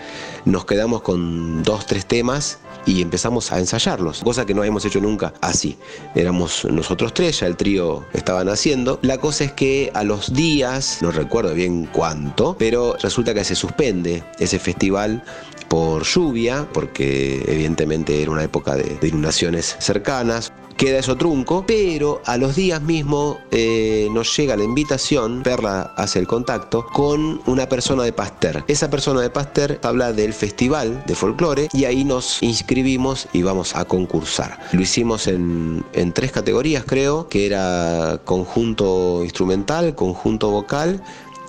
Nos 0.45 0.65
quedamos 0.65 1.03
con 1.03 1.63
dos, 1.63 1.87
tres 1.87 2.07
temas 2.07 2.59
y 2.87 3.03
empezamos 3.03 3.53
a 3.53 3.59
ensayarlos, 3.59 4.21
cosa 4.21 4.47
que 4.47 4.55
no 4.55 4.63
habíamos 4.63 4.85
hecho 4.85 5.01
nunca 5.01 5.35
así. 5.41 5.77
Éramos 6.15 6.65
nosotros 6.65 7.13
tres, 7.15 7.41
ya 7.41 7.47
el 7.47 7.57
trío 7.57 8.05
estaban 8.13 8.49
haciendo. 8.49 8.99
La 9.03 9.19
cosa 9.19 9.45
es 9.45 9.53
que 9.53 9.91
a 9.95 10.03
los 10.03 10.33
días, 10.33 10.99
no 11.03 11.11
recuerdo 11.11 11.55
bien 11.55 11.89
cuánto, 11.93 12.57
pero 12.59 12.97
resulta 13.01 13.35
que 13.35 13.45
se 13.45 13.55
suspende 13.55 14.23
ese 14.39 14.59
festival 14.59 15.23
por 15.71 16.03
lluvia, 16.03 16.67
porque 16.73 17.45
evidentemente 17.47 18.21
era 18.21 18.33
una 18.33 18.43
época 18.43 18.75
de, 18.75 18.99
inundaciones 19.07 19.77
cercanas 19.79 20.53
queda 20.77 20.99
eso 20.99 21.15
trunco, 21.15 21.63
pero 21.67 22.23
a 22.25 22.39
los 22.39 22.57
días 22.57 22.81
mismo 22.81 23.39
eh, 23.51 24.09
nos 24.13 24.35
llega 24.35 24.57
la 24.57 24.65
invitación, 24.65 25.43
Perla 25.43 25.93
hace 25.95 26.19
el 26.19 26.27
contacto, 26.27 26.87
con 26.87 27.43
una 27.45 27.69
persona 27.69 28.03
de 28.03 28.15
Pasteur. 28.15 28.65
Esa 28.67 28.89
persona 28.89 29.21
de 29.21 29.29
Pasteur 29.29 29.79
habla 29.83 30.15
del 30.15 30.33
festival 30.33 31.05
de 31.07 31.15
folclore 31.15 31.69
y 31.75 31.85
ahí 31.85 32.03
nos 32.03 32.43
inscribimos 32.43 33.29
y 33.35 33.43
vamos 33.43 33.77
a 33.77 33.85
concursar. 33.85 34.59
Lo 34.73 34.81
hicimos 34.81 35.27
en 35.27 35.85
tres 36.15 36.33
categorías 36.33 36.85
creo, 36.87 37.29
que 37.29 37.45
era 37.45 38.19
conjunto 38.25 39.21
instrumental, 39.23 39.95
conjunto 39.95 40.49
vocal, 40.49 41.03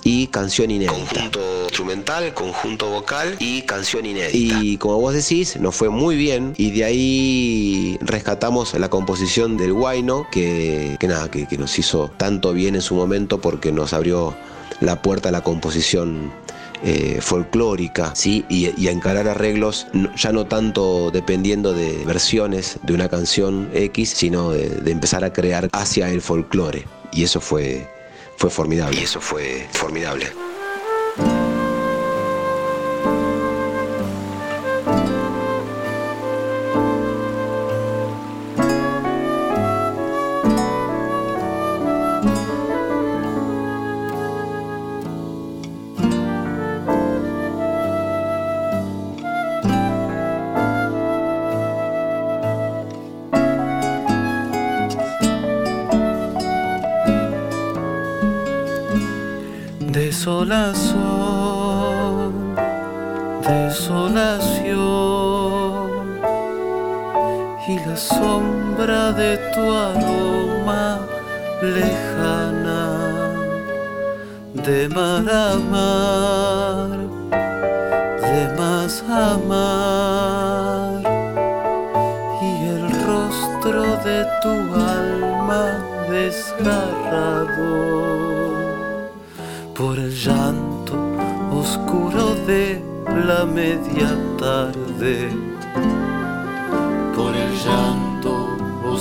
y 0.04 0.26
canción 0.28 0.70
inédita. 0.70 0.94
Conjunto 0.94 1.40
instrumental, 1.64 2.34
conjunto 2.34 2.90
vocal 2.90 3.36
y 3.38 3.62
canción 3.62 4.06
inédita. 4.06 4.60
Y 4.62 4.76
como 4.76 4.98
vos 4.98 5.14
decís, 5.14 5.56
nos 5.58 5.74
fue 5.74 5.88
muy 5.88 6.16
bien 6.16 6.54
y 6.56 6.70
de 6.70 6.84
ahí 6.84 7.98
rescatamos 8.00 8.74
la 8.74 8.90
composición 8.90 9.56
del 9.56 9.72
Guayno, 9.72 10.26
que, 10.30 10.96
que 11.00 11.08
nada, 11.08 11.30
que, 11.30 11.46
que 11.46 11.58
nos 11.58 11.78
hizo 11.78 12.10
tanto 12.16 12.52
bien 12.52 12.74
en 12.74 12.82
su 12.82 12.94
momento 12.94 13.40
porque 13.40 13.72
nos 13.72 13.92
abrió 13.92 14.34
la 14.80 15.00
puerta 15.00 15.28
a 15.28 15.32
la 15.32 15.42
composición 15.42 16.32
eh, 16.84 17.18
folclórica 17.20 18.12
¿sí? 18.16 18.44
y, 18.48 18.68
y 18.76 18.88
a 18.88 18.90
encarar 18.90 19.28
arreglos 19.28 19.86
ya 20.16 20.32
no 20.32 20.46
tanto 20.46 21.12
dependiendo 21.12 21.72
de 21.72 22.04
versiones 22.04 22.80
de 22.82 22.92
una 22.92 23.08
canción 23.08 23.70
X, 23.72 24.10
sino 24.10 24.50
de, 24.50 24.68
de 24.68 24.90
empezar 24.90 25.22
a 25.24 25.32
crear 25.32 25.68
hacia 25.72 26.10
el 26.10 26.20
folclore. 26.20 26.84
Y 27.12 27.22
eso 27.22 27.40
fue, 27.40 27.88
fue 28.42 28.50
formidable. 28.50 28.98
Y 28.98 29.04
eso 29.04 29.20
fue 29.20 29.68
formidable. 29.70 30.26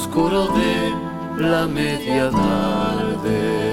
Oscuro 0.02 0.48
de 0.48 1.44
la 1.48 1.68
media 1.68 2.32
tarde. 2.32 3.71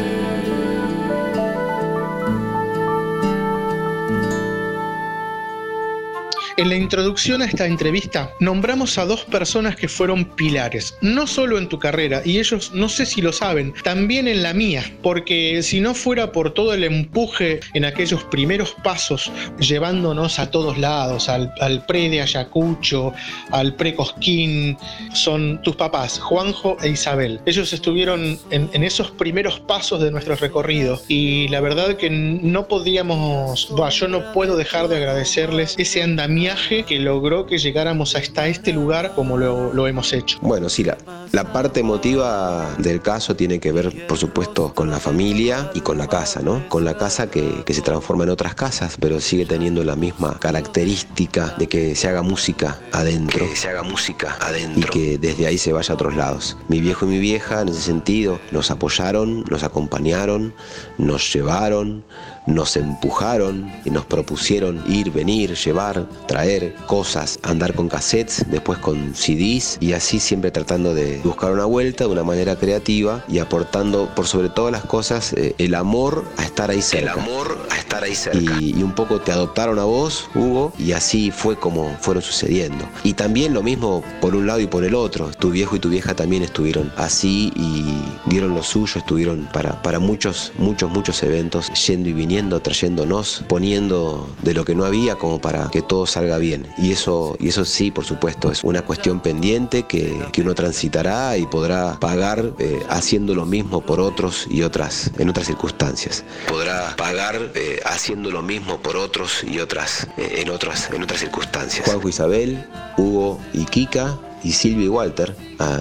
En 6.59 6.71
la 6.71 6.75
introducción 6.75 7.41
a 7.41 7.45
esta 7.45 7.67
entrevista 7.67 8.33
nombramos 8.41 8.99
a 8.99 9.07
dos 9.07 9.25
personas 9.25 9.77
que 9.77 9.87
fueron 9.87 10.25
pilares, 10.25 10.97
no 11.01 11.29
solo 11.29 11.57
en 11.57 11.69
tu 11.69 11.79
carrera, 11.79 12.21
y 12.25 12.41
ellos 12.41 12.73
no 12.75 12.89
sé 12.89 13.07
si 13.07 13.23
lo 13.23 13.33
saben, 13.33 13.73
también 13.85 14.27
en 14.27 14.43
la 14.43 14.53
mía, 14.55 14.83
porque 15.01 15.63
si 15.63 15.79
no 15.79 15.95
fuera 15.95 16.33
por 16.33 16.53
todo 16.55 16.75
el 16.75 16.83
empuje 16.83 17.61
en 17.75 17.85
aquellos 17.85 18.25
primeros 18.25 18.75
pasos, 18.83 19.31
llevándonos 19.61 20.41
a 20.41 20.51
todos 20.51 20.77
lados, 20.79 21.29
al, 21.29 21.55
al 21.61 21.87
pre 21.87 22.11
de 22.11 22.23
Ayacucho, 22.23 23.13
al 23.53 23.77
pre 23.77 23.95
Cosquín, 23.95 24.77
son 25.15 25.63
tus 25.63 25.77
papás, 25.77 26.19
Juanjo 26.19 26.77
e 26.83 26.89
Isabel. 26.89 27.41
Ellos 27.47 27.73
estuvieron 27.73 28.37
en, 28.51 28.83
esos 28.83 29.13
primeros 29.13 29.61
pasos 29.61 30.01
de 30.01 30.11
nuestro 30.11 30.35
recorrido, 30.35 31.01
y 31.07 31.47
la 31.51 31.61
verdad 31.61 31.97
que 31.97 32.11
no 32.11 32.67
podíamos, 32.67 33.73
yo 33.93 34.09
no 34.09 34.33
puedo 34.33 34.57
dejar 34.57 34.89
de 34.89 34.97
agradecerles 34.97 35.77
ese 35.79 36.03
andamiaje 36.49 36.85
que 36.85 36.99
logró 36.99 37.47
que 37.47 37.59
llegáramos 37.59 38.15
hasta 38.17 38.47
este 38.47 38.73
lugar 38.73 39.13
como 39.15 39.37
lo, 39.37 39.73
lo 39.73 39.87
hemos 39.87 40.13
hecho. 40.13 40.39
Bueno, 40.41 40.69
sí, 40.69 40.85
la, 40.85 40.97
la 41.33 41.53
parte 41.53 41.81
emotiva 41.81 42.75
del 42.79 43.01
caso 43.03 43.37
tiene 43.37 43.61
que 43.61 43.73
ver, 43.73 44.07
por 44.07 44.19
supuesto, 44.19 44.73
con 44.75 44.91
la 44.91 44.99
familia 44.99 45.71
y 45.75 45.81
con 45.81 45.99
la 45.99 46.07
casa, 46.07 46.41
¿no? 46.41 46.69
Con 46.69 46.85
la 46.85 46.97
casa 46.97 47.31
que, 47.31 47.63
que 47.65 47.75
se 47.75 47.83
transforma 47.83 48.25
en 48.25 48.31
otras 48.31 48.55
casas, 48.55 48.97
pero 48.99 49.21
sigue 49.21 49.47
teniendo 49.47 49.85
la 49.85 49.97
misma 49.97 50.39
característica 50.39 51.55
de 51.59 51.69
que 51.69 51.95
se 51.95 52.09
haga 52.09 52.23
música 52.23 52.79
adentro. 52.93 53.49
Que 53.49 53.57
se 53.57 53.69
haga 53.69 53.83
música 53.83 54.37
y 54.41 54.45
adentro. 54.45 54.91
que 54.91 55.19
desde 55.19 55.47
ahí 55.47 55.59
se 55.59 55.73
vaya 55.73 55.93
a 55.93 55.95
otros 55.95 56.17
lados. 56.17 56.57
Mi 56.69 56.81
viejo 56.81 57.07
y 57.07 57.09
mi 57.09 57.19
vieja 57.19 57.61
en 57.61 57.69
ese 57.69 57.81
sentido 57.83 58.41
nos 58.53 58.71
apoyaron, 58.71 59.45
nos 59.51 59.63
acompañaron, 59.63 60.55
nos 60.97 61.33
llevaron, 61.33 62.05
nos 62.49 62.77
empujaron 62.77 63.71
y 63.85 63.91
nos 63.91 64.05
propusieron 64.07 64.83
ir, 64.89 65.13
venir, 65.13 65.55
llevar, 65.55 66.07
traer 66.27 66.75
cosas, 66.87 67.39
andar 67.43 67.75
con 67.75 67.89
cassettes, 67.89 68.45
después 68.51 68.79
con 68.79 69.15
CDs 69.15 69.77
y 69.81 69.93
así 69.93 70.19
siempre 70.19 70.51
tratando 70.51 70.95
de 70.95 71.19
buscar 71.23 71.53
una 71.53 71.67
vuelta 71.67 72.05
de 72.05 72.11
una 72.11 72.25
manera 72.25 72.57
creativa 72.57 73.23
y 73.29 73.39
aportando 73.39 74.09
por 74.15 74.27
sobre 74.27 74.49
todas 74.49 74.73
las 74.73 74.85
cosas 74.85 75.33
eh, 75.35 75.55
el 75.59 75.75
amor 75.75 76.25
a 76.39 76.45
estar 76.45 76.71
ahí 76.71 76.79
El 76.79 76.83
cerca. 76.83 77.13
amor 77.13 77.59
a 77.71 77.77
estar 77.79 78.03
ahí 78.03 78.15
cerca. 78.15 78.39
Y, 78.61 78.75
y 78.79 78.83
un 78.83 78.93
poco 78.95 79.21
te 79.21 79.31
adoptaron 79.33 79.79
a 79.79 79.85
vos, 79.85 80.29
Hugo, 80.35 80.73
y 80.79 80.93
así 80.93 81.31
fue 81.31 81.57
como 81.57 81.95
fueron 82.01 82.23
sucediendo. 82.23 82.85
Y 83.05 83.13
también 83.15 83.53
lo 83.55 83.63
mismo 83.63 84.03
por 84.21 84.35
un 84.35 84.47
lado 84.47 84.61
y 84.61 84.67
por 84.67 84.85
el 84.85 84.95
otro. 84.95 85.31
Tu 85.39 85.51
viejo 85.51 85.77
y 85.77 85.79
tu 85.79 85.89
vieja 85.91 86.15
también 86.15 86.43
estuvieron 86.43 86.91
así 86.97 87.53
y 87.57 88.03
dieron 88.27 88.55
lo 88.55 88.63
suyo, 88.63 88.99
estuvieron 89.01 89.49
para, 89.53 89.83
para 89.83 89.99
muchos, 89.99 90.53
muchos, 90.59 90.91
muchos 90.91 91.23
eventos, 91.23 91.71
yendo 91.87 92.09
y 92.09 92.13
viniendo, 92.13 92.38
trayéndonos, 92.39 93.45
poniendo 93.49 94.29
de 94.43 94.55
lo 94.55 94.65
que 94.65 94.75
no 94.75 94.85
había 94.85 95.17
como 95.17 95.41
para 95.41 95.69
que 95.71 95.83
todo 95.83 96.07
salga 96.07 96.39
bien. 96.39 96.67
Y 96.79 96.93
eso, 96.93 97.37
y 97.41 97.49
eso 97.49 97.65
sí, 97.65 97.91
por 97.91 98.05
supuesto, 98.05 98.53
es 98.53 98.63
una 98.63 98.83
cuestión 98.83 99.21
pendiente 99.21 99.85
que, 99.85 100.17
que 100.33 100.43
uno 100.43 100.55
transitará 100.55 101.37
y 101.37 101.47
podrá 101.47 101.99
pagar 101.99 102.53
eh, 102.59 102.81
haciendo 102.89 103.35
lo 103.35 103.45
mismo 103.45 103.81
por 103.81 104.01
otros 104.01 104.47
y 104.49 104.63
otras, 104.63 105.11
en 105.19 105.29
otras 105.29 105.47
circunstancias. 105.47 106.25
Podrá 106.47 106.95
pagar 106.97 107.51
eh, 107.55 107.81
haciendo 107.85 108.31
lo 108.31 108.43
mismo 108.43 108.79
por 108.79 108.97
otros 108.97 109.43
y 109.45 109.59
otras 109.59 110.07
eh, 110.17 110.43
en 110.43 110.51
otras 110.51 110.91
en 110.93 111.03
otras 111.03 111.21
circunstancias. 111.21 111.85
Juanjo 111.87 112.09
Isabel, 112.09 112.65
Hugo 112.97 113.41
y 113.53 113.65
Kika 113.65 114.17
y 114.45 114.53
Silvia 114.53 114.85
y 114.85 114.89
Walter, 114.89 115.35
ah, 115.59 115.81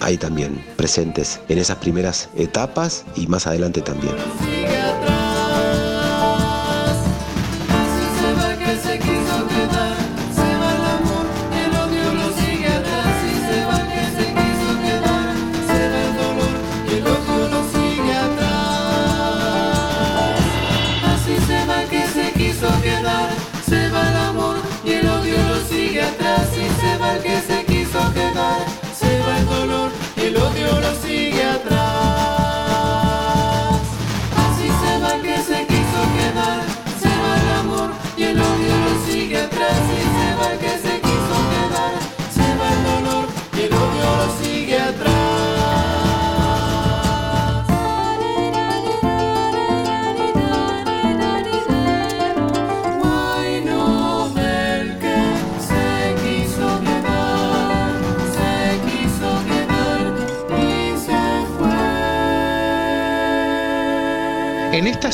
ahí 0.00 0.16
también 0.16 0.64
presentes 0.76 1.40
en 1.48 1.58
esas 1.58 1.78
primeras 1.78 2.28
etapas 2.36 3.04
y 3.16 3.26
más 3.26 3.46
adelante 3.46 3.80
también. 3.82 4.14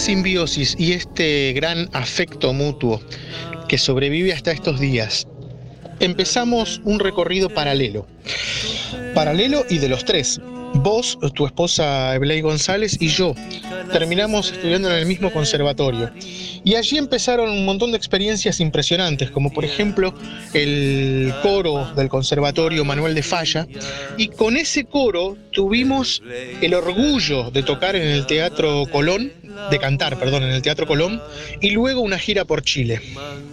Simbiosis 0.03 0.74
y 0.78 0.94
este 0.94 1.53
gran 1.53 1.88
afecto 1.92 2.53
mutuo 2.53 3.00
que 3.68 3.78
sobrevive 3.78 4.32
hasta 4.32 4.50
estos 4.50 4.80
días, 4.80 5.28
empezamos 6.00 6.80
un 6.84 6.98
recorrido 6.98 7.48
paralelo. 7.48 8.09
Paralelo 9.14 9.64
y 9.70 9.78
de 9.78 9.88
los 9.88 10.05
tres. 10.05 10.40
Vos, 10.74 11.18
tu 11.34 11.46
esposa 11.46 12.14
Ebley 12.16 12.40
González 12.40 12.96
y 13.00 13.09
yo. 13.09 13.34
terminamos 13.92 14.50
estudiando 14.50 14.90
en 14.90 14.96
el 14.96 15.07
mismo 15.07 15.30
conservatorio. 15.30 16.11
Y 16.64 16.76
allí 16.76 16.96
empezaron 16.96 17.50
un 17.50 17.64
montón 17.64 17.90
de 17.90 17.96
experiencias 17.96 18.61
impresionantes, 18.61 19.30
como 19.30 19.53
por 19.53 19.64
ejemplo 19.64 20.14
el 20.55 21.32
coro 21.42 21.92
del 21.94 22.09
Conservatorio 22.09 22.84
Manuel 22.84 23.14
de 23.14 23.22
Falla. 23.22 23.66
Y 24.16 24.28
con 24.28 24.57
ese 24.57 24.84
coro 24.84 25.36
tuvimos 25.50 26.22
el 26.61 26.74
orgullo 26.74 27.50
de 27.50 27.62
tocar 27.62 27.96
en 27.96 28.07
el 28.07 28.26
Teatro 28.26 28.86
Colón, 28.90 29.32
de 29.70 29.78
cantar, 29.78 30.18
perdón, 30.18 30.44
en 30.44 30.50
el 30.50 30.62
Teatro 30.62 30.86
Colón, 30.86 31.20
y 31.61 31.70
luego 31.70 32.00
una 32.00 32.18
gira 32.18 32.44
por 32.44 32.62
Chile. 32.62 33.00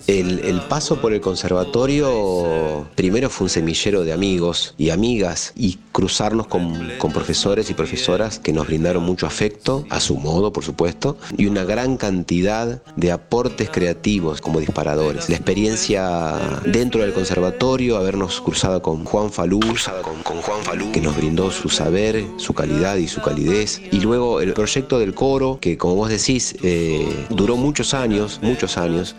El, 0.08 0.40
el, 0.40 0.62
paso 0.62 1.00
por 1.00 1.14
el 1.14 1.22
conservatorio 1.22 2.88
primero 2.96 3.30
fue 3.30 3.46
un 3.46 3.50
semillero 3.50 4.04
de 4.04 4.14
amigos 4.14 4.74
y 4.78 4.90
amigas 4.90 5.54
y 5.56 5.78
cruzarnos 6.00 6.48
con, 6.48 7.12
profesores 7.14 7.70
y 7.70 7.74
profesoras 7.74 8.40
que 8.40 8.54
nos 8.54 8.68
brindaron 8.68 9.04
mucho 9.04 9.28
afecto, 9.28 9.84
a 9.90 10.00
su 10.00 10.16
modo 10.16 10.54
por 10.54 10.64
supuesto, 10.64 11.18
y 11.38 11.46
una 11.48 11.66
gran 11.66 11.98
cantidad 11.98 12.82
de 12.96 13.12
aportes 13.12 13.70
creativos 13.70 14.40
como 14.40 14.62
disparadores. 14.62 15.28
La 15.28 15.36
experiencia 15.36 16.62
dentro 16.64 17.02
del 17.02 17.12
conservatorio, 17.12 17.98
habernos 17.98 18.40
cruzado 18.40 18.82
con 18.82 19.04
Juan 19.04 19.30
Falú, 19.30 19.60
con 20.24 20.42
Juan 20.42 20.62
Falú, 20.64 20.90
que 20.94 21.02
nos 21.02 21.18
brindó 21.18 21.52
su 21.52 21.68
saber, 21.68 22.24
su 22.38 22.54
calidad 22.54 22.96
y 22.96 23.10
su 23.10 23.22
calidez, 23.22 23.82
y 23.92 24.00
luego 24.00 24.40
el 24.40 24.54
proyecto 24.54 25.00
del 25.00 25.14
coro, 25.14 25.58
que 25.60 25.78
como 25.78 25.96
vos 25.96 26.08
decís, 26.08 26.56
eh, 26.64 27.26
duró 27.30 27.58
muchos 27.58 27.94
años, 27.94 28.40
muchos 28.42 28.78
años, 28.78 29.18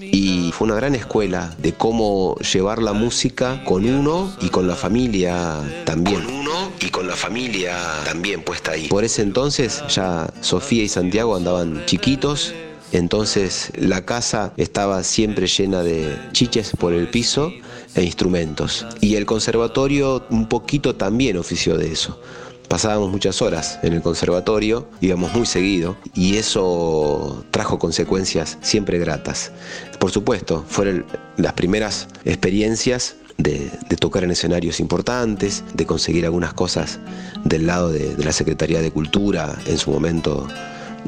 y 0.00 0.52
fue 0.52 0.66
una 0.68 0.76
gran 0.76 0.94
escuela 0.94 1.54
de 1.58 1.74
cómo 1.74 2.36
llevar 2.36 2.80
la 2.80 2.94
música 2.94 3.62
con 3.66 3.84
uno 3.84 4.32
y 4.40 4.48
con 4.48 4.66
la 4.66 4.74
familia 4.74 5.60
también. 5.84 5.97
Con 6.04 6.26
uno 6.26 6.72
y 6.80 6.90
con 6.90 7.06
la 7.06 7.16
familia 7.16 7.76
también 8.04 8.42
puesta 8.42 8.72
ahí. 8.72 8.88
Por 8.88 9.04
ese 9.04 9.22
entonces 9.22 9.82
ya 9.88 10.32
Sofía 10.40 10.84
y 10.84 10.88
Santiago 10.88 11.34
andaban 11.34 11.84
chiquitos, 11.86 12.54
entonces 12.92 13.72
la 13.74 14.04
casa 14.04 14.52
estaba 14.56 15.02
siempre 15.02 15.46
llena 15.46 15.82
de 15.82 16.16
chiches 16.32 16.72
por 16.78 16.92
el 16.94 17.08
piso 17.08 17.52
e 17.94 18.02
instrumentos. 18.02 18.86
Y 19.00 19.16
el 19.16 19.26
conservatorio 19.26 20.24
un 20.30 20.48
poquito 20.48 20.94
también 20.94 21.36
ofició 21.36 21.76
de 21.76 21.92
eso. 21.92 22.20
Pasábamos 22.68 23.10
muchas 23.10 23.40
horas 23.40 23.78
en 23.82 23.94
el 23.94 24.02
conservatorio, 24.02 24.88
íbamos 25.00 25.32
muy 25.32 25.46
seguido 25.46 25.96
y 26.14 26.36
eso 26.36 27.44
trajo 27.50 27.78
consecuencias 27.78 28.58
siempre 28.60 28.98
gratas. 28.98 29.52
Por 29.98 30.10
supuesto, 30.10 30.64
fueron 30.68 31.06
las 31.38 31.54
primeras 31.54 32.08
experiencias 32.26 33.16
de, 33.38 33.70
tocar 33.98 34.24
en 34.24 34.32
escenarios 34.32 34.80
importantes, 34.80 35.64
de 35.74 35.86
conseguir 35.86 36.24
algunas 36.24 36.52
cosas 36.52 36.98
del 37.44 37.66
lado 37.66 37.90
de 37.90 38.16
la 38.18 38.32
Secretaría 38.32 38.82
de 38.82 38.90
Cultura 38.90 39.56
en 39.66 39.78
su 39.78 39.90
momento 39.90 40.46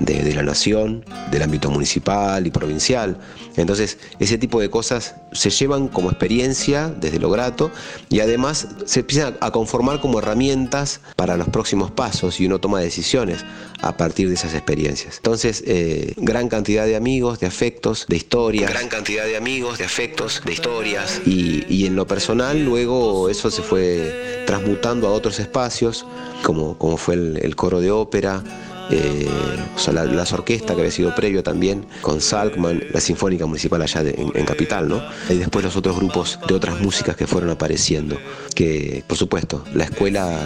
de, 0.01 0.24
de, 0.24 0.34
la 0.34 0.42
nación, 0.42 1.05
del 1.30 1.42
ámbito 1.42 1.70
municipal 1.70 2.46
y 2.46 2.51
provincial. 2.51 3.18
Entonces, 3.57 3.98
ese 4.18 4.38
tipo 4.38 4.61
de 4.61 4.70
cosas 4.70 5.14
se 5.32 5.51
llevan 5.51 5.88
como 5.88 6.11
experiencia 6.11 6.88
desde 6.88 7.18
lo 7.18 7.30
grato 7.30 7.70
y 8.09 8.20
además 8.20 8.68
se 8.84 9.01
empiezan 9.01 9.36
a 9.40 9.51
conformar 9.51 10.01
como 10.01 10.18
herramientas 10.18 11.01
para 11.16 11.36
los 11.36 11.48
próximos 11.48 11.90
pasos 11.90 12.40
y 12.40 12.46
uno 12.46 12.59
toma 12.61 12.80
decisiones 12.80 13.44
a 13.82 13.96
partir 13.96 14.28
de 14.28 14.34
esas 14.34 14.55
experiencias. 14.55 15.16
Entonces, 15.18 15.62
eh, 15.66 16.14
gran 16.16 16.48
cantidad 16.48 16.86
de 16.86 16.96
amigos, 16.96 17.40
de 17.40 17.46
afectos, 17.46 18.07
de 18.09 18.16
historias. 18.16 18.70
Gran 18.70 18.88
cantidad 18.88 19.24
de 19.24 19.36
amigos, 19.36 19.78
de 19.78 19.84
afectos, 19.84 20.42
de 20.44 20.53
historias. 20.53 21.20
Y, 21.26 21.64
y 21.68 21.86
en 21.86 21.96
lo 21.96 22.07
personal, 22.07 22.64
luego 22.64 23.28
eso 23.28 23.51
se 23.51 23.62
fue 23.62 24.44
transmutando 24.46 25.09
a 25.09 25.12
otros 25.12 25.38
espacios, 25.38 26.07
como, 26.42 26.76
como 26.78 26.96
fue 26.96 27.14
el, 27.14 27.38
el 27.42 27.57
coro 27.57 27.80
de 27.80 27.90
ópera, 27.90 28.42
eh, 28.91 29.28
o 29.74 29.78
sea, 29.78 29.93
la, 29.95 30.05
las 30.05 30.32
orquestas 30.32 30.74
que 30.74 30.82
había 30.82 30.91
sido 30.91 31.14
previo 31.14 31.43
también, 31.43 31.86
con 32.01 32.20
Salkman, 32.20 32.82
la 32.93 33.01
Sinfónica 33.01 33.47
Municipal 33.47 33.80
allá 33.82 34.03
en, 34.03 34.45
Capital, 34.45 34.88
¿no? 34.88 35.03
Y 35.28 35.34
después 35.34 35.64
los 35.64 35.76
otros 35.76 35.97
grupos 35.97 36.38
de 36.49 36.55
otras 36.55 36.80
músicas 36.80 37.14
que 37.16 37.26
fueron 37.26 37.51
apareciendo, 37.51 38.18
que 38.55 39.05
por 39.07 39.16
supuesto, 39.16 39.64
la 39.74 39.84
escuela 39.84 40.41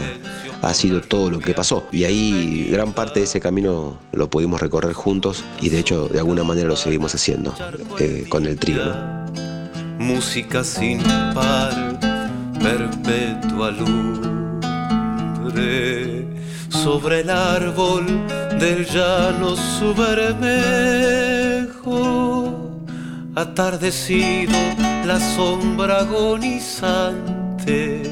ha 0.62 0.74
sido 0.74 1.00
todo 1.00 1.30
lo 1.30 1.38
que 1.38 1.54
pasó. 1.54 1.86
Y 1.90 2.04
ahí 2.04 2.68
gran 2.70 2.92
parte 2.92 3.20
de 3.20 3.24
ese 3.26 3.40
camino 3.40 3.98
lo 4.12 4.28
pudimos 4.28 4.60
recorrer 4.60 4.92
juntos 4.92 5.44
y 5.60 5.70
de 5.70 5.78
hecho 5.78 6.08
de 6.08 6.18
alguna 6.18 6.44
manera 6.44 6.68
lo 6.68 6.76
seguimos 6.76 7.14
haciendo 7.14 7.54
eh, 7.98 8.26
con 8.28 8.46
el 8.46 8.58
trío, 8.58 8.84
¿no? 8.84 9.24
Música 9.98 10.64
sin 10.64 11.02
par, 11.32 11.98
perpetua 12.60 13.70
lumbre 13.70 14.24
sobre 16.82 17.20
el 17.20 17.30
árbol 17.30 18.04
del 18.58 18.84
llano 18.86 19.54
bermejo, 19.96 20.60
atardecido 23.34 24.58
la 25.06 25.20
sombra 25.20 26.00
agonizante 26.00 28.02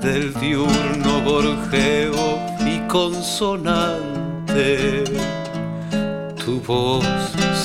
del 0.00 0.34
diurno 0.40 1.20
gorjeo 1.24 2.40
y 2.66 2.80
consonante. 2.88 5.04
Tu 6.44 6.60
voz, 6.60 7.06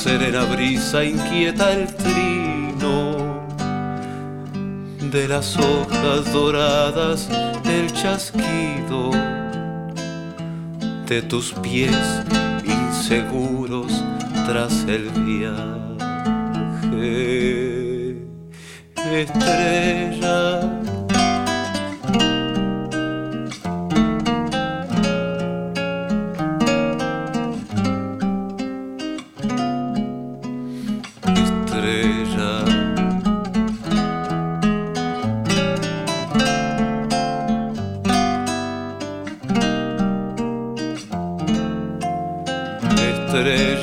serena 0.02 0.44
brisa, 0.44 1.04
inquieta 1.04 1.72
el 1.72 1.86
trino 1.94 2.51
de 5.12 5.28
las 5.28 5.56
hojas 5.58 6.32
doradas 6.32 7.28
el 7.66 7.92
chasquido 7.92 9.10
de 11.06 11.20
tus 11.28 11.52
pies 11.52 11.94
inseguros 12.64 13.92
tras 14.46 14.84
el 14.84 15.10
viaje. 15.10 15.82
Estrella. 18.96 20.81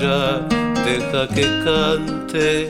Estrella, 0.09 0.47
deja 0.85 1.27
que 1.27 1.45
cante. 1.63 2.69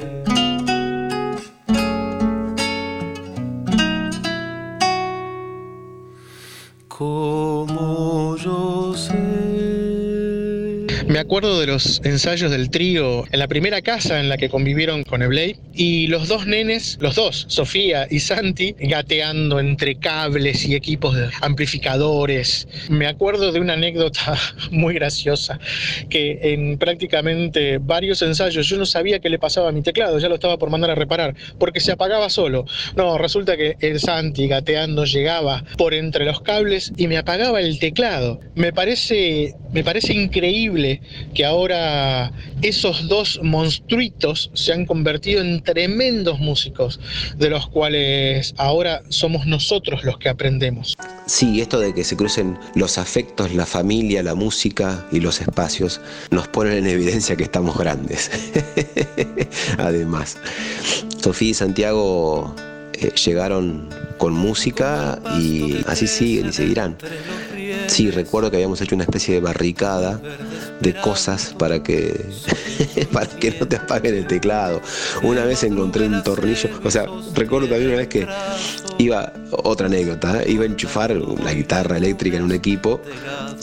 Como 6.87 8.35
yo. 8.35 8.68
Me 11.09 11.17
acuerdo 11.17 11.59
de 11.59 11.65
los 11.65 12.01
ensayos 12.03 12.51
del 12.51 12.69
trío 12.69 13.25
en 13.31 13.39
la 13.39 13.47
primera 13.47 13.81
casa 13.81 14.19
en 14.19 14.29
la 14.29 14.37
que 14.37 14.47
convivieron 14.47 15.03
con 15.03 15.23
Eblay 15.23 15.55
y 15.73 16.05
los 16.05 16.27
dos 16.27 16.45
nenes, 16.45 16.99
los 17.01 17.15
dos, 17.15 17.45
Sofía 17.49 18.05
y 18.11 18.19
Santi, 18.19 18.75
gateando 18.77 19.59
entre 19.59 19.95
cables 19.95 20.67
y 20.67 20.75
equipos 20.75 21.15
de 21.15 21.31
amplificadores. 21.41 22.67
Me 22.89 23.07
acuerdo 23.07 23.51
de 23.51 23.59
una 23.59 23.73
anécdota 23.73 24.37
muy 24.69 24.93
graciosa 24.93 25.59
que 26.11 26.37
en 26.43 26.77
prácticamente 26.77 27.79
varios 27.79 28.21
ensayos 28.21 28.67
yo 28.67 28.77
no 28.77 28.85
sabía 28.85 29.17
qué 29.17 29.29
le 29.29 29.39
pasaba 29.39 29.69
a 29.69 29.71
mi 29.71 29.81
teclado, 29.81 30.19
ya 30.19 30.29
lo 30.29 30.35
estaba 30.35 30.59
por 30.59 30.69
mandar 30.69 30.91
a 30.91 30.95
reparar 30.95 31.33
porque 31.57 31.79
se 31.79 31.91
apagaba 31.91 32.29
solo. 32.29 32.65
No, 32.95 33.17
resulta 33.17 33.57
que 33.57 33.77
el 33.79 33.99
Santi 33.99 34.47
gateando 34.47 35.05
llegaba 35.05 35.63
por 35.75 35.95
entre 35.95 36.25
los 36.25 36.41
cables 36.41 36.93
y 36.97 37.07
me 37.07 37.17
apagaba 37.17 37.61
el 37.61 37.79
teclado. 37.79 38.39
Me 38.53 38.71
parece, 38.71 39.55
me 39.73 39.83
parece 39.83 40.13
increíble 40.13 40.98
que 41.33 41.45
ahora 41.45 42.31
esos 42.61 43.07
dos 43.07 43.39
monstruitos 43.43 44.51
se 44.53 44.73
han 44.73 44.85
convertido 44.85 45.41
en 45.41 45.61
tremendos 45.61 46.39
músicos, 46.39 46.99
de 47.37 47.49
los 47.49 47.67
cuales 47.67 48.53
ahora 48.57 49.01
somos 49.09 49.45
nosotros 49.45 50.03
los 50.03 50.17
que 50.17 50.29
aprendemos. 50.29 50.95
Sí, 51.25 51.61
esto 51.61 51.79
de 51.79 51.93
que 51.93 52.03
se 52.03 52.17
crucen 52.17 52.57
los 52.75 52.97
afectos, 52.97 53.53
la 53.53 53.65
familia, 53.65 54.23
la 54.23 54.35
música 54.35 55.05
y 55.11 55.19
los 55.19 55.41
espacios 55.41 56.01
nos 56.31 56.47
ponen 56.47 56.79
en 56.79 56.87
evidencia 56.87 57.35
que 57.35 57.43
estamos 57.43 57.77
grandes. 57.77 58.31
Además, 59.77 60.37
Sofía 61.21 61.51
y 61.51 61.53
Santiago 61.53 62.55
eh, 62.93 63.11
llegaron 63.25 63.89
con 64.17 64.33
música 64.33 65.19
y 65.39 65.77
así 65.87 66.07
siguen 66.07 66.49
y 66.49 66.53
seguirán. 66.53 66.97
Sí, 67.89 68.11
recuerdo 68.11 68.51
que 68.51 68.57
habíamos 68.57 68.79
hecho 68.81 68.95
una 68.95 69.03
especie 69.03 69.33
de 69.33 69.41
barricada 69.41 70.21
de 70.79 70.93
cosas 70.93 71.55
para 71.57 71.81
que, 71.81 72.25
para 73.11 73.27
que 73.27 73.57
no 73.59 73.67
te 73.67 73.77
apaguen 73.77 74.15
el 74.15 74.27
teclado. 74.27 74.81
Una 75.23 75.43
vez 75.43 75.63
encontré 75.63 76.05
un 76.05 76.21
tornillo, 76.23 76.69
o 76.83 76.91
sea, 76.91 77.05
recuerdo 77.33 77.67
también 77.67 77.89
una 77.89 77.97
vez 77.99 78.07
que 78.07 78.27
iba, 78.99 79.33
otra 79.51 79.87
anécdota, 79.87 80.47
iba 80.47 80.63
a 80.63 80.67
enchufar 80.67 81.15
la 81.15 81.53
guitarra 81.53 81.97
eléctrica 81.97 82.37
en 82.37 82.43
un 82.43 82.51
equipo 82.51 83.01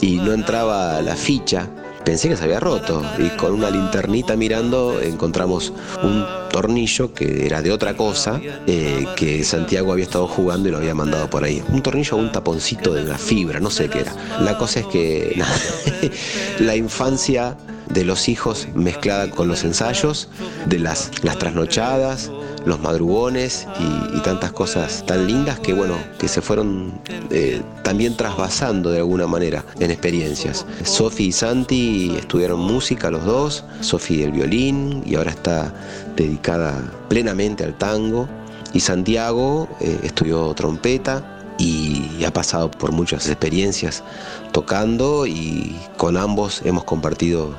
y 0.01 0.17
no 0.17 0.33
entraba 0.33 1.01
la 1.01 1.15
ficha 1.15 1.69
pensé 2.07 2.29
que 2.29 2.37
se 2.37 2.45
había 2.45 2.61
roto 2.61 3.03
y 3.19 3.27
con 3.35 3.51
una 3.51 3.69
linternita 3.69 4.37
mirando 4.37 5.01
encontramos 5.01 5.73
un 6.01 6.25
tornillo 6.49 7.13
que 7.13 7.45
era 7.45 7.61
de 7.61 7.69
otra 7.69 7.97
cosa 7.97 8.39
eh, 8.65 9.05
que 9.17 9.43
Santiago 9.43 9.91
había 9.91 10.05
estado 10.05 10.25
jugando 10.25 10.69
y 10.69 10.71
lo 10.71 10.77
había 10.77 10.95
mandado 10.95 11.29
por 11.29 11.43
ahí. 11.43 11.61
Un 11.67 11.81
tornillo 11.81 12.15
o 12.15 12.19
un 12.21 12.31
taponcito 12.31 12.93
de 12.93 13.03
la 13.03 13.17
fibra, 13.17 13.59
no 13.59 13.69
sé 13.69 13.89
qué 13.89 13.99
era. 13.99 14.15
La 14.39 14.57
cosa 14.57 14.79
es 14.79 14.85
que 14.85 15.43
la 16.59 16.77
infancia 16.77 17.57
de 17.89 18.05
los 18.05 18.29
hijos 18.29 18.69
mezclada 18.73 19.29
con 19.29 19.49
los 19.49 19.65
ensayos, 19.65 20.29
de 20.65 20.79
las, 20.79 21.11
las 21.23 21.37
trasnochadas, 21.37 22.31
los 22.67 22.81
madrugones 22.81 23.67
y, 23.79 24.19
tantas 24.27 24.51
cosas 24.51 25.05
tan 25.05 25.25
lindas 25.25 25.57
que 25.59 25.73
bueno, 25.73 25.95
que 26.19 26.27
se 26.27 26.41
fueron 26.41 26.99
eh, 27.29 27.61
también 27.81 28.17
trasvasando 28.17 28.91
de 28.91 28.97
alguna 28.97 29.25
manera 29.25 29.63
en 29.79 29.89
experiencias. 29.89 30.65
Sofi 30.83 31.27
y 31.27 31.31
Santi 31.31 32.15
estudiaron 32.17 32.59
música 32.59 33.09
los 33.09 33.23
dos, 33.23 33.63
Sofi 33.79 34.23
el 34.23 34.31
violín 34.31 35.01
y 35.05 35.15
ahora 35.15 35.31
está 35.31 35.73
dedicada 36.17 36.91
plenamente 37.07 37.63
al 37.63 37.77
tango 37.77 38.27
y 38.73 38.81
Santiago 38.81 39.69
eh, 39.79 39.99
estudió 40.03 40.53
trompeta 40.53 41.23
y 41.57 42.23
ha 42.25 42.33
pasado 42.33 42.69
por 42.69 42.91
muchas 42.91 43.27
experiencias 43.27 44.03
tocando 44.51 45.25
y 45.25 45.73
con 45.95 46.17
ambos 46.17 46.61
hemos 46.65 46.83
compartido 46.83 47.55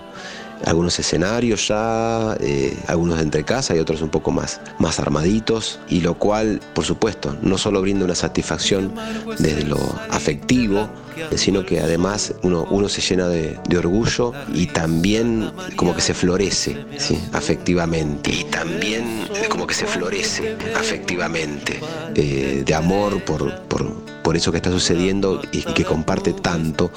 algunos 0.64 0.98
escenarios 0.98 1.68
ya, 1.68 2.36
eh, 2.40 2.76
algunos 2.86 3.18
de 3.18 3.24
entre 3.24 3.44
casa 3.44 3.74
y 3.74 3.78
otros 3.78 4.02
un 4.02 4.08
poco 4.08 4.30
más, 4.30 4.60
más 4.78 4.98
armaditos, 4.98 5.80
y 5.88 6.00
lo 6.00 6.14
cual, 6.14 6.60
por 6.74 6.84
supuesto, 6.84 7.36
no 7.42 7.58
solo 7.58 7.80
brinda 7.80 8.04
una 8.04 8.14
satisfacción 8.14 8.92
desde 9.38 9.64
lo 9.64 9.78
afectivo, 10.10 10.88
sino 11.36 11.64
que 11.64 11.80
además 11.80 12.34
uno, 12.42 12.66
uno 12.70 12.88
se 12.88 13.00
llena 13.00 13.28
de, 13.28 13.58
orgullo 13.76 14.32
y 14.52 14.66
también 14.66 15.52
como 15.76 15.94
que 15.94 16.00
se 16.00 16.14
florece 16.14 16.84
¿sí? 16.96 17.18
afectivamente. 17.32 18.30
Y 18.32 18.44
también 18.44 19.28
como 19.48 19.66
que 19.66 19.74
se 19.74 19.86
florece 19.86 20.56
afectivamente, 20.76 21.80
eh, 22.14 22.62
de 22.64 22.74
amor 22.74 23.22
por, 23.24 24.07
por, 24.28 24.36
eso 24.36 24.50
que 24.50 24.58
está 24.58 24.70
sucediendo 24.70 25.40
y 25.52 25.62
que 25.62 25.86
comparte 25.86 26.34
tanto 26.34 26.90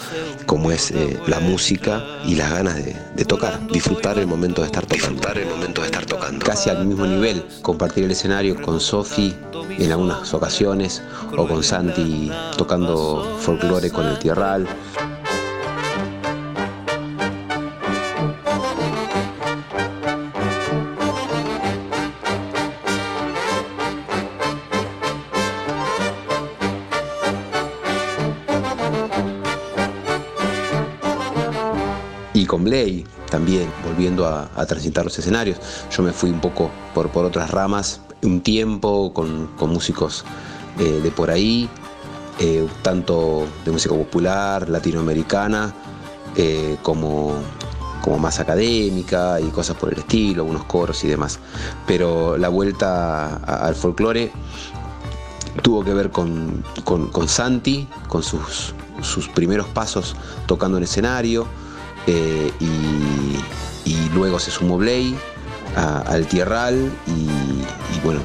como 0.45 0.69
es 0.69 0.91
eh, 0.91 1.17
la 1.27 1.39
música 1.39 2.03
y 2.25 2.35
las 2.35 2.51
ganas 2.51 2.75
de, 2.75 3.25
tocar, 3.25 3.65
disfrutar 3.67 4.19
el 4.19 4.27
momento 4.27 4.59
de 4.59 4.67
estar 4.67 4.85
tocando. 4.85 5.13
Disfrutar 5.13 5.37
el 5.37 5.47
momento 5.47 5.79
de 5.79 5.87
estar 5.87 6.05
tocando. 6.05 6.45
Casi 6.45 6.69
al 6.69 6.85
mismo 6.85 7.07
nivel, 7.07 7.45
compartir 7.61 8.03
el 8.03 8.11
escenario 8.11 8.61
con 8.61 8.81
Sofi 8.81 9.33
en 9.69 9.91
algunas 9.91 10.33
ocasiones 10.33 11.01
o 11.37 11.47
con 11.47 11.63
Santi 11.63 12.29
tocando 12.57 13.37
folclore 13.39 13.89
con 13.91 14.07
el 14.07 14.19
tierral. 14.19 14.67
Y 32.71 33.03
con 33.03 33.05
Blay 33.05 33.05
también, 33.29 33.69
volviendo 33.85 34.25
a, 34.25 34.65
transitar 34.65 35.03
los 35.03 35.17
escenarios. 35.17 35.57
Yo 35.95 36.03
me 36.03 36.13
fui 36.13 36.29
un 36.29 36.39
poco 36.39 36.69
por, 36.93 37.09
por 37.09 37.25
otras 37.25 37.49
ramas, 37.51 38.01
un 38.23 38.41
tiempo 38.41 39.13
con, 39.13 39.49
músicos 39.67 40.23
eh, 40.79 41.01
de 41.03 41.11
por 41.11 41.29
ahí, 41.29 41.69
eh, 42.39 42.67
tanto 42.81 43.45
de 43.65 43.71
música 43.71 43.93
popular, 43.93 44.69
latinoamericana, 44.69 45.73
eh, 46.35 46.77
como, 46.81 47.33
como 48.01 48.19
más 48.19 48.39
académica 48.39 49.39
y 49.41 49.49
cosas 49.49 49.75
por 49.75 49.91
el 49.91 49.99
estilo, 49.99 50.43
algunos 50.43 50.63
coros 50.65 51.03
y 51.03 51.07
demás. 51.07 51.39
Pero 51.85 52.37
la 52.37 52.49
vuelta 52.49 53.37
al 53.37 53.75
folclore 53.75 54.31
tuvo 55.61 55.83
que 55.83 55.93
ver 55.93 56.09
con, 56.11 56.63
Santi, 57.27 57.87
con 58.07 58.23
sus, 58.23 58.73
sus, 59.01 59.27
primeros 59.29 59.67
pasos 59.67 60.15
tocando 60.45 60.77
en 60.77 60.83
escenario, 60.83 61.47
eh, 62.07 62.51
y, 62.59 62.69
luego 64.13 64.39
se 64.39 64.51
sumó 64.51 64.77
Blay 64.77 65.17
al 65.75 66.27
Tierral 66.27 66.91
y, 67.07 67.99
bueno, 68.03 68.19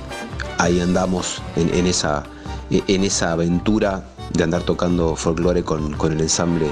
ahí 0.59 0.81
andamos 0.81 1.41
en 1.55 1.87
esa 1.87 2.25
en 2.71 3.05
esa 3.05 3.33
aventura 3.33 4.05
de 4.33 4.45
andar 4.45 4.63
tocando 4.63 5.17
folclore 5.17 5.63
con, 5.63 5.95
el 6.13 6.21
ensamble 6.21 6.67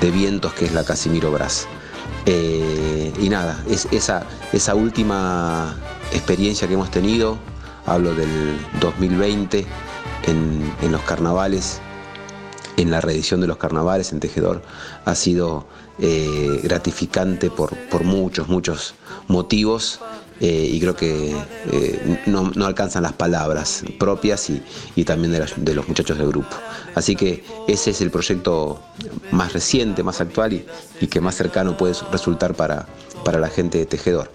de 0.00 0.10
vientos 0.10 0.52
que 0.54 0.66
es 0.66 0.72
la 0.72 0.84
Casimiro 0.84 1.30
Brás. 1.30 1.66
Eh, 2.26 3.12
y 3.20 3.28
nada, 3.28 3.62
es 3.68 3.86
esa, 3.90 4.24
esa 4.52 4.74
última 4.74 5.76
experiencia 6.12 6.68
que 6.68 6.74
hemos 6.74 6.90
tenido, 6.90 7.38
hablo 7.86 8.14
del 8.14 8.58
2020 8.80 9.66
en, 10.26 10.92
los 10.92 11.00
carnavales, 11.02 11.80
en 12.76 12.90
la 12.90 13.00
reedición 13.00 13.40
de 13.40 13.46
los 13.46 13.56
carnavales 13.56 14.12
en 14.12 14.20
Tejedor, 14.20 14.62
ha 15.04 15.14
sido 15.14 15.66
eh, 16.00 16.60
gratificante 16.62 17.50
por, 17.50 17.76
por 17.88 18.04
muchos, 18.04 18.48
muchos 18.48 18.94
motivos 19.28 20.00
eh, 20.40 20.70
y 20.72 20.80
creo 20.80 20.96
que 20.96 21.36
eh, 21.72 22.22
no, 22.26 22.50
alcanzan 22.64 23.02
las 23.02 23.12
palabras 23.12 23.82
propias 23.98 24.48
y, 24.50 25.04
también 25.04 25.32
de, 25.32 25.74
los 25.74 25.88
muchachos 25.88 26.16
del 26.16 26.28
grupo. 26.28 26.56
Así 26.94 27.16
que 27.16 27.44
ese 27.68 27.90
es 27.90 28.00
el 28.00 28.10
proyecto 28.10 28.80
más 29.30 29.52
reciente, 29.52 30.02
más 30.02 30.20
actual 30.20 30.64
y, 31.00 31.06
que 31.06 31.20
más 31.20 31.34
cercano 31.34 31.76
puede 31.76 31.94
resultar 32.10 32.54
para, 32.54 32.86
para 33.24 33.38
la 33.38 33.48
gente 33.48 33.78
de 33.78 33.86
Tejedor. 33.86 34.30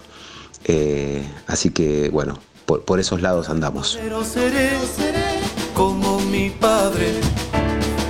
Así 1.48 1.70
que 1.70 2.10
bueno, 2.10 2.38
por, 2.64 2.84
por 2.84 3.00
esos 3.00 3.22
lados 3.22 3.48
andamos. 3.48 3.98
Seré 4.24 4.70
como 5.74 6.20
mi 6.20 6.50
padre, 6.50 7.20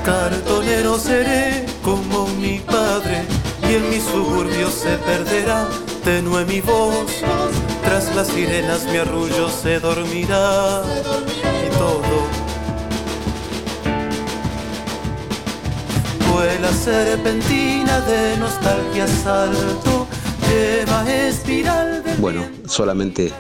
cartonero 0.05 0.99
seré 0.99 1.67
como 1.83 2.27
mi 2.41 2.61
padre, 2.61 3.23
y 3.69 3.75
en 3.75 3.91
mi 3.91 4.01
suburbio 4.01 4.71
se 4.71 4.97
perderá. 4.99 5.69
Tenue 6.05 6.45
mi 6.45 6.61
voz 6.61 7.11
tras 7.85 8.15
las 8.15 8.29
sirenas 8.29 8.85
mi 8.85 8.99
arrullo 8.99 9.49
se 9.49 9.81
dormirá. 9.81 10.83
Y 11.67 11.71
todo 11.79 12.47
vuela 16.33 16.73
serpentina 16.73 18.01
de 18.01 18.37
nostalgia 18.37 19.07
salto 19.09 20.07
lleva 20.49 21.11
espiral 21.11 22.03
de 22.05 22.15
bueno 22.17 22.45
solamente 22.67 23.33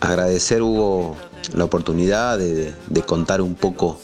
agradecer 0.00 0.62
Hugo 0.62 1.16
la 1.54 1.64
oportunidad 1.64 2.38
de 2.38 3.02
contar 3.04 3.40
un 3.40 3.54
poco 3.56 3.98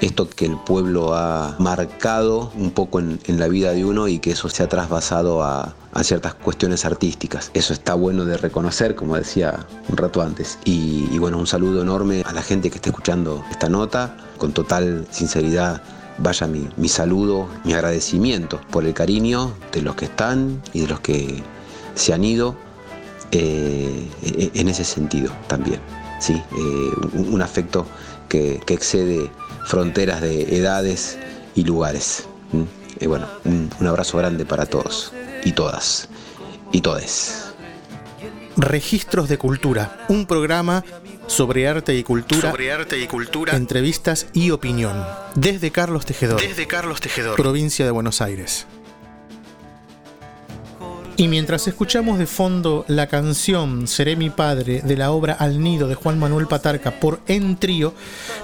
esto 0.00 0.28
que 0.28 0.46
el 0.46 0.56
pueblo 0.56 1.14
ha 1.14 1.56
marcado 1.58 2.52
un 2.56 2.70
poco 2.70 3.00
en, 3.00 3.18
la 3.26 3.48
vida 3.48 3.72
de 3.72 3.84
uno 3.84 4.08
y 4.08 4.18
que 4.18 4.32
eso 4.32 4.48
se 4.48 4.62
ha 4.62 4.68
trasvasado 4.68 5.42
a, 5.42 5.74
ciertas 6.02 6.34
cuestiones 6.34 6.84
artísticas. 6.84 7.52
Eso 7.54 7.72
está 7.72 7.94
bueno 7.94 8.24
de 8.24 8.36
reconocer, 8.36 8.96
como 8.96 9.16
decía 9.16 9.64
un 9.88 9.96
rato 9.96 10.22
antes. 10.22 10.58
Y, 10.64 11.18
bueno, 11.18 11.38
un 11.38 11.46
saludo 11.46 11.82
enorme 11.82 12.22
a 12.26 12.32
la 12.32 12.42
gente 12.42 12.68
que 12.68 12.76
está 12.76 12.90
escuchando 12.90 13.44
esta 13.52 13.68
nota, 13.68 14.16
con 14.36 14.52
total 14.52 15.06
sinceridad. 15.10 15.82
Vaya 16.18 16.48
mi, 16.48 16.88
saludo, 16.88 17.48
mi 17.62 17.74
agradecimiento 17.74 18.60
por 18.72 18.84
el 18.84 18.92
cariño 18.92 19.52
de 19.72 19.82
los 19.82 19.94
que 19.94 20.06
están 20.06 20.60
y 20.72 20.80
de 20.80 20.88
los 20.88 20.98
que 20.98 21.42
se 21.94 22.12
han 22.12 22.24
ido 22.24 22.56
eh, 23.30 24.10
en 24.54 24.68
ese 24.68 24.84
sentido 24.84 25.32
también. 25.46 25.80
¿sí? 26.18 26.34
Eh, 26.34 27.08
un, 27.14 27.40
afecto 27.40 27.86
que 28.28 28.60
excede 28.66 29.30
fronteras 29.64 30.20
de 30.20 30.56
edades 30.56 31.18
y 31.54 31.64
lugares. 31.64 32.26
Y 33.00 33.06
bueno, 33.06 33.26
un, 33.44 33.86
abrazo 33.86 34.18
grande 34.18 34.44
para 34.44 34.66
todos 34.66 35.12
y 35.44 35.52
todas 35.52 36.08
y 36.72 36.80
todes. 36.80 37.52
Registros 38.56 39.28
de 39.28 39.36
Cultura, 39.36 40.04
un 40.08 40.26
programa 40.26 40.84
sobre 41.26 41.66
arte 41.66 41.94
y 41.94 42.04
cultura, 42.04 42.50
sobre 42.52 42.70
arte 42.70 42.98
y 42.98 43.06
cultura, 43.06 43.56
entrevistas 43.56 44.26
y 44.32 44.50
opinión. 44.50 45.04
Desde 45.34 45.72
Carlos 45.72 46.06
Tejedor, 46.06 46.40
desde 46.40 46.66
Carlos 46.66 47.00
Tejedor, 47.00 47.34
provincia 47.34 47.84
de 47.84 47.90
Buenos 47.90 48.20
Aires. 48.20 48.66
Y 51.16 51.28
mientras 51.28 51.68
escuchamos 51.68 52.18
de 52.18 52.26
fondo 52.26 52.84
la 52.88 53.06
canción 53.06 53.86
Seré 53.86 54.16
mi 54.16 54.30
padre 54.30 54.82
de 54.82 54.96
la 54.96 55.12
obra 55.12 55.34
Al 55.34 55.62
Nido 55.62 55.86
de 55.86 55.94
Juan 55.94 56.18
Manuel 56.18 56.48
Patarca 56.48 56.98
por 56.98 57.20
En 57.28 57.56
Trío, 57.56 57.94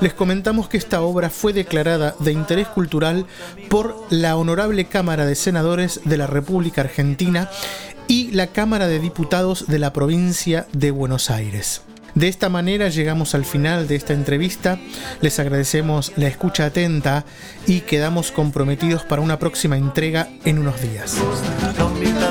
les 0.01 0.15
comentamos 0.15 0.69
que 0.69 0.77
esta 0.77 1.01
obra 1.03 1.31
fue 1.31 1.53
declarada 1.53 2.15
de 2.21 2.33
interés 2.33 2.69
cultural 2.69 3.27
por 3.69 3.97
la 4.11 4.37
Honorable 4.37 4.85
Cámara 4.85 5.27
de 5.27 5.35
Senadores 5.35 6.01
de 6.05 6.17
la 6.17 6.29
República 6.29 6.83
Argentina 6.83 7.51
y 8.07 8.31
la 8.31 8.49
Cámara 8.49 8.87
de 8.87 9.01
Diputados 9.01 9.67
de 9.67 9.79
la 9.81 9.93
provincia 9.93 10.67
de 10.73 10.93
Buenos 10.93 11.29
Aires. 11.31 11.83
De 12.15 12.29
esta 12.29 12.49
manera 12.49 12.89
llegamos 12.89 13.35
al 13.35 13.45
final 13.45 13.89
de 13.89 13.97
esta 13.97 14.13
entrevista. 14.13 14.79
Les 15.21 15.39
agradecemos 15.39 16.13
la 16.17 16.29
escucha 16.29 16.67
atenta 16.67 17.25
y 17.67 17.81
quedamos 17.81 18.33
comprometidos 18.33 19.03
para 19.03 19.23
una 19.23 19.39
próxima 19.39 19.77
entrega 19.77 20.29
en 20.45 20.59
unos 20.59 20.81
días. 20.83 21.17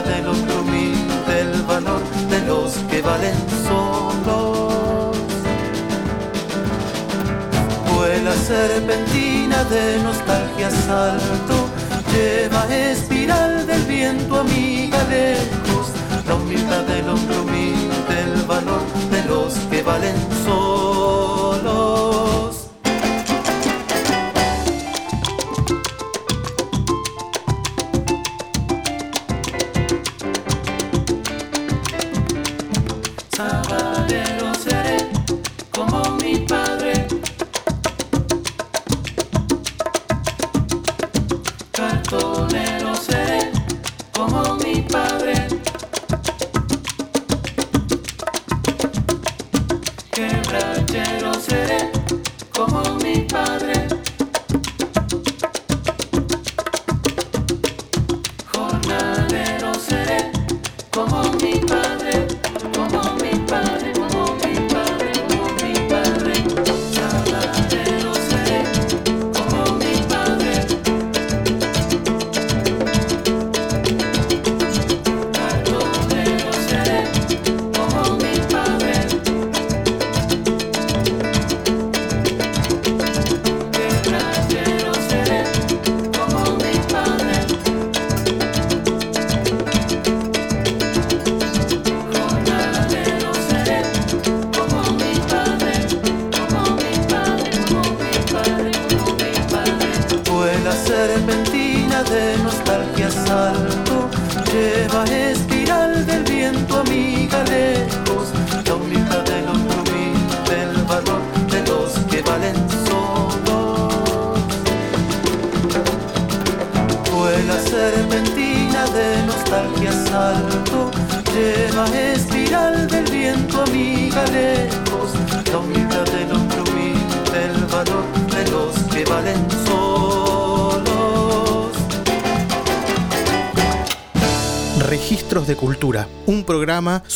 Del 0.09 0.27
otro 0.27 0.61
humilde, 0.61 1.41
el 1.41 1.61
valor 1.63 2.01
de 2.29 2.39
los 2.41 2.73
que 2.89 3.01
valen 3.01 3.35
solos. 3.67 5.15
Vuela 7.93 8.33
serpentina 8.33 9.63
de 9.65 9.99
nostalgia 10.03 10.71
salto, 10.71 11.69
lleva 12.11 12.65
espiral 12.75 13.67
del 13.67 13.83
viento 13.83 14.39
amiga 14.39 15.03
lejos. 15.09 15.91
La 16.27 16.35
humildad 16.35 16.83
del 16.85 17.07
hombre 17.07 17.37
humilde, 17.39 18.21
el 18.23 18.41
valor 18.47 18.81
de 19.11 19.23
los 19.25 19.53
que 19.69 19.83
valen 19.83 20.15
solos. 20.43 21.39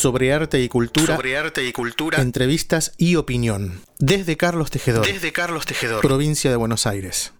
Sobre 0.04 0.34
arte 0.34 0.60
y 0.60 0.68
cultura, 0.68 1.16
Sobre 1.16 1.38
arte 1.38 1.64
y 1.64 1.72
cultura. 1.72 2.20
entrevistas 2.20 2.92
y 2.98 3.16
opinión. 3.16 3.80
Desde 3.98 4.36
Carlos 4.36 4.70
Tejedor, 4.70 5.06
Desde 5.06 5.32
Carlos 5.32 5.64
Tejedor. 5.64 6.02
provincia 6.02 6.50
de 6.50 6.56
Buenos 6.56 6.86
Aires. 6.86 7.32